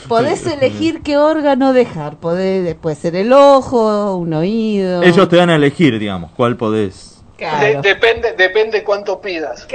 [0.07, 2.15] Podés elegir qué órgano dejar.
[2.17, 5.03] Podés, puede ser el ojo, un oído.
[5.03, 7.15] Ellos te dan a elegir, digamos, cuál podés.
[7.37, 9.67] De- depende, depende cuánto pidas.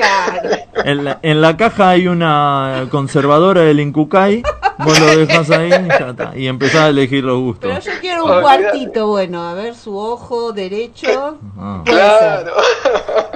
[0.84, 4.42] En la, en la caja hay una conservadora del Incucay,
[4.78, 7.70] vos lo dejas ahí y ya está, y empezás a elegir los gustos.
[7.70, 11.38] Pero yo quiero un cuartito, bueno, a ver su ojo derecho.
[11.58, 11.82] Ah.
[11.86, 12.52] Ser.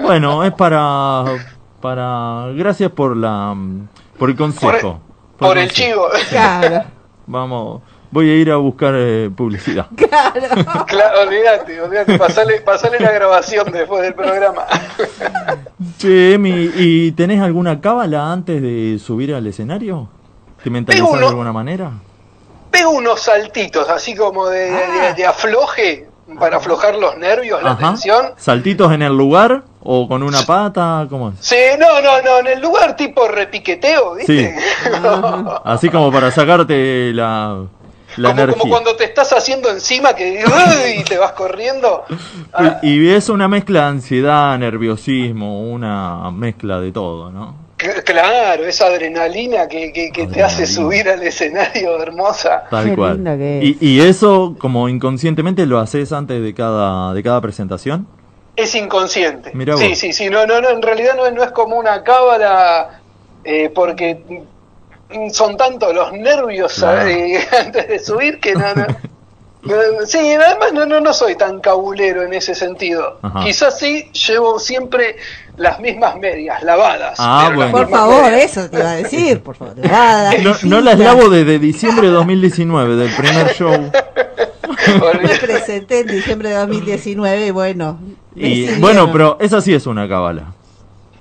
[0.03, 1.25] Bueno, es para
[1.81, 3.55] para gracias por la
[4.19, 5.01] por el consejo.
[5.39, 5.91] Por el consejo.
[5.91, 6.09] chivo.
[6.31, 6.85] Claro.
[7.27, 9.87] Vamos, voy a ir a buscar eh, publicidad.
[10.87, 12.19] Claro, olvídate, olvídate.
[12.19, 14.63] Pasale, pasale la grabación después del programa.
[15.99, 20.09] Che, Emi, ¿y tenés alguna cábala antes de subir al escenario?
[20.67, 21.93] ¿Te mentalizás de alguna manera?
[22.73, 26.09] Pego unos saltitos, así como de, de- de afloje,
[26.41, 27.91] para aflojar los nervios, la Ajá.
[27.91, 28.33] tensión.
[28.37, 31.07] ¿Saltitos en el lugar o con una pata?
[31.09, 31.35] ¿Cómo es?
[31.39, 34.57] Sí, no, no, no, en el lugar tipo repiqueteo, Sí, ¿viste?
[35.65, 37.63] así como para sacarte la,
[38.17, 38.61] la como, energía.
[38.61, 41.01] como cuando te estás haciendo encima que ¡uy!
[41.01, 42.05] y te vas corriendo.
[42.83, 47.66] Y, y es una mezcla de ansiedad, nerviosismo, una mezcla de todo, ¿no?
[48.05, 52.65] Claro, esa adrenalina que, que, que te hace subir al escenario hermosa.
[52.71, 53.15] Tal Qué cual.
[53.17, 53.65] linda que es.
[53.65, 58.07] Y, y eso, como inconscientemente, lo haces antes de cada, de cada presentación.
[58.57, 59.51] Es inconsciente.
[59.55, 59.99] Mirá sí, vos.
[59.99, 63.01] sí, sí, no, no, no, en realidad no, es- no es como una cábala,
[63.45, 64.45] eh, porque
[65.33, 67.09] son tantos los nervios Claro.
[67.09, 68.87] eh, antes de subir que no, no.
[70.07, 73.19] Sí, además no, no, no soy tan cabulero en ese sentido.
[73.23, 73.41] Ajá.
[73.41, 75.17] Quizás sí llevo siempre
[75.57, 77.17] las mismas medias, lavadas.
[77.19, 77.73] Ah, bueno.
[77.73, 78.51] Por favor, medias.
[78.57, 79.75] eso te iba a decir, por favor.
[79.79, 83.91] Lavada, No, no las lavo desde diciembre de 2019, del primer show.
[85.23, 87.99] Me presenté en diciembre de 2019 y bueno.
[88.35, 90.53] Y bueno, pero esa sí es una cábala.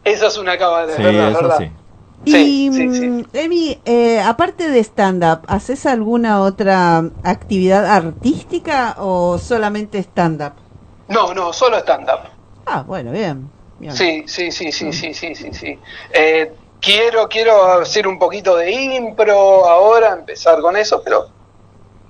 [0.03, 1.57] Esa es una cábala, Sí, verdad, eso verdad.
[1.59, 1.71] sí.
[2.25, 10.53] Y, mm, Emi, eh, aparte de stand-up, ¿haces alguna otra actividad artística o solamente stand-up?
[11.07, 12.29] No, no, solo stand-up.
[12.65, 13.49] Ah, bueno, bien.
[13.79, 13.93] bien.
[13.95, 15.79] Sí, sí, sí, sí, sí, sí, sí, sí.
[16.13, 21.27] Eh, quiero, quiero hacer un poquito de impro ahora, empezar con eso, pero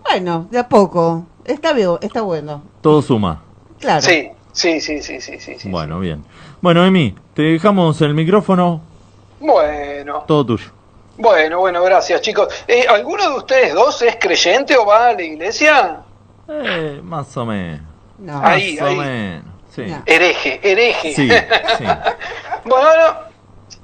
[0.09, 1.25] Bueno, de a poco.
[1.43, 2.63] Está bien, está bueno.
[2.81, 3.43] Todo suma.
[3.79, 4.01] Claro.
[4.01, 5.69] sí, sí, sí, sí, sí, sí, sí.
[5.69, 6.23] Bueno, bien.
[6.61, 8.81] Bueno, Emi, te dejamos el micrófono,
[9.39, 10.69] Bueno, todo tuyo.
[11.17, 12.47] bueno, bueno, gracias, chicos.
[12.67, 16.01] Eh, ¿Alguno de ustedes dos es creyente o va a la iglesia?
[16.47, 17.81] Eh, más o menos.
[18.17, 18.33] No.
[18.39, 18.95] Más Ahí, o ahí.
[18.97, 19.45] menos.
[19.73, 19.83] Sí.
[20.05, 21.13] Hereje, hereje.
[21.13, 21.85] Sí, sí.
[22.63, 23.15] Bueno, no,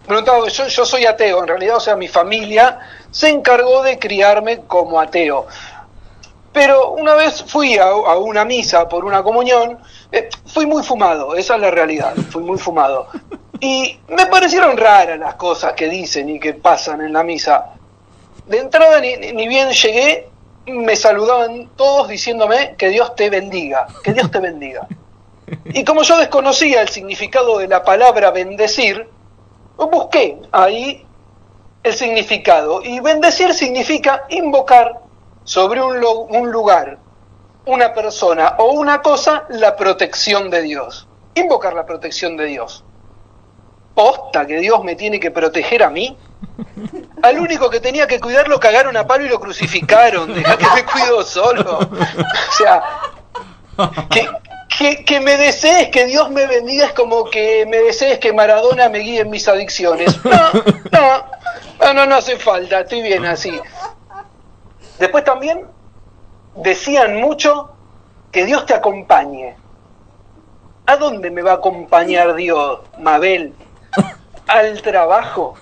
[0.07, 2.79] preguntaba, yo, yo soy ateo, en realidad, o sea, mi familia
[3.11, 5.45] se encargó de criarme como ateo.
[6.51, 9.77] Pero una vez fui a, a una misa por una comunión,
[10.45, 13.07] fui muy fumado, esa es la realidad, fui muy fumado.
[13.59, 17.73] Y me parecieron raras las cosas que dicen y que pasan en la misa.
[18.47, 20.27] De entrada, ni, ni- bien llegué,
[20.65, 24.88] me saludaban todos diciéndome que Dios te bendiga, que Dios te bendiga.
[25.65, 29.07] Y como yo desconocía el significado de la palabra bendecir,
[29.77, 31.05] busqué ahí
[31.83, 32.81] el significado.
[32.83, 34.99] Y bendecir significa invocar
[35.43, 36.97] sobre un lugar,
[37.65, 41.07] una persona o una cosa la protección de Dios.
[41.35, 42.83] Invocar la protección de Dios.
[43.93, 46.17] Posta que Dios me tiene que proteger a mí.
[47.21, 50.33] Al único que tenía que cuidar lo cagaron a palo y lo crucificaron.
[50.33, 51.79] Deja que me cuido solo.
[51.79, 52.83] O sea,
[54.09, 54.27] que,
[54.77, 58.89] que, que me desees que Dios me bendiga es como que me desees que Maradona
[58.89, 60.19] me guíe en mis adicciones.
[60.25, 60.51] No,
[60.91, 61.25] no,
[61.79, 63.59] no, no, no hace falta, estoy bien así.
[64.99, 65.65] Después también
[66.55, 67.71] decían mucho
[68.31, 69.55] que Dios te acompañe.
[70.85, 73.53] ¿A dónde me va a acompañar Dios, Mabel?
[74.47, 75.55] ¿Al trabajo?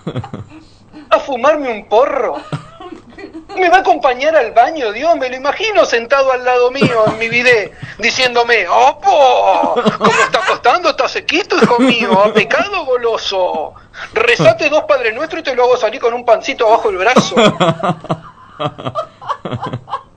[1.10, 2.36] ¿A fumarme un porro?
[3.56, 5.16] ¿Me va a acompañar al baño, Dios?
[5.16, 9.74] Me lo imagino sentado al lado mío en mi bidet, diciéndome, ¡Opo!
[9.98, 10.90] ¿Cómo está costando?
[10.90, 12.22] ¿Está sequito, hijo mío?
[12.24, 13.74] ¿Ha pecado goloso?
[14.14, 17.36] Rezate dos Padre Nuestro y te lo hago salir con un pancito abajo el brazo.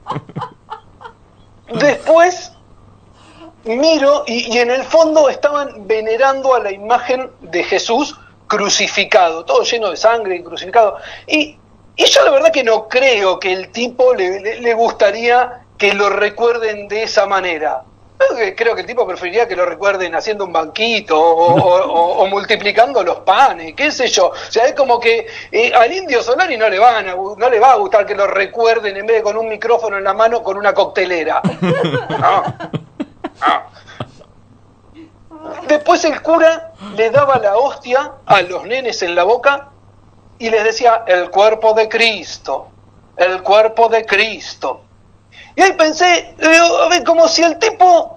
[1.80, 2.52] Después
[3.66, 8.16] miro y, en el fondo estaban venerando a la imagen de Jesús
[8.48, 10.98] crucificado, todo lleno de sangre y crucificado.
[11.28, 11.58] Y,
[11.96, 17.04] yo la verdad que no creo que el tipo le gustaría que lo recuerden de
[17.04, 17.84] esa manera.
[18.28, 21.84] Creo que- Creo que el tipo preferiría que lo recuerden haciendo un banquito o, o-
[21.92, 24.28] o- o multiplicando los panes, qué sé yo.
[24.28, 27.60] O sea, es como que eh, al indio Solari no le, van a, no le
[27.60, 30.42] va a gustar que lo recuerden en vez de con un micrófono en la mano
[30.44, 31.42] con una coctelera.
[32.10, 32.44] No.
[33.42, 33.64] No.
[35.68, 39.70] Después el cura le daba la hostia a los nenes en la boca
[40.40, 42.68] y les decía, el cuerpo de Cristo,
[43.18, 44.82] el cuerpo de Cristo.
[45.56, 48.13] Y ahí pensé, digo, a ver, como si el tipo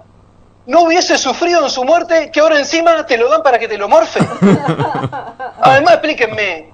[0.67, 3.77] no hubiese sufrido en su muerte, que ahora encima te lo dan para que te
[3.77, 4.19] lo morfe.
[5.61, 6.73] Además, explíquenme,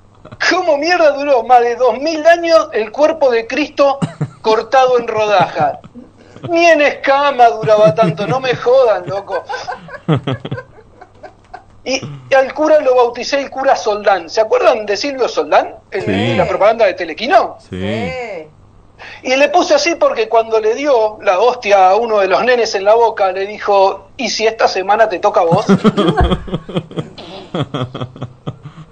[0.50, 4.00] ¿cómo mierda duró más de dos mil años el cuerpo de Cristo
[4.42, 5.78] cortado en rodajas?
[6.50, 9.44] Ni en escama duraba tanto, no me jodan, loco.
[11.86, 14.30] Y, y al cura lo bauticé el cura Soldán.
[14.30, 15.76] ¿Se acuerdan de Silvio Soldán?
[15.92, 16.12] En, Sí.
[16.12, 17.58] en la propaganda de Telequino.
[17.70, 18.02] Sí.
[19.24, 22.74] Y le puse así porque cuando le dio la hostia a uno de los nenes
[22.76, 25.66] en la boca, le dijo, ¿y si esta semana te toca a vos?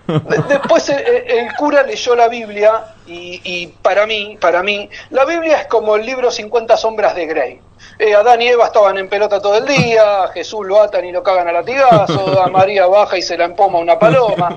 [0.07, 5.23] De- Después el, el cura leyó la Biblia y, y para mí, para mí, la
[5.23, 7.61] Biblia es como el libro 50 sombras de Grey.
[7.97, 11.11] Eh, Adán y Eva estaban en pelota todo el día, a Jesús lo atan y
[11.13, 14.55] lo cagan a latigazo, a María baja y se la empoma una paloma.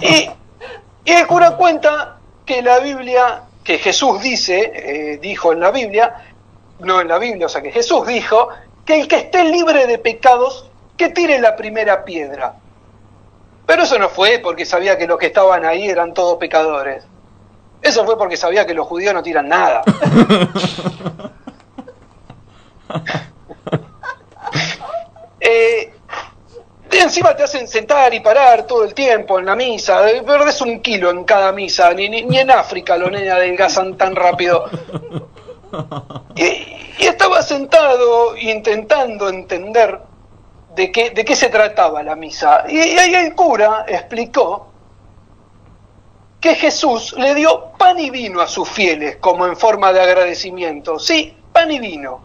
[0.00, 6.14] Y el cura cuenta que la Biblia, que Jesús dice, eh, dijo en la Biblia,
[6.80, 8.48] no en la Biblia, o sea que Jesús dijo,
[8.84, 12.54] que el que esté libre de pecados, que tire la primera piedra.
[13.66, 17.04] Pero eso no fue porque sabía que los que estaban ahí eran todos pecadores.
[17.82, 19.82] Eso fue porque sabía que los judíos no tiran nada.
[25.42, 25.94] Eh,
[26.92, 30.08] y encima te hacen sentar y parar todo el tiempo en la misa.
[30.10, 31.92] eh, Perdés un kilo en cada misa.
[31.94, 34.64] Ni, ni, ni en África los nenes adelgazan tan rápido.
[36.34, 36.42] Y,
[36.98, 40.00] y estaba sentado intentando entender
[40.74, 42.64] de qué, de qué se trataba la misa.
[42.68, 44.66] Y, y ahí el cura explicó
[46.40, 50.98] que Jesús le dio pan y vino a sus fieles como en forma de agradecimiento.
[50.98, 52.22] Sí, pan y vino.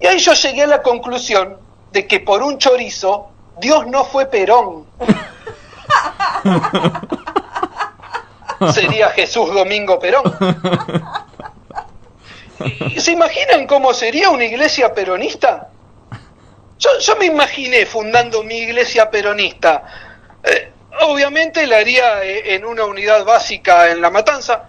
[0.00, 3.28] Y ahí yo llegué a la conclusión de que por un chorizo
[3.60, 4.86] Dios no fue Perón.
[8.72, 10.22] Sería Jesús Domingo Perón.
[12.80, 15.68] ¿Y ¿Se imaginan cómo sería una iglesia peronista?
[16.78, 19.84] Yo, yo me imaginé fundando mi iglesia peronista.
[20.42, 24.68] Eh, obviamente la haría eh, en una unidad básica en La Matanza.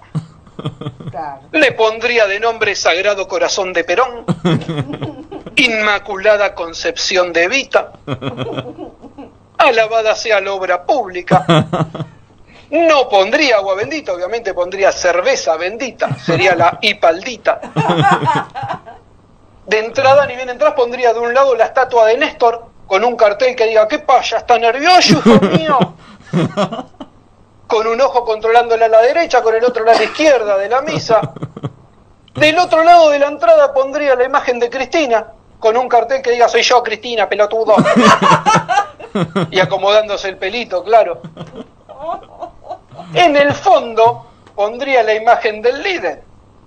[1.51, 4.25] Le pondría de nombre Sagrado Corazón de Perón,
[5.59, 7.91] Inmaculada Concepción de Evita,
[9.57, 11.45] Alabada sea la obra pública.
[12.71, 17.59] No pondría agua bendita, obviamente pondría cerveza bendita, sería la hipaldita.
[19.65, 23.17] De entrada, ni bien entras, pondría de un lado la estatua de Néstor con un
[23.17, 24.37] cartel que diga, ¿qué pasa?
[24.37, 25.77] ¿Está nervioso, hijo mío?
[27.67, 30.81] con un ojo controlándola a la derecha, con el otro a la izquierda de la
[30.81, 31.21] misa.
[32.35, 36.31] Del otro lado de la entrada pondría la imagen de Cristina, con un cartel que
[36.31, 37.75] diga soy yo, Cristina, pelotudo.
[39.51, 41.21] y acomodándose el pelito, claro.
[43.13, 44.25] En el fondo
[44.55, 46.23] pondría la imagen del líder,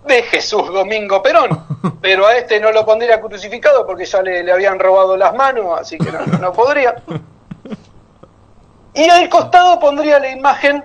[0.07, 1.67] de Jesús Domingo Perón.
[2.01, 5.81] Pero a este no lo pondría crucificado porque ya le, le habían robado las manos,
[5.81, 6.97] así que no, no podría.
[8.95, 10.85] Y al costado pondría la imagen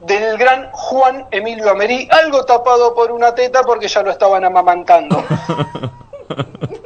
[0.00, 5.24] del gran Juan Emilio Amerí, algo tapado por una teta porque ya lo estaban amamantando.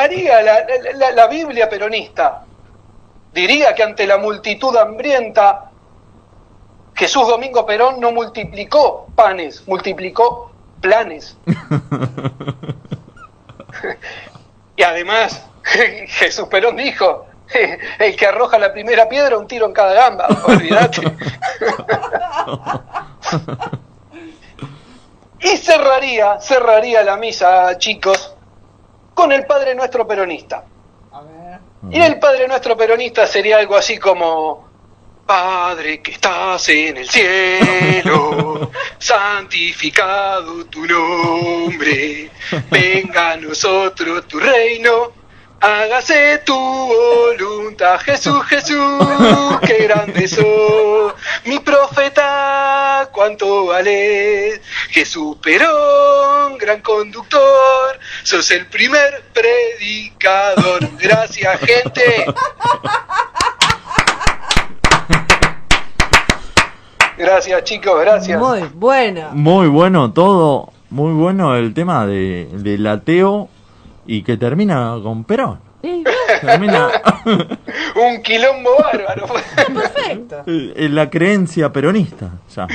[0.00, 0.64] Haría la,
[0.94, 2.44] la- la Biblia peronista.
[3.32, 5.70] Diría que ante la multitud hambrienta,
[6.94, 10.50] Jesús Domingo Perón no multiplicó panes, multiplicó
[10.80, 11.36] planes.
[14.76, 17.26] y además, Jesús Perón dijo,
[17.98, 21.02] el que arroja la primera piedra, un tiro en cada gamba, olvídate.
[25.40, 28.31] y cerraría, cerraría la misa, chicos,
[29.14, 30.64] con el Padre Nuestro Peronista.
[31.90, 34.72] Y el Padre Nuestro Peronista sería algo así como,
[35.26, 42.30] Padre que estás en el cielo, santificado tu nombre,
[42.70, 45.12] venga a nosotros tu reino,
[45.60, 51.14] hágase tu voluntad, Jesús, Jesús, qué grande sos,
[51.44, 54.60] mi profeta, cuánto vales,
[54.90, 62.24] Jesús Perón, gran conductor, sos el primer predicador, gracias gente.
[67.18, 68.38] Gracias chicos, gracias.
[68.40, 69.30] Muy bueno.
[69.32, 73.48] Muy bueno todo, muy bueno el tema de, del ateo
[74.06, 75.60] y que termina con Perón.
[76.40, 76.88] Termina
[77.96, 79.26] Un quilombo bárbaro.
[79.26, 80.42] Perfecto.
[80.46, 82.30] en la creencia peronista.
[82.54, 82.66] Ya.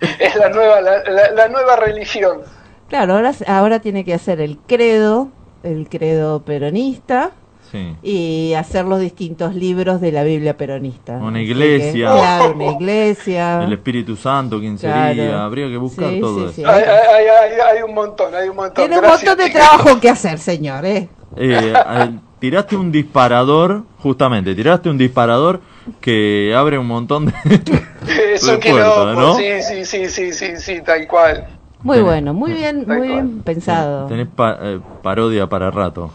[0.18, 2.42] es la nueva, la, la- la nueva religión.
[2.88, 5.28] Claro, ahora, ahora tiene que hacer el credo,
[5.62, 7.30] el credo peronista
[7.72, 7.96] Sí.
[8.00, 11.14] y hacer los distintos libros de la Biblia peronista.
[11.16, 12.12] Una que, iglesia.
[12.12, 13.64] claro, una iglesia.
[13.64, 15.08] El Espíritu Santo, quién Claro.
[15.16, 15.44] sería.
[15.44, 16.70] Habría que buscar Sí, todo sí, eso.
[16.70, 18.74] Hay, hay- hay- hay un montón, hay un montón.
[18.74, 21.08] Tiene un montón de trabajo que hacer, señor, ¿eh?
[21.36, 25.60] Eh, eh, tiraste un disparador, justamente, tiraste un disparador
[26.00, 27.32] que abre un montón de,
[28.32, 29.34] Es de puertas, ¿no?
[29.34, 31.48] sí, sí, sí, sí, sí, sí, tal cual.
[31.82, 34.06] Muy Tenés- bueno, muy bien, muy bien pensado.
[34.08, 36.10] Tenés pa- eh, parodia para rato.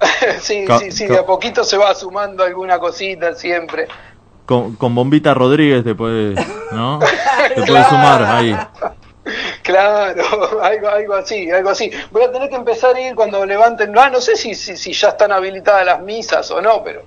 [0.40, 3.86] sí, Ca- sí, sí, de a poquito se va sumando alguna cosita siempre.
[4.46, 6.38] Con, con Bombita Rodríguez te puedes,
[6.72, 6.98] ¿no?
[7.54, 8.56] Te puedes sumar ahí.
[9.62, 10.22] Claro,
[10.62, 11.90] algo, algo así, algo así.
[12.10, 14.92] Voy a tener que empezar a ir cuando levanten, ah, no sé si, si, si
[14.92, 17.02] ya están habilitadas las misas o no, pero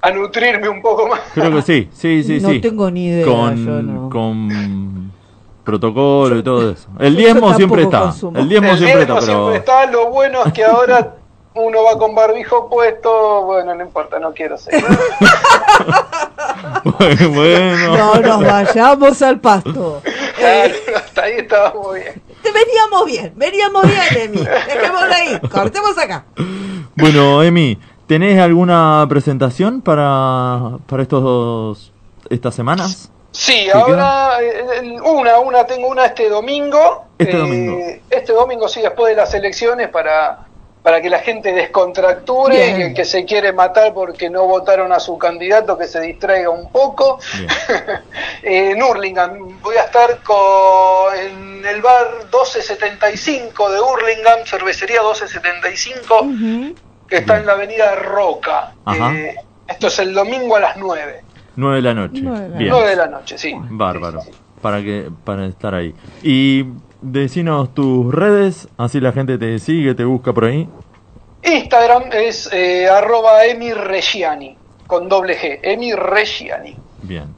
[0.00, 1.20] a nutrirme un poco más.
[1.34, 2.60] Creo que sí, sí, sí, No sí.
[2.60, 4.08] tengo ni idea, Con, yo no.
[4.10, 4.48] con
[5.66, 6.88] protocolo y todo eso.
[6.98, 8.00] El diezmo siempre está.
[8.00, 8.38] consumo.
[8.38, 9.50] El diezmo El siempre diezmo está, pero...
[9.50, 11.16] siempre está, lo bueno es que ahora
[11.54, 14.74] uno va con barbijo puesto, bueno, no importa, no quiero ser.
[17.34, 17.96] bueno.
[17.96, 20.00] No nos vayamos al pasto.
[20.36, 22.22] Claro, hasta ahí estábamos bien.
[22.42, 24.38] Te veníamos bien, veníamos bien, Emi.
[24.38, 26.26] Dejémoslo ahí, cortemos acá.
[26.94, 31.92] Bueno, Emi, ¿tenés alguna presentación para, para estos dos,
[32.30, 33.10] estas semanas?
[33.36, 37.04] Sí, ¿Qué ahora eh, una, una, tengo una este domingo.
[37.18, 37.78] Este Eh, domingo.
[38.08, 40.46] Este domingo, sí, después de las elecciones, para,
[40.82, 42.80] para que la gente descontracture Bien.
[42.80, 46.48] y el que se quiere matar porque no votaron a su candidato, que se distraiga
[46.50, 47.18] un poco.
[48.42, 56.26] Eh, en Hurlingham, voy a estar con, en el bar 1275 de Hurlingham, cervecería 1275,
[57.08, 58.72] que está en la avenida Roca.
[58.94, 59.34] Eh,
[59.66, 61.22] esto es el domingo a las 9.
[61.56, 62.20] 9 de la noche.
[62.20, 62.70] Bien.
[62.70, 63.54] 9 de la noche, sí.
[63.70, 64.20] Bárbaro.
[64.60, 65.94] Para que para estar ahí.
[66.22, 66.64] Y
[67.00, 70.68] decinos tus redes, así la gente te sigue, te busca por ahí.
[71.42, 74.56] Instagram es eh, arroba Emi Reggiani,
[74.86, 76.76] con doble G, Emi Reggiani.
[77.02, 77.34] Bien.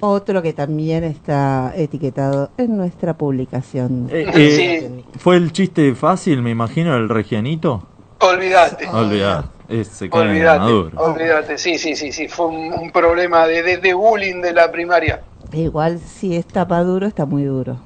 [0.00, 4.08] Otro que también está etiquetado en nuestra publicación.
[4.12, 7.82] Eh, eh, ¿Fue el chiste fácil, me imagino, el regianito?
[8.20, 8.88] Olvídate.
[8.88, 9.57] Olvidar.
[9.68, 10.98] Cae Olvídate, maduro.
[11.02, 14.72] olvídate, sí, sí, sí, sí, fue un, un problema de, de, de bullying de la
[14.72, 15.20] primaria.
[15.52, 17.76] Igual si está maduro, está muy duro.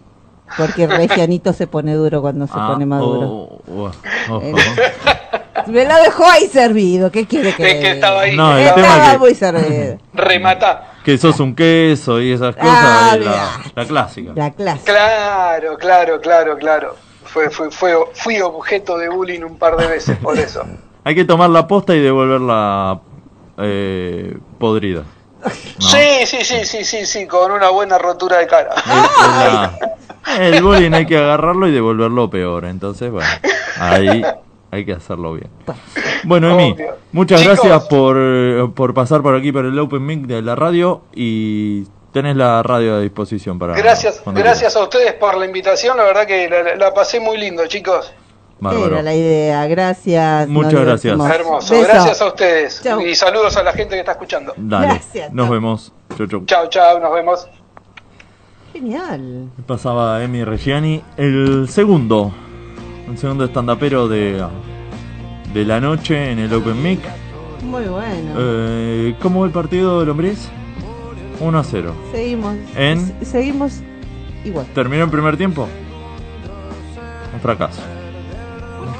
[0.57, 3.27] Porque el regianito se pone duro cuando se Ah, pone maduro.
[3.29, 3.91] oh, oh,
[4.31, 4.55] oh, Eh.
[5.67, 7.11] Me lo dejó ahí servido.
[7.13, 8.37] ¿Qué quiere que Es que estaba ahí.
[8.37, 9.99] No, el Estaba tema es que- muy servido.
[10.15, 10.93] Rematá.
[11.05, 14.33] Que sos un queso y esas cosas, Ah, es la, la clásica.
[14.35, 14.83] La clase.
[14.85, 16.97] Claro, claro, claro, claro.
[17.25, 20.65] Fue, fue, fue, fui objeto de bullying un par de veces por eso.
[21.05, 23.01] Hay que tomar la posta y devolverla
[23.59, 25.03] eh, podrida.
[25.81, 28.71] Sí, sí, sí, sí, sí, sí, con una buena rotura de cara.
[28.87, 29.79] La-
[30.39, 32.65] el bullying hay que agarrarlo y devolverlo peor.
[32.67, 33.27] Entonces, bueno,
[33.81, 34.23] ahí
[34.71, 35.51] hay que hacerlo bien.
[36.23, 36.77] Bueno, Emi,
[37.11, 37.59] muchas Chicos.
[37.59, 42.37] gracias por, por pasar por aquí por el Open Mic de la radio y tenés
[42.37, 43.75] la radio a disposición para.
[43.75, 47.67] Gracias, gracias a ustedes por la invitación, la verdad que la, la pasé muy lindo,
[47.67, 48.13] chicos.
[48.63, 48.87] Bárbaro.
[48.95, 50.49] Era la idea, gracias.
[50.49, 51.19] Muchas nos gracias.
[51.21, 51.89] Hermoso, Beso.
[51.89, 52.81] gracias a ustedes.
[52.83, 53.01] Chau.
[53.01, 54.53] Y saludos a la gente que está escuchando.
[54.57, 55.93] Dale, Gracias, nos vemos.
[56.17, 56.45] Chau, chau.
[56.47, 57.49] Chao, chao, nos vemos.
[58.73, 59.51] Genial.
[59.67, 62.33] Pasaba Emi Reggiani, el segundo,
[63.09, 64.43] el segundo estandapero de,
[65.53, 67.01] de la noche en el Open Mic.
[67.65, 68.35] Muy bueno.
[68.39, 70.49] Eh, ¿Cómo va el partido de Lombriz?
[71.41, 71.95] 1 a 0.
[72.13, 72.55] Seguimos.
[72.77, 73.81] En- se- Seguimos
[74.45, 74.67] igual.
[74.75, 75.69] ¿Terminó el primer tiempo?
[77.35, 77.81] Un fracaso.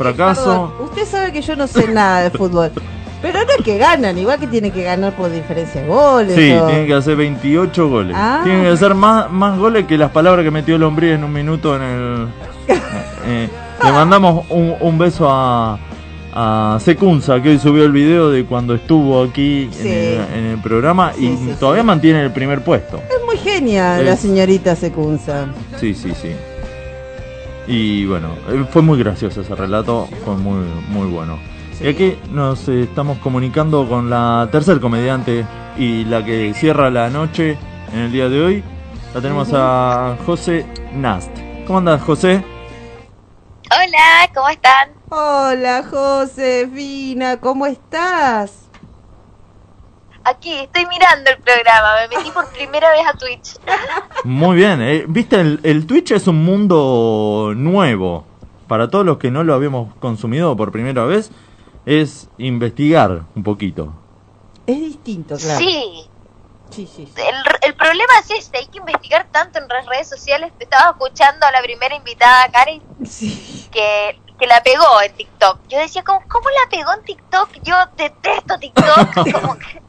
[0.03, 0.45] Fracaso.
[0.45, 2.71] Perdón, usted sabe que yo no sé nada de fútbol.
[3.23, 6.35] Pero es que ganan, igual que tiene que ganar por diferencia de goles.
[6.35, 8.17] Sí, o- tienen que hacer 28 goles.
[8.19, 8.41] Ah.
[8.43, 11.77] Tienen que hacer más, más goles que las palabras que metió Lombriz en un minuto
[11.77, 12.27] en el...
[13.25, 13.49] Eh,
[13.85, 15.79] le mandamos un, un beso a,
[16.33, 19.87] a Secunza, que hoy subió el video de cuando estuvo aquí Sí.
[19.89, 22.97] en, el, en el programa y Sí, todavía mantiene el primer puesto.
[22.97, 25.47] Es muy genia la Es- señorita Secunza.
[25.79, 26.33] Sí, sí, sí.
[27.67, 31.39] Y bueno, eh, fue muy gracioso ese relato, fue muy, muy bueno.
[31.81, 35.45] Y aquí nos eh, estamos comunicando con la tercer comediante
[35.79, 37.57] y la que cierra la noche
[37.93, 38.65] en el día de hoy.
[39.15, 41.31] La tenemos a José Nast.
[41.67, 42.45] ¿Cómo andas, José?
[43.71, 44.91] Hola, ¿cómo están?
[45.09, 48.72] Hola Josefina, ¿cómo estás?
[50.25, 53.57] Aquí estoy mirando el programa, me metí por primera vez a Twitch.
[54.25, 58.25] Muy bien, eh, viste, el, el Twitch es un mundo nuevo.
[58.69, 61.31] Para todos los que no lo habíamos consumido por primera vez,
[61.85, 63.93] es investigar un poquito.
[64.67, 65.59] Es distinto, claro.
[65.59, 66.09] Sí,
[66.71, 67.21] Sí, sí, sí.
[67.21, 70.53] el, el problema es este, hay que investigar tanto en las redes sociales.
[70.59, 72.81] Estaba escuchando a la primera invitada, Karen,
[73.71, 75.59] que, que la pegó en TikTok.
[75.69, 77.51] Yo decía, ¿cómo, ¿cómo la pegó en TikTok?
[77.63, 79.33] Yo detesto TikTok.
[79.43, 79.83] Como que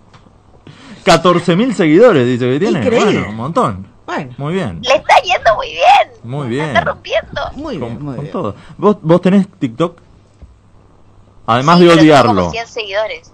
[1.04, 2.80] 14.000 seguidores dice que tiene.
[2.80, 3.14] Increíble.
[3.14, 3.88] Bueno, un montón.
[4.06, 4.34] Bueno.
[4.38, 4.82] Muy bien.
[4.82, 6.66] le está yendo muy bien, Muy la bien.
[6.68, 7.42] está rompiendo.
[7.54, 8.32] Muy Con, bien, muy con bien.
[8.34, 8.56] todo.
[8.78, 9.98] ¿Vos, ¿Vos tenés TikTok?
[11.46, 12.36] Además Sí, de pero tengo odiarlo.
[12.42, 13.34] como 100 seguidores.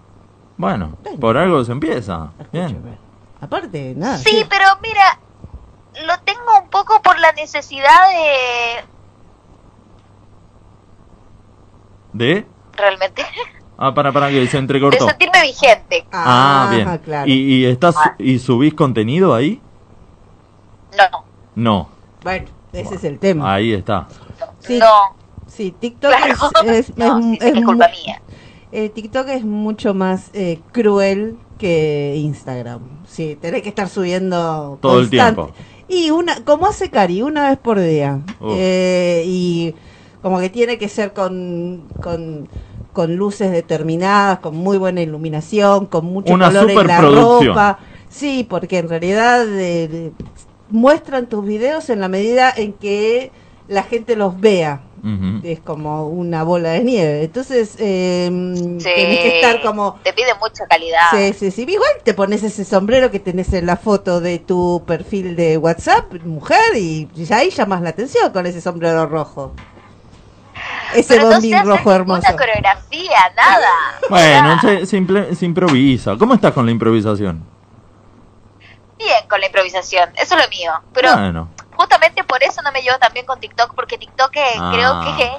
[0.57, 2.31] Bueno, por algo se empieza.
[2.51, 2.99] Bien.
[3.41, 4.17] Aparte, nada.
[4.17, 5.19] Sí, pero mira,
[6.05, 8.83] lo tengo un poco por la necesidad de...
[12.13, 12.45] ¿De?
[12.73, 13.23] Realmente,
[13.81, 15.07] Ah, para, para que se de entrecortó.
[15.07, 16.05] sentirme vigente.
[16.11, 16.97] Ah, bien.
[16.97, 17.29] claro.
[17.29, 19.61] ¿Y, y, estás, ¿Y subís contenido ahí?
[20.97, 21.23] No.
[21.55, 21.89] No.
[22.23, 23.53] Bueno, ese es el tema.
[23.53, 24.07] Ahí está.
[24.59, 24.85] Sí, No.
[25.47, 26.33] sí TikTok Claro.
[26.65, 28.21] es, es, No, es- sí, es es culpa mía.
[28.73, 32.81] eh, TikTok es mucho más eh, cruel que Instagram.
[33.07, 35.51] Sí, tenés que estar subiendo Todo el tiempo.
[35.87, 38.19] Y una, como hace Cari, una vez por día.
[38.41, 39.73] Eh, y
[40.21, 42.47] como que tiene que ser con, con,
[42.99, 47.79] con luces determinadas, con muy buena iluminación, con mucho Una color en la ropa.
[48.09, 50.11] Sí, porque en realidad eh,
[50.69, 53.31] muestran tus videos en la medida en que
[53.69, 54.81] la gente los vea.
[55.43, 57.23] Es como una bola de nieve.
[57.23, 61.07] Entonces, eh, tenés Sí, que estar como Te pide mucha calidad.
[61.11, 61.65] Sí, sí, sí.
[61.69, 66.15] Igual te pones ese sombrero que tenés en la foto de tu perfil de WhatsApp,
[66.25, 69.53] mujer, y ya ahí llamas la atención con ese sombrero rojo.
[70.93, 72.21] Ese Pero no se rojo hermoso.
[72.21, 73.69] ninguna coreografía, nada.
[74.09, 76.15] Bueno, se, se imple- se improvisa.
[76.17, 77.43] ¿Cómo estás con la improvisación?
[78.97, 80.71] Bien con la improvisación, eso es lo mío.
[80.93, 84.41] Pero Bueno, justamente por eso no me llevo tan bien con TikTok, porque TikTok eh,
[84.59, 84.71] Ah.
[84.73, 85.31] creo que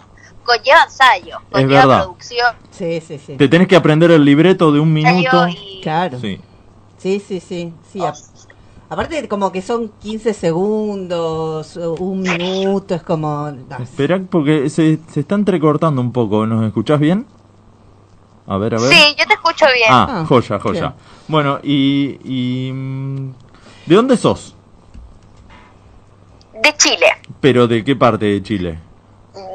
[0.44, 2.02] conlleva ensayo, Es conlleva verdad.
[2.04, 2.56] producción.
[2.70, 3.36] Sí, sí, sí.
[3.36, 5.46] te tenés que aprender el libreto de un minuto.
[5.82, 6.18] Claro.
[6.20, 6.40] Sí.
[6.96, 7.74] Sí, sí, sí.
[7.92, 8.02] sí.
[8.02, 8.12] a-
[8.90, 13.48] Aparte, como que son 15 segundos, o un minuto, es como.
[13.52, 16.44] no, Espera, porque se, se está entrecortando un poco.
[16.44, 17.24] ¿Nos escuchás bien?
[18.48, 18.92] A ver, a ver.
[18.92, 19.88] Sí, yo te escucho bien.
[19.90, 20.94] Ah, joya, joya.
[21.28, 22.72] Bueno, y, y...
[23.86, 24.56] ¿De dónde sos?
[26.60, 27.06] De Chile.
[27.40, 28.80] ¿Pero de qué parte de Chile?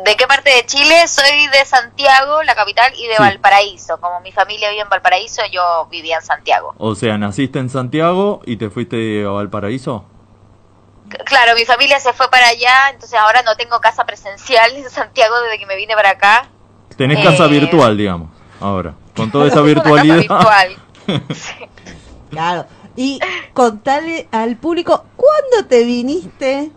[0.06, 1.08] ¿De qué parte de Chile?
[1.08, 3.22] Soy de Santiago, la capital, y de Sí.
[3.22, 3.98] Valparaíso.
[4.00, 6.74] Como mi familia vive en Valparaíso, yo vivía en Santiago.
[6.78, 10.06] O sea, naciste en Santiago y te fuiste a Valparaíso.
[11.26, 15.36] Claro, mi familia se fue para allá, entonces ahora no tengo casa presencial en Santiago
[15.42, 16.48] desde que me vine para acá.
[16.98, 18.30] Tenés Eh, casa virtual, digamos,
[18.62, 18.96] ahora.
[19.16, 20.18] Con toda casa virtualidad.
[20.18, 20.78] virtual.
[22.30, 22.66] Claro.
[22.98, 23.20] Y
[23.54, 26.72] contale al público, ¿cuándo te viniste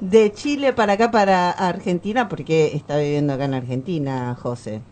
[0.00, 2.28] de Chile para acá, para Argentina?
[2.28, 4.82] Porque está viviendo acá en Argentina, José.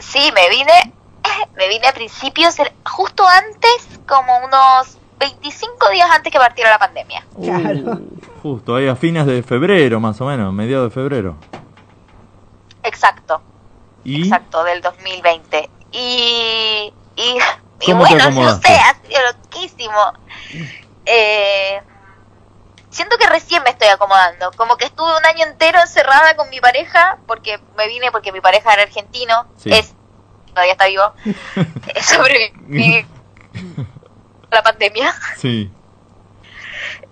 [0.00, 0.92] Sí, me vine
[1.56, 7.24] me vine a principios, justo antes, como unos 25 días antes que partiera la pandemia.
[7.42, 8.00] Claro.
[8.42, 11.36] Justo ahí a fines de febrero, más o menos, mediados de febrero.
[12.82, 13.40] Exacto,
[14.04, 15.70] ¿Y exacto, del 2020.
[15.92, 17.22] Y, y,
[17.80, 20.12] y ¿Cómo te bueno, no sé, ha sido loquísimo.
[21.06, 21.80] Eh,
[22.94, 24.52] siento que recién me estoy acomodando.
[24.52, 28.40] Como que estuve un año entero encerrada con mi pareja, porque me vine porque mi
[28.40, 29.46] pareja era argentino.
[29.56, 29.72] Sí.
[29.72, 29.94] Es,
[30.48, 31.12] todavía está vivo.
[32.00, 33.06] Sobreviví
[34.50, 35.14] la pandemia.
[35.36, 35.70] Sí.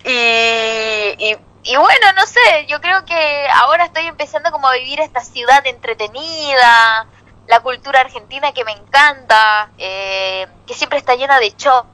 [0.05, 4.99] Y, y, y bueno, no sé, yo creo que ahora estoy empezando como a vivir
[4.99, 7.07] esta ciudad entretenida,
[7.47, 11.85] la cultura argentina que me encanta, eh, que siempre está llena de shows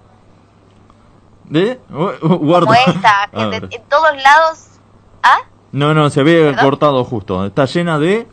[1.49, 1.79] ¿De?
[1.89, 2.65] Gu- gu- Guarda.
[2.67, 3.69] como esta, que A de- ver.
[3.71, 4.67] en todos lados.
[5.23, 5.39] ¿Ah?
[5.71, 6.63] No, no, se había ¿Perdón?
[6.65, 7.45] cortado justo.
[7.45, 8.27] Está llena de...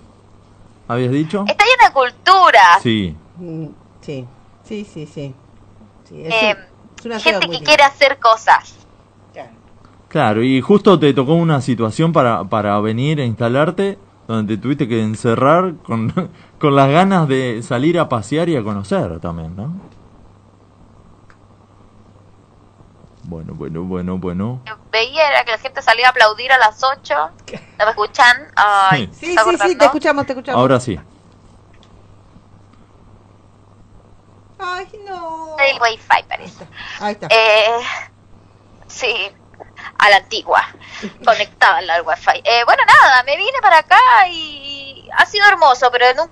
[0.88, 1.44] ¿Habías dicho?
[1.48, 2.60] Está llena de cultura.
[2.82, 3.16] Sí.
[3.38, 3.66] Mm,
[4.02, 4.24] Sí,
[4.62, 5.34] sí, sí, sí.
[6.08, 8.74] Sí, es, Eh, un- es una ciudad gente que quiere hacer cosas.
[10.08, 13.98] Claro, y justo te tocó una situación para, para venir a instalarte
[14.28, 16.12] donde te tuviste que encerrar con,
[16.60, 19.72] con las ganas de salir a pasear y a conocer también, ¿no?
[23.28, 24.62] Bueno, bueno, bueno, bueno.
[24.92, 27.14] Veía era que la gente salía a aplaudir a las 8.
[27.78, 28.52] ¿No me escuchan?
[28.54, 29.26] Ay, Sí.
[29.26, 30.60] Sí, ¿está sí, te escuchamos, te escuchamos.
[30.60, 30.98] Ahora sí.
[34.58, 35.56] Ay, no.
[35.58, 36.66] El wifi parece.
[37.00, 37.26] Ahí está.
[37.30, 37.80] Eh,
[38.86, 39.12] sí,
[39.98, 40.62] a la antigua,
[41.24, 42.42] conectada al wifi.
[42.44, 43.98] Eh, bueno, nada, me vine para acá
[44.30, 46.30] y ha sido hermoso, pero en un...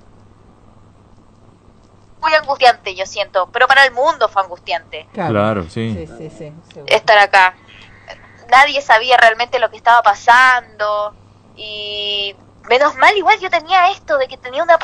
[2.25, 5.93] Muy angustiante, yo siento, pero para el mundo fue angustiante Claro, sí.
[5.95, 6.53] Sí, sí, sí.
[6.73, 6.87] seguro.
[6.87, 7.55] estar acá.
[8.51, 11.15] Nadie sabía realmente lo que estaba pasando
[11.55, 12.35] y
[12.69, 14.79] menos mal igual yo tenía esto de que tenía una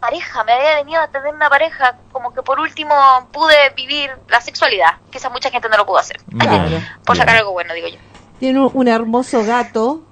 [0.00, 2.94] pareja, me había venido a tener una pareja, como que por último
[3.32, 6.18] pude vivir la sexualidad, que esa mucha gente no lo pudo hacer.
[6.38, 6.78] Claro.
[7.04, 7.96] Por sacar algo bueno, digo yo.
[8.38, 10.02] Tiene un, un hermoso gato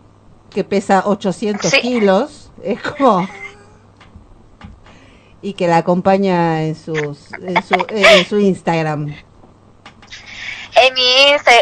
[0.50, 1.80] que pesa 800 Sí.
[1.82, 2.50] kilos.
[2.62, 3.28] Es como.
[5.44, 9.14] Y que la acompaña en, sus, en, su, en su Instagram.
[10.76, 11.02] En mi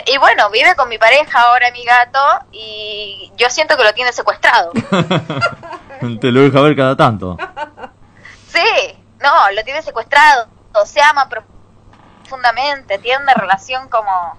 [0.07, 4.13] y bueno, vive con mi pareja ahora, mi gato, y yo siento que lo tiene
[4.13, 4.71] secuestrado.
[6.21, 7.37] te lo deja ver cada tanto.
[8.49, 10.47] Sí, no, lo tiene secuestrado,
[10.85, 14.39] se aman profundamente, tienen una relación como...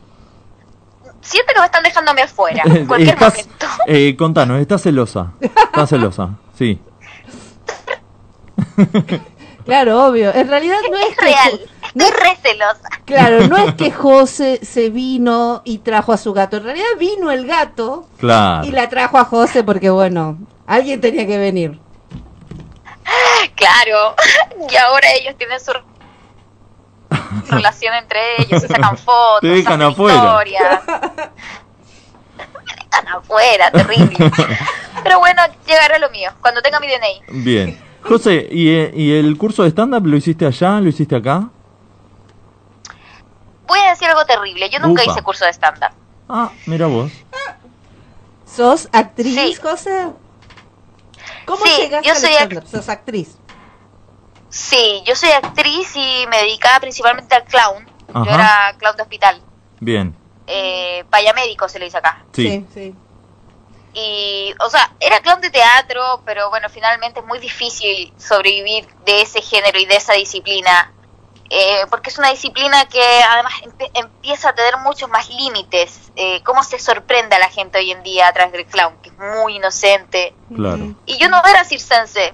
[1.21, 3.67] Siento que me están dejándome afuera, en cualquier Estás, momento.
[3.87, 5.33] eh, contanos, ¿estás celosa?
[5.39, 6.29] ¿Estás celosa?
[6.57, 6.81] Sí.
[9.65, 10.33] Claro, obvio.
[10.33, 11.61] En realidad no es, que real,
[11.95, 12.89] no estoy re celosa.
[13.05, 16.57] Claro, no es que José se vino y trajo a su gato.
[16.57, 18.65] En realidad vino el gato Claro.
[18.67, 20.37] y la trajo a José porque, bueno,
[20.67, 21.79] alguien tenía que venir.
[23.55, 24.15] Claro,
[24.69, 25.71] y ahora ellos tienen su
[27.49, 30.17] relación entre ellos, se sacan fotos, Te dejan hacen afuera.
[30.17, 30.81] historias.
[32.37, 34.31] Me dejan afuera, terrible.
[35.03, 37.43] Pero bueno, llegará lo mío, cuando tenga mi DNI.
[37.43, 37.92] Bien.
[38.03, 40.79] José, ¿y, eh, ¿y el curso de stand-up lo hiciste allá?
[40.81, 41.49] ¿Lo hiciste acá?
[43.67, 45.11] Voy a decir algo terrible, yo nunca Upa.
[45.11, 45.91] hice curso de stand-up.
[46.29, 47.11] Ah, mira vos.
[48.45, 49.55] ¿Sos actriz, Sí.
[49.55, 50.07] José?
[51.45, 52.67] ¿Cómo Sí, llegaste yo al soy stand-up?
[52.67, 53.37] ¿Sos actriz?
[54.49, 57.85] Sí, yo soy actriz y me dedicaba principalmente al clown.
[58.13, 59.41] Yo era clown de hospital.
[59.79, 60.15] Bien.
[60.45, 62.23] Eh, payamédico se le dice acá.
[62.33, 62.65] Sí.
[62.73, 62.93] sí.
[63.93, 69.21] Y, o sea, era clown de teatro, pero bueno, finalmente es muy difícil sobrevivir de
[69.21, 70.91] ese género y de esa disciplina.
[71.55, 76.11] eh, porque es una disciplina que además empe- empieza a tener muchos más límites.
[76.15, 79.09] Eh, cómo se sorprende a la gente hoy en día a través del clown, que
[79.09, 80.33] es muy inocente.
[80.55, 80.95] Claro.
[81.05, 82.33] Y yo no era circense.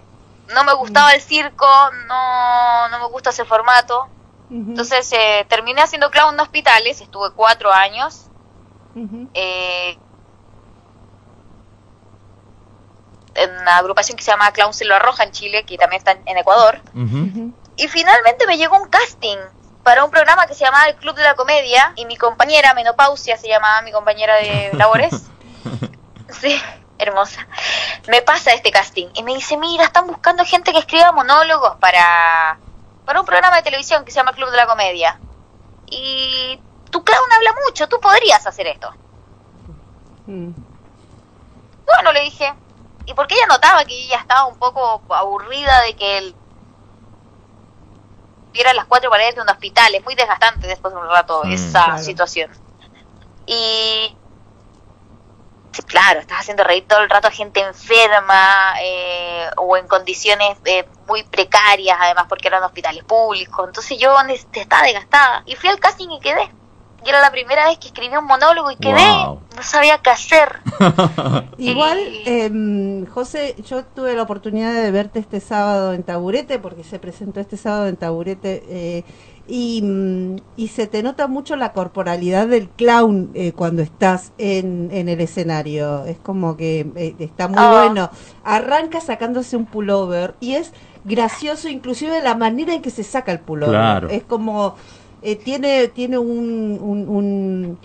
[0.53, 1.68] No me gustaba el circo,
[2.07, 4.07] no, no me gusta ese formato.
[4.52, 8.27] Entonces eh, terminé haciendo clown en hospitales, estuve cuatro años.
[9.34, 9.98] eh,
[13.35, 16.38] en una agrupación que se llama Clown Selva Roja en Chile, que también está en-
[16.38, 16.81] Ecuador.
[17.76, 19.38] Y finalmente me llegó un casting
[19.84, 23.38] para un programa que se llamaba El Club de la Comedia y mi compañera, Menopausia
[23.38, 25.14] se llamaba mi compañera de labores.
[26.41, 26.61] Sí,
[26.97, 27.47] hermosa.
[28.07, 32.57] Me pasa este casting y me dice, mira, están buscando gente que escriba monólogos para,
[33.06, 35.19] para un programa de televisión que se llama El Club de la Comedia.
[35.88, 36.60] Y
[36.91, 38.93] tu clown habla mucho, tú podrías hacer esto.
[41.85, 42.53] Bueno, le dije.
[43.10, 46.36] Y porque ella notaba que ella estaba un poco aburrida de que él
[48.52, 49.95] viera las cuatro paredes de un hospital.
[49.95, 51.52] Es muy desgastante después de un rato Mm.
[51.52, 52.03] esa Claro.
[52.03, 52.52] situación.
[53.48, 54.15] Y
[55.72, 60.60] sí, claro, estás haciendo reír todo el rato a gente enferma eh, o en condiciones
[60.65, 63.65] eh, muy precarias, además porque eran hospitales públicos.
[63.68, 64.15] Entonces yo
[64.53, 66.52] estaba desgastada y fui al casting y quedé.
[67.05, 68.93] Y era la primera vez que escribí un monólogo y quedé.
[69.26, 69.39] Wow.
[69.55, 70.59] No sabía qué hacer.
[71.57, 76.99] Igual, em, José, yo tuve la oportunidad de verte este sábado en Taburete, porque se
[76.99, 79.03] presentó este sábado en Taburete, eh,
[79.47, 84.89] y, mm, y se te nota mucho la corporalidad del clown eh, cuando estás en,
[84.91, 86.05] en el escenario.
[86.05, 87.84] Es como que eh, está muy Ah.
[87.85, 88.09] bueno.
[88.43, 90.71] Arranca sacándose un pullover y es
[91.03, 93.71] gracioso inclusive la manera en que se saca el pullover.
[93.71, 94.09] Claro.
[94.09, 94.76] Es como...
[95.22, 97.80] eh, tiene, tiene un- un- un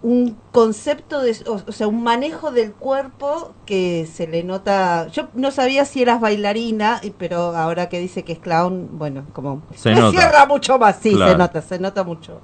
[0.00, 5.08] un concepto de, o, o sea, un manejo del cuerpo que se le nota.
[5.08, 9.24] Yo no sabía si eras bailarina, y- pero ahora que dice que es clown, bueno,
[9.32, 10.16] como Se me nota.
[10.16, 10.98] cierra mucho más.
[11.02, 11.32] Sí, Claro.
[11.32, 12.40] se nota, se nota mucho.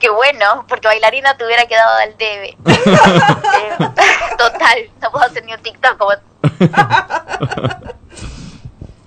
[0.00, 2.56] Qué bueno, porque bailarina te hubiera quedado al debe.
[3.58, 3.84] Eh,
[4.38, 6.12] total, no puedo hacer ni un TikTok como...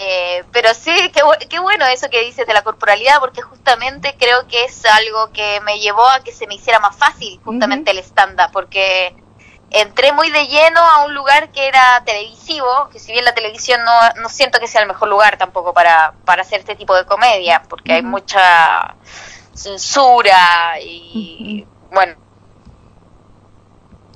[0.03, 4.47] Eh, pero sí, qué, qué bueno eso que dices de la corporalidad, porque justamente creo
[4.47, 7.99] que es algo que me llevó a que se me hiciera más fácil justamente el
[7.99, 9.15] stand-up, porque
[9.69, 13.83] entré muy de lleno a un lugar que era televisivo, que si bien la televisión
[13.85, 17.05] no, no siento que sea el mejor lugar tampoco para, para hacer este tipo de
[17.05, 18.95] comedia, porque hay mucha
[19.53, 22.15] censura y bueno,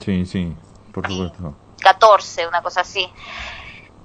[0.04, 0.56] Sí, sí,
[0.92, 1.56] por supuesto.
[1.82, 3.10] 14, una cosa así.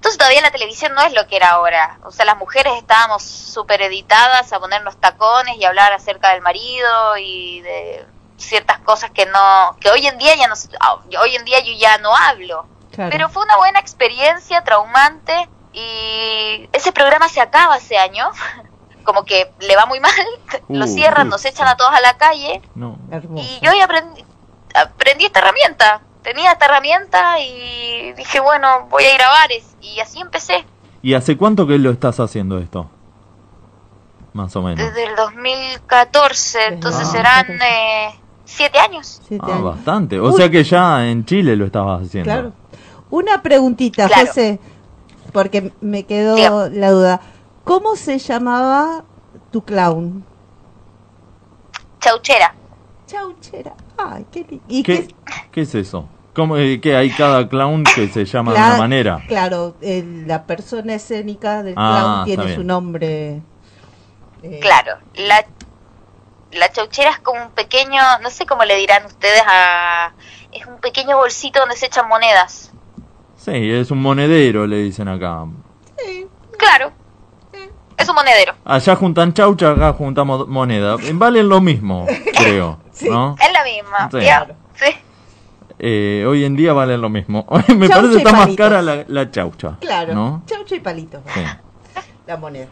[0.01, 1.99] Entonces todavía la televisión no es lo que era ahora.
[2.05, 7.19] O sea, las mujeres estábamos súper editadas a ponernos tacones y hablar acerca del marido
[7.19, 8.07] y de
[8.39, 11.75] ciertas cosas que no, que hoy en día ya no, ah, hoy en día yo
[11.75, 12.67] ya no hablo.
[12.93, 13.11] Claro.
[13.11, 18.31] Pero fue una buena experiencia, traumante y ese programa se acaba hace año.
[19.05, 20.13] Como que le va muy mal,
[20.71, 22.97] lo Uh, cierran, nos echan a todos a la calle No.
[23.37, 24.25] Y yo aprendí,
[24.75, 26.01] aprendí esta herramienta.
[26.23, 29.77] Tenía esta herramienta y dije, bueno, voy a ir a bares.
[29.81, 30.65] Y así empecé.
[31.03, 32.91] ¿Y hace cuánto que lo estás haciendo esto?
[34.33, 34.79] Más o menos.
[34.85, 37.11] Desde el 2014, entonces Ah.
[37.11, 39.21] serán eh, siete años.
[39.27, 39.65] Siete Ah, años.
[39.65, 40.21] bastante.
[40.21, 40.37] O Uy.
[40.37, 42.31] sea que ya en Chile lo estabas haciendo.
[42.31, 42.53] Claro.
[43.11, 44.27] Una preguntita, Claro.
[44.27, 44.61] José,
[45.33, 47.21] porque me quedó la duda.
[47.65, 49.05] ¿Cómo se llamaba
[49.51, 50.25] tu clown?
[52.01, 52.55] Chauchera.
[53.07, 53.75] Chauchera.
[54.09, 54.61] Ay, qué.
[54.69, 55.15] ¿Y ¿Qué, qué-
[55.53, 56.09] qué es eso?
[56.35, 59.23] ¿Cómo, eh, que hay cada clown que se llama de una manera?
[59.27, 63.43] Claro, el- la persona escénica del Ah, clown tiene su nombre.
[64.43, 64.97] eh, Claro.
[65.17, 65.45] La,
[66.53, 70.13] la chauchera es como un pequeño, no sé cómo le dirán ustedes a...
[70.53, 72.73] Es un pequeño bolsito donde se echan monedas.
[73.37, 75.45] Sí, es un monedero, le dicen acá.
[76.59, 76.93] Claro.
[78.01, 78.55] Es un monedero.
[78.65, 80.97] Allá juntan chaucha, acá juntamos moneda.
[81.15, 82.07] Valen lo mismo,
[82.37, 82.79] creo.
[83.09, 83.37] ¿no?
[83.41, 84.09] Es la misma.
[84.11, 84.85] Sí.
[84.85, 84.97] Sí.
[85.79, 87.47] Eh, hoy en día valen lo mismo.
[87.77, 89.77] Me Chaucha parece y está más cara la, la chaucha.
[89.81, 90.43] Claro, ¿no?
[90.47, 91.23] chaucha y palitos.
[91.33, 91.41] Sí.
[92.27, 92.67] La moneda.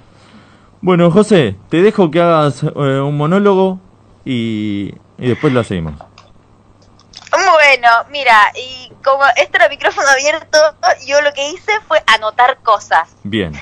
[0.80, 2.68] Bueno, José, te dejo que hagas eh,
[3.00, 3.80] un monólogo
[4.24, 5.94] y, y después lo seguimos.
[7.68, 10.58] Bueno, mira, y como este era micrófono abierto,
[11.04, 13.10] yo lo que hice fue anotar cosas.
[13.24, 13.52] Bien.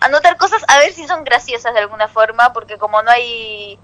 [0.00, 3.76] anotar cosas a ver si son graciosas de alguna forma, porque como no hay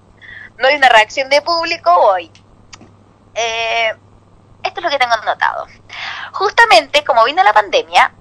[0.57, 2.31] no hay una reacción de público, voy.
[3.33, 3.93] Eh,
[4.63, 5.67] esto es lo que tengo anotado.
[6.31, 8.13] Justamente como vino la pandemia,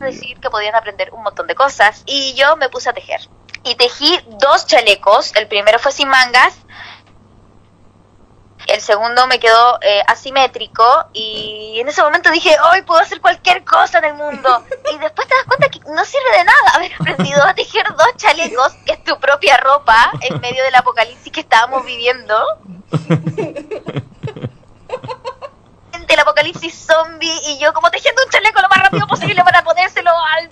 [0.00, 3.20] decir que podían aprender un montón de cosas y yo me puse a tejer.
[3.64, 6.54] Y tejí dos chalecos, el primero fue sin mangas,
[8.68, 13.64] el segundo me quedó eh, asimétrico y en ese momento dije, hoy puedo hacer cualquier
[13.64, 14.64] cosa en el mundo.
[14.92, 18.08] Y después te das cuenta que no sirve de nada haber aprendido a tejer dos
[18.16, 22.34] chalecos, que es tu propia ropa, en medio del apocalipsis que estábamos viviendo.
[26.08, 30.10] El apocalipsis zombie y yo como tejiendo un chaleco lo más rápido posible para ponérselo
[30.10, 30.48] al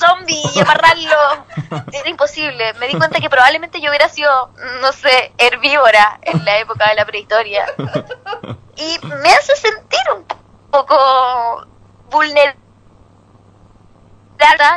[0.00, 1.44] zombie y amarrarlo.
[1.92, 2.72] Era imposible.
[2.74, 4.50] Me di cuenta que probablemente yo hubiera sido,
[4.80, 7.66] no sé, herbívora en la época de la prehistoria.
[8.76, 10.24] Y me hace sentir un
[10.70, 11.66] poco
[12.10, 12.60] vulnerable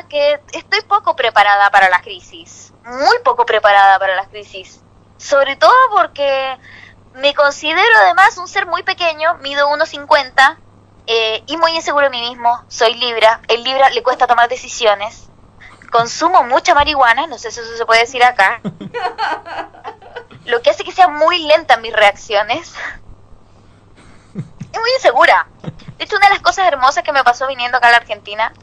[0.09, 2.73] que estoy poco preparada para la crisis.
[2.83, 4.81] Muy poco preparada para las crisis.
[5.17, 6.57] Sobre todo porque
[7.15, 10.57] me considero además un ser muy pequeño, mido 1,50
[11.05, 12.63] eh, y muy inseguro de mí mismo.
[12.67, 13.41] Soy Libra.
[13.47, 15.29] El Libra le cuesta tomar decisiones.
[15.91, 18.61] Consumo mucha marihuana, no sé si eso se puede decir acá.
[20.45, 22.73] Lo que hace que sean muy lentas mis reacciones.
[24.35, 25.47] Y muy insegura.
[25.97, 28.53] De hecho, una de las cosas hermosas que me pasó viniendo acá a la Argentina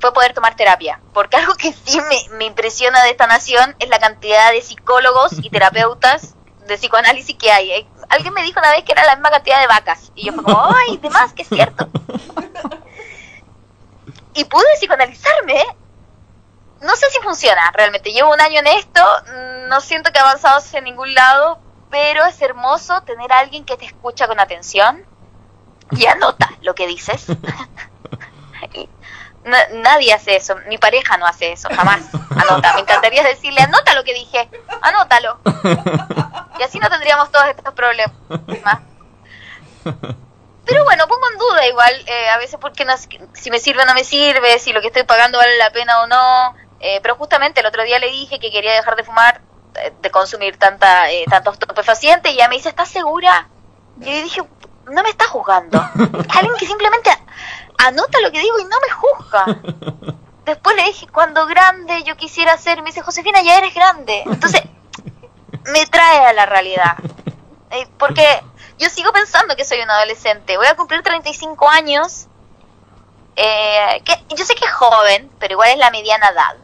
[0.00, 1.00] fue poder tomar terapia.
[1.14, 5.32] Porque algo que sí me, me impresiona de esta nación es la cantidad de psicólogos
[5.40, 6.34] y terapeutas
[6.68, 7.70] de psicoanálisis que hay.
[7.72, 10.12] Eh, Alguien me dijo una vez que era la misma cantidad de vacas.
[10.14, 11.88] Y yo fue como, ay, de más, que es cierto.
[14.34, 15.64] Y pude psicoanalizarme.
[16.80, 18.12] No sé si funciona realmente.
[18.12, 19.02] Llevo un año en esto,
[19.68, 21.58] no siento que he avanzado hacia ningún lado,
[21.90, 25.04] pero es hermoso tener a alguien que te escucha con atención
[25.90, 27.26] y anota lo que dices.
[29.44, 32.00] Na- nadie hace eso, mi pareja no hace eso, jamás.
[32.30, 34.48] Anota, me encantaría decirle, anota lo que dije,
[34.82, 35.40] anótalo.
[36.58, 38.12] Y así no tendríamos todos estos problemas.
[40.64, 42.94] Pero bueno, pongo en duda igual, eh, a veces porque no,
[43.32, 46.02] si me sirve o no me sirve, si lo que estoy pagando vale la pena
[46.02, 46.54] o no.
[46.80, 49.40] Eh, pero justamente el otro día le dije que quería dejar de fumar,
[49.76, 53.48] eh, de consumir tanta, eh, tantos estupefacientes, y ella me dice, ¿estás segura?
[54.00, 54.42] Y yo le dije,
[54.90, 55.78] no me está juzgando.
[56.28, 57.10] Es alguien que simplemente
[57.78, 59.44] anota lo que digo y no me juzga.
[60.44, 64.22] Después le dije, cuando grande yo quisiera ser, me dice, Josefina, ya eres grande.
[64.26, 64.62] Entonces,
[65.72, 66.96] me trae a la realidad.
[67.70, 68.24] Eh, porque
[68.78, 70.56] yo sigo pensando que soy un adolescente.
[70.56, 72.26] Voy a cumplir 35 años.
[73.36, 76.56] Eh, que yo sé que es joven, pero igual es la mediana edad.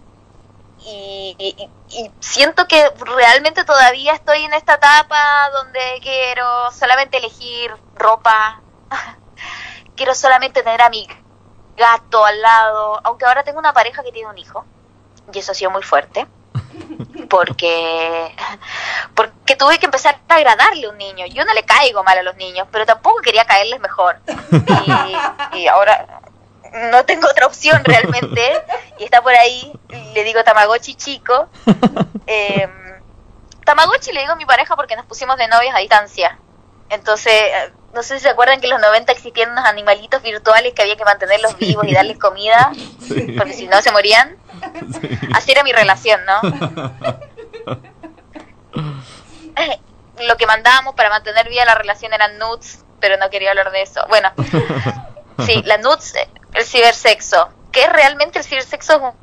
[0.86, 7.70] Y, y- y siento que realmente todavía estoy en esta etapa donde quiero solamente elegir
[7.96, 8.60] ropa.
[9.96, 11.06] quiero solamente tener a mi
[11.76, 13.00] gato al lado.
[13.04, 14.64] Aunque ahora tengo una pareja que tiene un hijo.
[15.32, 16.26] Y eso ha sido muy fuerte
[17.30, 18.34] porque
[19.14, 21.26] porque tuve que empezar a agradarle a un niño.
[21.26, 24.18] Yo no le caigo mal a los niños, pero tampoco quería caerles mejor.
[25.52, 26.20] Y, y ahora
[26.74, 28.62] no tengo otra opción realmente.
[28.98, 29.72] Y está por ahí,
[30.14, 31.48] le digo Tamagotchi chico.
[32.26, 32.66] Eh,
[33.66, 36.38] Tamagotchi le digo a mi pareja porque nos pusimos de novios a distancia.
[36.88, 37.34] Entonces,
[37.94, 40.96] no sé si se acuerdan que en los 90 existían unos animalitos virtuales que había
[40.96, 42.72] que mantenerlos vivos y darles comida,
[43.38, 44.36] porque si no se morían.
[45.34, 46.40] Así era mi relación, ¿no?
[50.26, 53.82] Lo que mandábamos para mantener viva la relación eran nudes, pero no quería hablar de
[53.82, 54.04] eso.
[54.08, 54.32] Bueno,
[55.46, 56.14] sí, la nudes,
[56.52, 57.48] el cibersexo.
[57.72, 59.14] ¿Qué es realmente el cibersexo?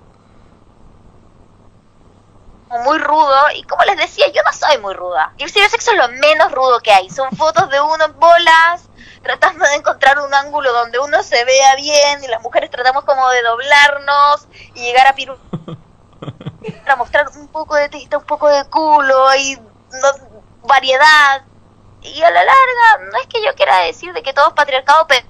[2.84, 5.34] Muy rudo y como les decía yo no soy muy ruda.
[5.38, 7.10] Y el cibersexo es lo menos rudo que hay.
[7.10, 8.84] Son fotos de uno en bolas
[9.24, 13.30] tratando de encontrar un ángulo donde uno se vea bien y las mujeres tratamos como
[13.30, 15.38] de doblarnos y llegar a piru
[16.84, 21.44] para mostrar un poco de teta un poco de culo y no- variedad.
[22.02, 25.06] Y a la larga no es que yo quiera decir de que todo es patriarcado
[25.08, 25.28] pero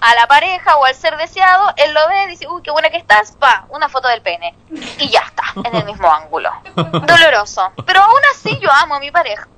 [0.00, 2.98] a la pareja o al ser deseado, él lo ve, dice, uy, qué buena que
[2.98, 4.54] estás, pa, una foto del pene.
[4.98, 6.50] Y ya está, en el mismo ángulo.
[6.74, 7.72] Doloroso.
[7.86, 9.48] Pero aún así yo amo a mi pareja.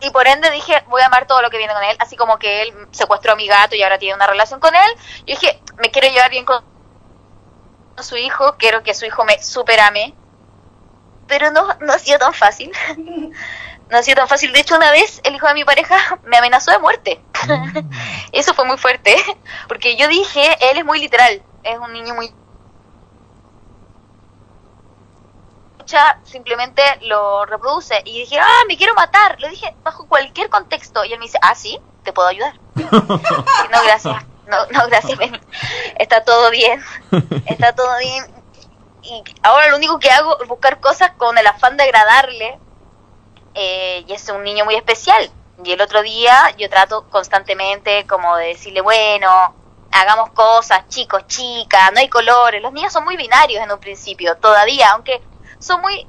[0.00, 2.36] Y por ende dije, voy a amar todo lo que viene con él, así como
[2.36, 4.90] que él secuestró a mi gato y ahora tiene una relación con él.
[5.18, 6.64] Yo dije, me quiero llevar bien con
[7.98, 10.12] su hijo, quiero que su hijo me superame.
[11.28, 12.72] Pero no, no ha sido tan fácil.
[13.92, 14.54] No ha sido tan fácil.
[14.54, 17.22] De hecho, una vez el hijo de mi pareja me amenazó de muerte.
[18.32, 19.14] Eso fue muy fuerte,
[19.68, 22.34] porque yo dije, él es muy literal, es un niño muy...
[26.24, 31.12] Simplemente lo reproduce y dije, ah, me quiero matar, lo dije bajo cualquier contexto y
[31.12, 32.54] él me dice, ah, sí, te puedo ayudar.
[32.76, 35.38] Y, no, gracias, no, no, gracias, ven.
[35.98, 36.82] está todo bien,
[37.44, 38.24] está todo bien.
[39.02, 42.58] Y ahora lo único que hago es buscar cosas con el afán de agradarle
[43.54, 45.30] eh, y es un niño muy especial.
[45.64, 49.54] Y el otro día yo trato constantemente como de decirle, bueno,
[49.92, 52.60] hagamos cosas, chicos, chicas, no hay colores.
[52.62, 55.22] Los niños son muy binarios en un principio, todavía, aunque
[55.58, 56.06] son muy,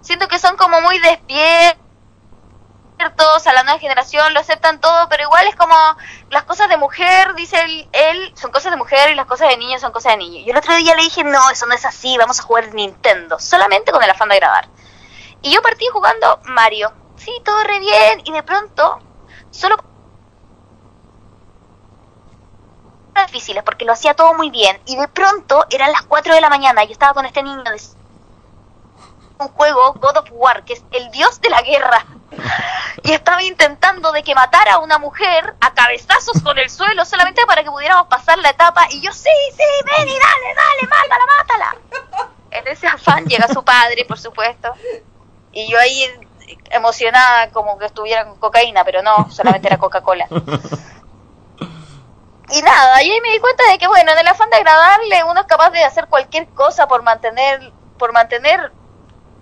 [0.00, 1.76] siento que son como muy despiertos
[3.46, 5.74] a la nueva generación, lo aceptan todo, pero igual es como
[6.30, 9.56] las cosas de mujer, dice él, él, son cosas de mujer y las cosas de
[9.56, 10.40] niño son cosas de niño.
[10.40, 13.38] Y el otro día le dije, no, eso no es así, vamos a jugar Nintendo,
[13.38, 14.68] solamente con el afán de agradar.
[15.42, 16.92] Y yo partí jugando Mario.
[17.16, 18.22] Sí, todo re bien.
[18.24, 18.98] Y de pronto,
[19.50, 19.76] solo
[23.26, 24.80] difíciles porque lo hacía todo muy bien.
[24.86, 26.84] Y de pronto eran las 4 de la mañana.
[26.84, 27.80] y Yo estaba con este niño de
[29.38, 32.06] un juego God of War, que es el dios de la guerra.
[33.02, 37.46] Y estaba intentando de que matara a una mujer a cabezazos con el suelo solamente
[37.46, 38.86] para que pudiéramos pasar la etapa.
[38.90, 41.76] Y yo, sí, sí, ven y dale, dale, mátala, mátala.
[42.50, 44.74] En ese afán llega su padre, por supuesto.
[45.52, 46.06] Y yo ahí
[46.70, 50.26] emocionada como que estuviera con cocaína, pero no, solamente era Coca-Cola.
[52.52, 55.22] Y nada, y ahí me di cuenta de que bueno, en el afán de agradarle,
[55.22, 58.72] uno es capaz de hacer cualquier cosa por mantener, por mantener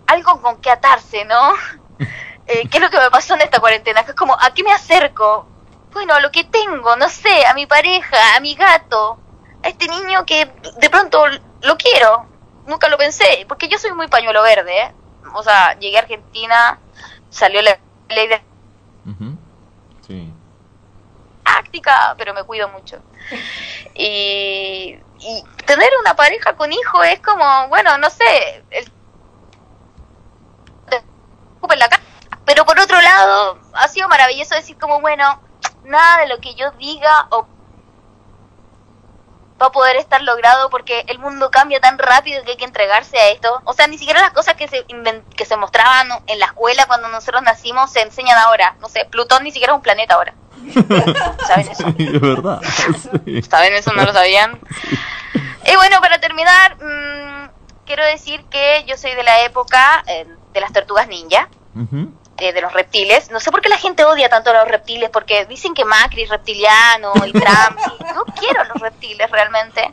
[0.06, 1.52] algo con que atarse, ¿no?
[2.50, 4.04] Eh, ¿Qué es lo que me pasó en esta cuarentena?
[4.04, 5.46] Que es como, ¿a qué me acerco?
[5.92, 9.18] Bueno, a lo que tengo, no sé, a mi pareja, a mi gato,
[9.62, 11.26] a este niño que de pronto
[11.60, 12.26] lo quiero.
[12.66, 14.94] Nunca lo pensé, porque yo soy muy pañuelo verde, ¿eh?
[15.34, 16.78] O sea, llegué a Argentina,
[17.30, 17.78] salió la
[18.08, 18.42] ley de.
[20.06, 20.32] Sí.
[21.44, 23.02] práctica, pero me cuido mucho.
[24.00, 28.88] Y, y tener una pareja con hijo es como, bueno, no sé, el
[31.72, 32.02] en la casa.
[32.44, 35.40] Pero por otro lado, ha sido maravilloso decir como, bueno,
[35.84, 37.46] nada de lo que yo diga o
[39.60, 43.18] va a poder estar logrado porque el mundo cambia tan rápido que hay que entregarse
[43.18, 43.60] a esto.
[43.64, 44.84] O sea, ni siquiera las cosas que se,
[45.36, 48.76] que se mostraban en la escuela cuando nosotros nacimos se enseñan ahora.
[48.80, 50.34] No sé, Plutón ni siquiera es un planeta ahora.
[51.46, 51.84] ¿Saben eso?
[51.96, 52.60] Sí, es verdad.
[53.24, 53.42] Sí.
[53.42, 53.92] ¿Saben eso?
[53.92, 54.60] ¿No lo sabían?
[55.66, 57.50] Y bueno, para terminar, mm,
[57.84, 62.12] quiero decir que yo soy de la época eh, de las tortugas ninja, Ujú.
[62.38, 63.30] Eh, de los reptiles.
[63.30, 66.22] No sé por qué la gente odia tanto a los reptiles, porque dicen que Macri
[66.22, 67.78] es reptiliano y Trump.
[68.00, 69.92] y no quiero los reptiles realmente.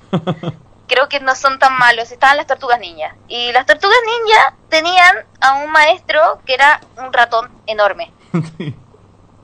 [0.87, 2.11] Creo que no son tan malos.
[2.11, 3.15] Estaban las tortugas ninja.
[3.27, 8.11] Y las tortugas ninja tenían a un maestro que era un ratón enorme.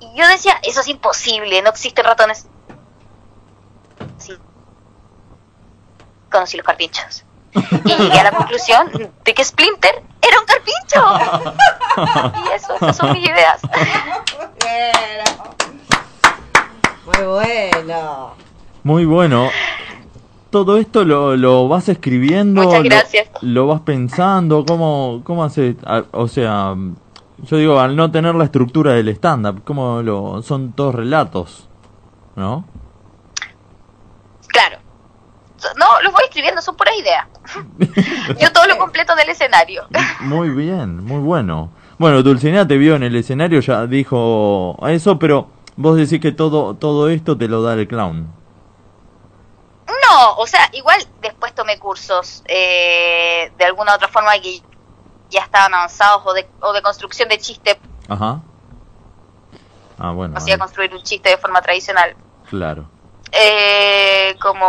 [0.02, 2.48] Y yo decía, eso es imposible, no existen ratones.
[4.18, 4.34] Sí.
[6.32, 7.24] Conocí los carpinchos.
[7.54, 8.88] Y llegué a la conclusión
[9.26, 11.52] de que Splinter era un carpincho.
[12.46, 13.60] Y eso, esas son mis ideas.
[17.06, 18.30] Muy bueno.
[18.84, 19.50] Muy bueno.
[20.50, 23.30] Todo esto lo, lo vas escribiendo, Muchas gracias.
[23.42, 25.76] Lo, vas pensando, ¿cómo, cómo haces?
[25.86, 26.76] A- O sea,
[27.44, 31.70] yo digo, al no tener la estructura del stand-up, ¿cómo lo, son todos relatos?
[32.36, 32.66] ¿No?
[34.48, 34.80] Claro.
[35.78, 37.28] No, los voy escribiendo, son puras ideas.
[38.40, 39.86] Yo todo lo completo del escenario.
[40.22, 41.72] Muy bien, muy bueno.
[41.98, 46.74] Bueno, Dulcinea te vio en el escenario, ya dijo eso, pero vos decís que todo,
[46.76, 48.28] todo esto te lo da el clown.
[49.88, 54.62] No, o sea, igual después tomé cursos eh, de alguna otra forma que
[55.30, 57.80] ya estaban avanzados o de, o de construcción de chiste,
[58.10, 58.42] Ajá.
[60.00, 62.16] Ah, bueno, hacía ahí, construir un chiste de forma tradicional.
[62.50, 62.86] claro.
[63.32, 64.68] Eh, como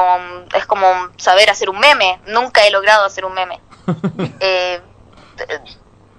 [0.54, 2.20] es como saber hacer un meme.
[2.26, 3.60] Nunca he logrado hacer un meme.
[4.40, 4.80] Eh,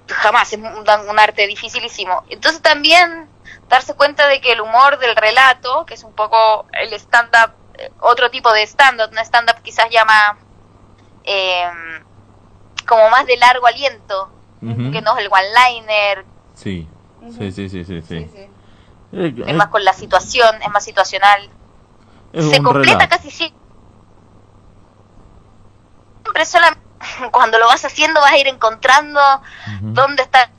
[0.07, 2.23] jamás es un, un arte dificilísimo.
[2.29, 3.29] Entonces también
[3.69, 7.89] darse cuenta de que el humor del relato, que es un poco el stand-up, eh,
[8.01, 10.37] otro tipo de stand-up, un stand-up quizás llama
[11.23, 11.69] eh,
[12.87, 14.29] como más de largo aliento,
[14.61, 16.25] que no es el one-liner,
[16.55, 16.87] Sí.
[17.37, 18.49] Sí, sí, sí, sí, sí.
[19.11, 21.49] Es más con la situación, es más situacional.
[22.33, 23.15] Es se completa relato.
[23.15, 23.59] casi siempre.
[26.23, 26.81] Siempre solamente
[27.31, 29.19] cuando lo vas haciendo vas a ir encontrando
[29.81, 30.49] dónde está.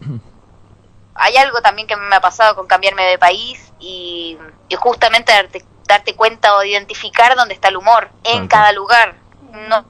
[1.14, 4.38] Hay algo también que me ha pasado con cambiarme de país y,
[4.68, 9.16] y justamente darte, darte cuenta o identificar dónde está el humor en cada lugar.
[9.68, 9.84] No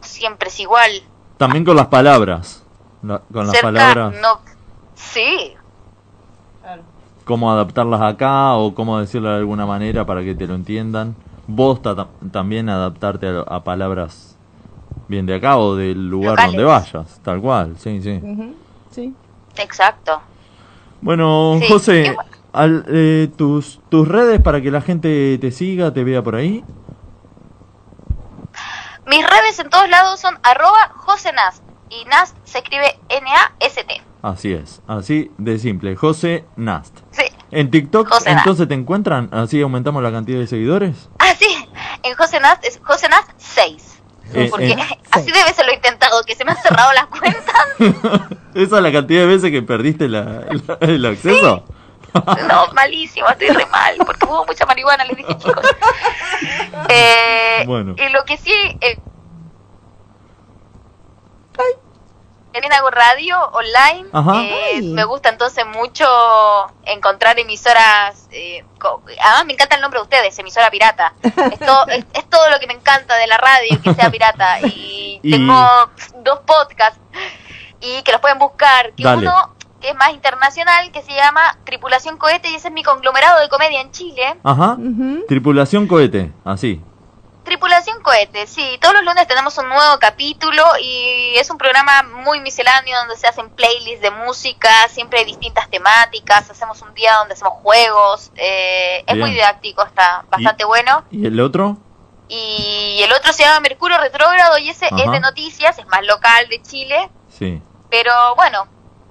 [0.00, 0.90] siempre es igual.
[1.36, 2.64] También con las palabras.
[3.02, 4.40] La- con las Cerca, palabras, no.
[4.94, 5.54] Sí,
[7.24, 11.14] cómo adaptarlas acá o cómo decirlo de alguna manera para que te lo entiendan.
[11.46, 14.36] Vos ta- también adaptarte a, a palabras
[15.08, 16.52] bien de acá o del lugar Locales.
[16.52, 18.20] donde vayas, tal cual, sí, sí.
[18.90, 19.14] Sí.
[19.56, 20.20] exacto.
[21.00, 22.16] Bueno, Sí, José,
[22.52, 26.64] al- eh, tus, tus redes para que la gente te siga, te vea por ahí.
[29.06, 34.00] Mis redes en todos lados son arroba josenast y Nast se escribe N-A-S-T.
[34.22, 36.96] Así es, así de simple, José Nast.
[37.10, 37.22] Sí.
[37.50, 38.46] En TikTok, José Nast.
[38.46, 41.10] entonces te encuentran, así aumentamos la cantidad de seguidores.
[41.18, 41.48] Ah, sí,
[42.04, 43.88] en Josenast es Josenast 6.
[44.34, 44.76] Eh, Porque eh.
[45.10, 47.44] así debe ser lo intentado, que se me han cerrado las cuentas.
[48.54, 51.64] ¿Esa es la cantidad de veces que perdiste la, la- el acceso?
[52.14, 55.66] No, malísimo, estoy re mal, porque hubo mucha marihuana, les dije chicos.
[56.88, 57.94] Eh, Bueno.
[57.98, 58.52] Y lo que sí...
[58.80, 58.98] Eh,
[62.52, 64.06] también hago radio online.
[64.74, 66.06] Eh, me gusta entonces mucho
[66.84, 68.28] encontrar emisoras.
[68.30, 68.64] Eh,
[69.22, 71.14] además, me encanta el nombre de ustedes, emisora pirata.
[71.22, 74.58] Es todo, es, es todo lo que me encanta de la radio, que sea pirata.
[74.66, 75.54] Y, Y- tengo
[76.24, 76.98] dos podcasts
[77.80, 78.92] y que los pueden buscar.
[78.94, 79.18] Que Dale.
[79.28, 83.40] uno que es más internacional, que se llama Tripulación Cohete, y ese es mi conglomerado
[83.40, 84.36] de comedia en Chile.
[84.44, 84.76] Ajá.
[85.26, 86.80] Tripulación cohete, así.
[87.44, 92.40] Tripulación Cohete, sí, todos los lunes tenemos un nuevo capítulo y es un programa muy
[92.40, 97.34] misceláneo donde se hacen playlists de música, siempre hay distintas temáticas, hacemos un día donde
[97.34, 101.04] hacemos juegos, eh, es muy didáctico, está bastante bueno.
[101.10, 101.78] ¿Y el otro?
[102.28, 106.48] Y el otro se llama Mercurio Retrógrado y ese es de noticias, es más local
[106.48, 107.60] de Chile, Sí.
[107.90, 108.68] pero bueno,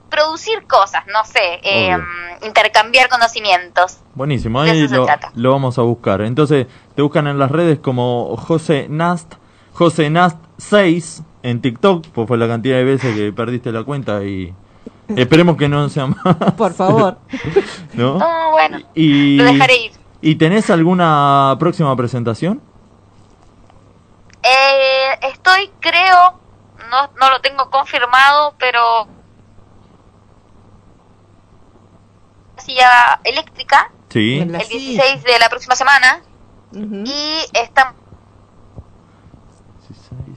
[0.09, 1.97] producir cosas, no sé, eh,
[2.43, 3.97] intercambiar conocimientos.
[4.13, 4.87] Buenísimo, ahí
[5.35, 6.21] lo vamos a buscar.
[6.21, 9.33] Entonces, te buscan en las redes como José Nast,
[9.73, 14.23] José Nast 6, en TikTok, pues fue la cantidad de veces que perdiste la cuenta
[14.23, 14.53] y
[15.15, 16.35] esperemos que no sea más.
[16.57, 17.17] Por favor.
[17.93, 18.17] ¿No?
[18.17, 19.91] No, bueno, Y, lo dejaré ir.
[20.21, 22.61] ¿Y tenés alguna próxima presentación?
[24.43, 26.39] Eh, estoy, creo,
[26.89, 29.07] no, no lo tengo confirmado, pero
[32.57, 34.39] silla eléctrica Sí.
[34.39, 36.21] el 16 de la próxima semana
[36.73, 37.13] y
[37.53, 37.93] estamos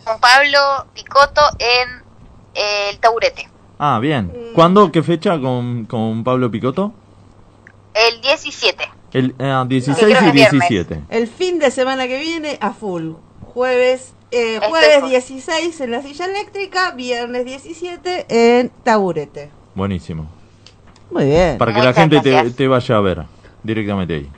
[0.05, 2.02] con Pablo Picoto en
[2.55, 3.48] eh, el taburete.
[3.78, 4.32] Ah, bien.
[4.55, 4.93] ¿Cuándo?
[4.93, 6.93] ¿Qué fecha con, con Pablo Picoto?
[7.94, 8.85] El 17.
[9.12, 10.69] El ah, 16 creo que y es viernes.
[10.69, 11.01] 17.
[11.11, 13.12] El fin de semana que viene a full.
[13.52, 19.51] Jueves, eh, jueves con- 16 en la silla eléctrica, viernes 17 en taburete.
[19.74, 20.27] Buenísimo.
[21.11, 21.59] Muy bien.
[21.59, 23.24] Para que la gente te, te vaya a ver
[23.62, 24.31] directamente ahí.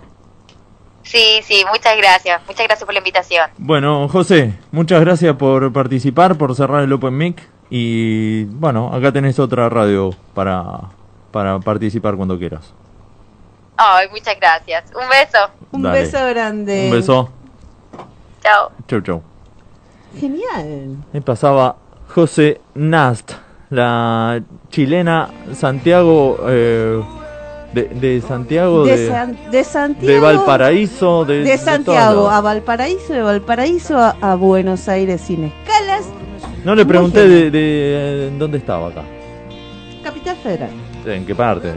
[1.06, 2.42] Sí, sí, muchas gracias.
[2.46, 3.48] Muchas gracias por la invitación.
[3.58, 7.48] Bueno, José, muchas gracias por participar, por cerrar el Open Mic.
[7.70, 10.80] Y bueno, acá tenés otra radio para,
[11.30, 12.72] para participar cuando quieras.
[13.76, 14.84] Ay, muchas gracias.
[14.94, 15.38] Un beso.
[15.72, 16.00] Un Dale.
[16.00, 16.86] beso grande.
[16.86, 17.30] Un beso.
[18.42, 18.72] Chao.
[18.88, 19.22] Chau, chau.
[20.18, 20.96] Genial.
[21.12, 21.76] Me pasaba
[22.14, 23.32] José Nast,
[23.70, 27.02] la chilena Santiago, eh,
[27.72, 30.12] de, de Santiago, De, de, San- de Santiago.
[30.12, 32.40] de Valparaíso, de, Santiago a.
[32.40, 36.04] Valparaíso, de Valparaíso a, a Buenos Aires sin escalas.
[36.64, 39.02] No le pregunté de, en dónde estaba acá,
[40.02, 40.70] Capital Federal.
[41.06, 41.72] en qué parte.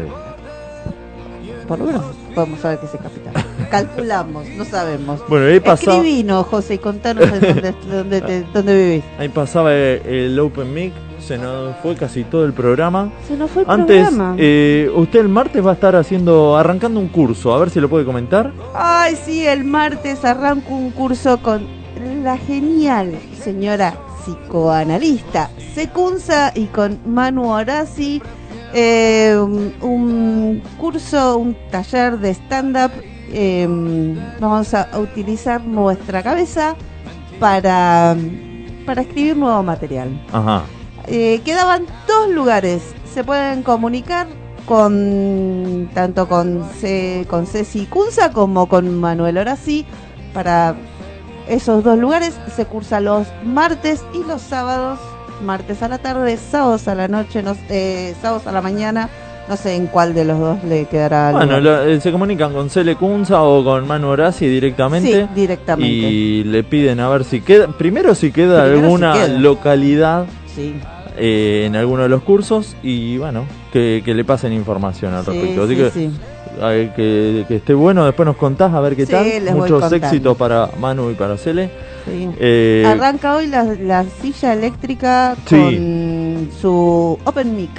[1.68, 2.02] Por lo menos
[2.34, 3.34] podemos saber que es el capital.
[3.70, 5.22] Calculamos, no sabemos.
[5.28, 9.04] Bueno, ahí pasaba- Escribinos, José, y contanos dónde, dónde, te- dónde vivís.
[9.20, 13.10] Ahí pasaba el, el Open Mic, se nos fue casi todo el programa.
[13.28, 14.36] Se nos fue el Antes, programa.
[14.38, 17.90] eh, usted el martes va a estar haciendo, arrancando un curso, a ver si lo
[17.90, 18.52] puede comentar.
[18.74, 21.68] Ay, sí, el martes arranco un curso con
[22.24, 23.14] la genial
[23.44, 28.22] señora psicoanalista Secunza y con Manu Horaci.
[28.74, 32.92] eh, un, un curso, un taller de stand-up.
[33.32, 33.68] eh,
[34.40, 36.76] vamos a, a utilizar nuestra cabeza
[37.40, 38.16] para,
[38.86, 40.10] para escribir nuevo material.
[40.34, 40.64] Ajá.
[41.10, 42.82] Eh, quedaban dos lugares.
[43.14, 44.28] Se pueden comunicar
[44.66, 49.86] con tanto con, Ce- con Ceci Cunza como con Manuel Horaci
[50.34, 50.76] para
[51.48, 52.34] esos dos lugares.
[52.56, 55.00] Se cursa los martes y los sábados.
[55.44, 59.10] Martes a la tarde, sábados a la noche, no, eh, sábados a la mañana.
[59.48, 61.32] No sé en cuál de los dos le quedará.
[61.32, 61.64] Bueno, lugar.
[61.64, 65.24] lo- eh, se comunican con Cele Kunza o con Manu Horaci directamente.
[65.24, 65.92] Sí, directamente.
[65.92, 69.28] Y le piden a ver si queda, primero si queda Primero si alguna queda.
[69.40, 70.76] localidad Sí.
[71.20, 75.32] Eh, en alguno de los cursos y bueno, que, que le pasen información al Sí,
[75.32, 75.64] respecto.
[75.64, 76.10] Así sí, que, sí.
[76.62, 79.26] ay, que, que esté bueno, después nos contás a ver qué tal.
[79.54, 81.70] Muchos éxitos para Manu y para Cele.
[82.08, 87.70] Eh, Arranca hoy la, la silla eléctrica con su Open Mic.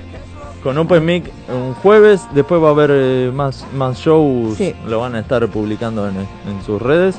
[0.63, 4.75] Con Open Mic un jueves, después va a haber eh, más, más shows, Sí.
[4.87, 7.17] lo van a estar publicando en, en sus redes.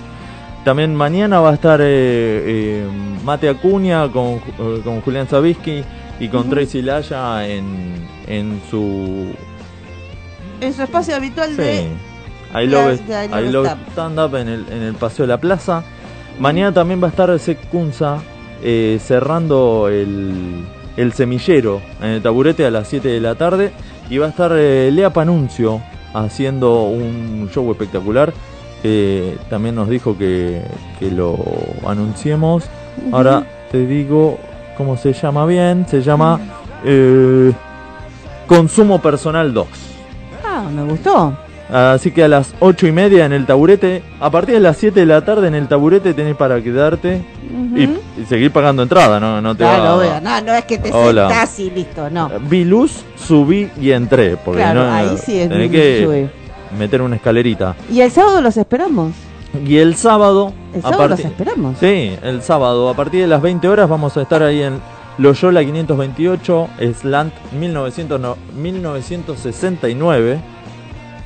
[0.63, 2.85] También mañana va a estar eh, eh,
[3.25, 5.83] Mate Acuña con, eh, con Julián Zabisky
[6.21, 6.49] y con.
[6.49, 7.95] Tracy Laya en,
[8.27, 9.27] en su...
[10.61, 11.87] En su espacio habitual Sí, de.
[12.53, 14.19] I Love, de I Love I Love Stand.
[14.19, 15.83] Up en el, en el Paseo de la Plaza.
[16.39, 18.19] Mañana también va a estar Sec Kunza
[18.63, 20.65] eh, cerrando el,
[20.97, 23.71] el semillero en el taburete a las 7 de la tarde.
[24.09, 25.81] Y va a estar eh, Lea Panuncio
[26.13, 28.33] haciendo un show espectacular.
[28.81, 30.61] que también nos dijo que,
[30.99, 31.37] que lo
[31.87, 32.65] anunciemos.
[33.11, 34.37] Ahora te digo
[34.81, 35.85] cómo se llama bien.
[35.87, 36.39] Se llama
[36.83, 37.51] eh,
[38.47, 39.67] Consumo Personal 2.
[40.43, 41.37] Ah, me gustó.
[41.71, 44.99] Así que a las 8 y media en el taburete, a partir de las 7
[44.99, 47.21] de la tarde en el taburete tenés para quedarte
[47.75, 50.19] y, y seguir pagando entrada, no, no te Claro, va.
[50.19, 51.29] No, no es que te Hola.
[51.29, 52.29] sentás y listo, no.
[52.49, 56.27] Vi luz, subí y entré, porque Claro, no, ahí sí es tenés que
[56.77, 57.75] meter una escalerita.
[57.89, 59.13] Y el sábado los esperamos.
[59.65, 61.77] Y el sábado, El a sábado los esperamos.
[61.79, 64.79] Sí, el sábado, a partir de las 20 horas vamos a estar ahí en
[65.17, 70.39] Loyola 528, Slant 1900 no- 1969.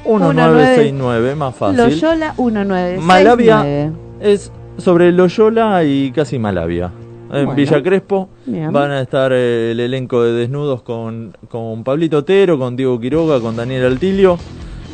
[0.05, 1.77] 1969, más fácil.
[1.77, 2.99] Loyola 1969.
[3.01, 6.91] Malavia es sobre Loyola y casi Malavia.
[7.31, 7.55] En Bueno.
[7.55, 8.71] Villa Crespo Bien.
[8.71, 13.39] van a estar eh, el elenco de desnudos con, con Pablito Otero, con Diego Quiroga,
[13.39, 14.37] con Daniel Altilio.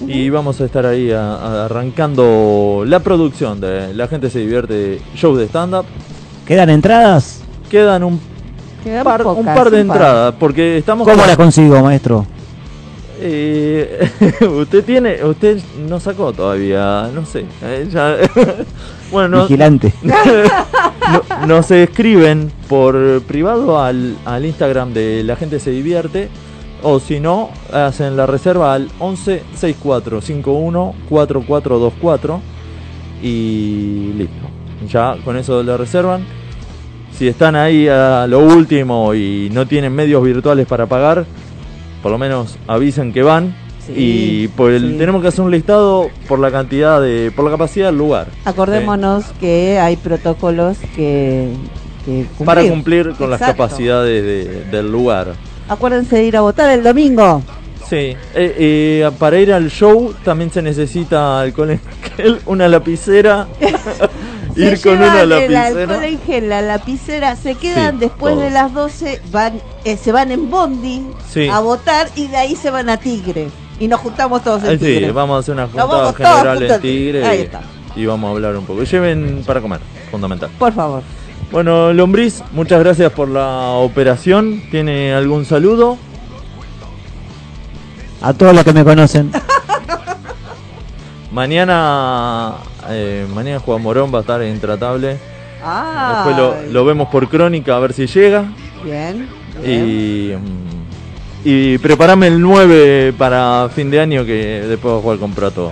[0.07, 4.99] Y vamos a estar ahí a- a- arrancando la producción de La gente se divierte
[5.15, 5.85] show de stand-up.
[6.45, 7.41] ¿Quedan entradas?
[7.69, 8.19] Quedan un
[8.83, 9.97] Quedan par, un par de un par.
[9.97, 12.25] entradas porque estamos ¿Cómo con- la consigo, maestro?
[13.23, 14.09] Eh,
[14.59, 17.45] usted tiene, usted no sacó todavía, no sé.
[17.63, 18.17] eh, ya-
[19.11, 19.93] bueno, no- Vigilante.
[20.01, 26.29] no- nos escriben por privado al, al Instagram de La Gente Se Divierte.
[26.83, 32.41] O si no, hacen la reserva al 11 64 51 4424
[33.21, 34.47] y listo.
[34.89, 36.25] Ya con eso la reservan.
[37.17, 41.25] Si están ahí a lo último y no tienen medios virtuales para pagar,
[42.01, 43.55] por lo menos avisen que van.
[43.85, 44.97] Sí, y por el, sí.
[44.97, 48.27] tenemos que hacer un listado por la cantidad de, por la capacidad del lugar.
[48.45, 51.51] Acordémonos que hay protocolos que,
[52.05, 52.45] que cumplir.
[52.45, 55.33] para cumplir con las capacidades de- del lugar.
[55.75, 57.41] Acuérdense de ir a votar el domingo.
[57.89, 61.81] Sí, eh, eh, para ir al show también se necesita alcohol en
[62.17, 63.47] gel, una lapicera,
[64.55, 66.07] ir Se con una llevan el alcohol lapicera.
[66.07, 68.43] en gel, la lapicera, se quedan Sí, después todo.
[68.43, 71.47] de las 12, van, eh, se van en bondi Sí.
[71.47, 73.47] a votar y de ahí se van a Tigre.
[73.79, 75.11] Y nos juntamos todos en sí, Tigre.
[75.13, 77.61] vamos a hacer una juntada general en Tigre Ahí y- está.
[77.95, 78.83] y vamos a hablar un poco.
[78.83, 79.79] Lleven para comer,
[80.11, 80.49] fundamental.
[80.59, 81.01] Por favor.
[81.51, 84.61] Bueno, Lombriz, muchas gracias por la operación.
[84.71, 85.97] ¿Tiene algún saludo?
[88.21, 89.31] A todos los que me conocen.
[91.31, 92.53] Mañana,
[92.89, 95.17] eh, mañana Juan Morón va a estar intratable.
[95.63, 98.45] Ah, Después lo, lo vemos por crónica a ver si llega.
[98.83, 99.27] bien.
[99.65, 105.17] Y, mm, y preparame el 9 para fin de año que después voy a jugar
[105.19, 105.71] con Prato.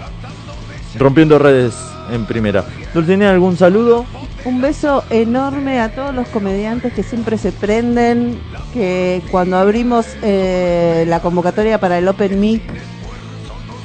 [0.98, 1.74] Rompiendo redes
[2.12, 2.64] en primera.
[2.94, 4.06] ¿Dulcinea algún saludo?
[4.46, 8.40] Un beso enorme a todos los comediantes que siempre se prenden,
[8.74, 12.62] que cuando abrimos eh, la convocatoria para el Open Mic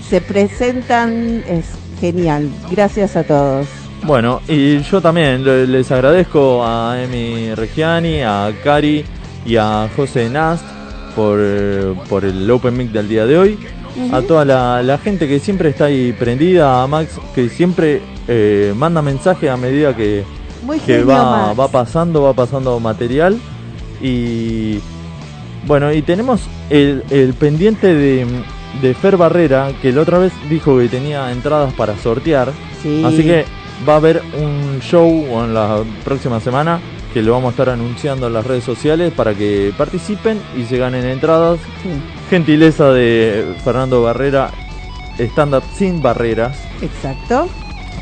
[0.09, 1.67] se presentan, es
[2.01, 2.49] genial.
[2.71, 3.67] Gracias a todos.
[4.05, 9.05] Bueno, y yo también le- les agradezco a Emi Reggiani, a Cari
[9.45, 10.65] y a José Nast
[11.17, 11.39] por,
[12.09, 13.59] por el Open Mic del día de hoy.
[14.13, 18.73] A toda la, la gente que siempre está ahí prendida, a Max que siempre eh,
[18.77, 20.25] manda mensajes a medida que,
[20.65, 21.61] Muy que genio, va, Max.
[21.61, 23.39] va pasando, va pasando material.
[24.01, 24.79] Y
[25.67, 28.27] bueno, y tenemos el, el pendiente de,
[28.83, 32.53] de Fer Barrera, que la otra vez dijo que tenía entradas para sortear.
[32.83, 33.03] Sí.
[33.05, 33.45] Así que
[33.89, 35.11] va a haber un show
[35.45, 36.81] en la próxima semana
[37.13, 40.79] que lo vamos a estar anunciando en las redes sociales para que participen y se
[40.79, 41.61] ganen entradas.
[42.29, 44.51] Gentileza de Fernando Barrera,
[45.19, 46.59] stand up sin barreras.
[46.83, 47.49] Exacto.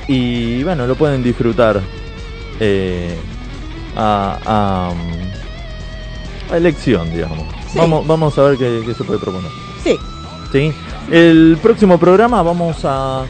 [0.09, 1.81] Y bueno, lo pueden disfrutar
[2.65, 3.17] eh,
[3.97, 4.93] a, a,
[6.53, 7.45] a elección, digamos.
[7.73, 7.79] Sí.
[7.79, 9.51] Vamos, vamos a ver qué, qué se puede proponer.
[9.83, 9.99] Sí.
[10.53, 10.73] ¿sí?
[11.11, 13.25] El próximo programa vamos a...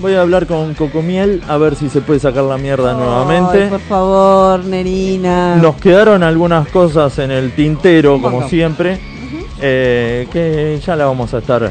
[0.00, 3.68] Voy a hablar con Cocomiel a ver si se puede sacar la mierda nuevamente.
[3.68, 5.54] Por favor, Nerina.
[5.54, 8.98] Nos quedaron algunas cosas en el tintero, como siempre,
[9.60, 11.70] eh, que ya la vamos a estar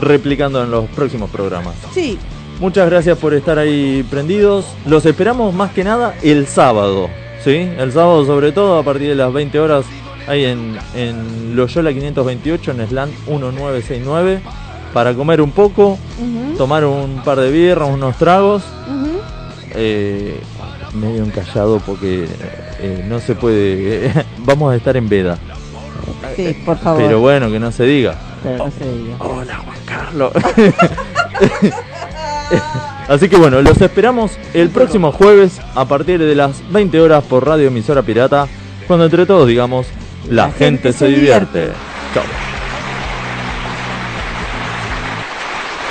[0.00, 1.76] replicando en los próximos programas.
[1.94, 2.18] Sí.
[2.62, 4.64] Muchas gracias por estar ahí prendidos.
[4.86, 7.10] Los esperamos más que nada el sábado,
[7.42, 7.68] ¿sí?
[7.76, 9.84] El sábado sobre todo a partir de las 20 horas
[10.28, 14.42] ahí en, en Loyola 528 en Slant 1969
[14.94, 15.98] para comer un poco,
[16.56, 18.62] tomar un par de birras, unos tragos.
[19.74, 20.38] Eh,
[20.94, 22.28] medio encallado porque
[22.78, 24.12] eh, no se puede.
[24.38, 25.36] vamos a estar en veda.
[26.36, 27.02] Sí, por favor.
[27.02, 28.14] Pero bueno, que no se diga.
[28.40, 29.16] Pero no se diga.
[29.18, 30.32] Hola, Juan Carlos.
[33.08, 37.46] Así que bueno, los esperamos el próximo jueves a partir de las 20 horas por
[37.46, 38.46] Radio Emisora Pirata,
[38.86, 39.86] cuando entre todos digamos,
[40.28, 41.68] la, gente, se divierte.
[42.14, 42.51] Chao.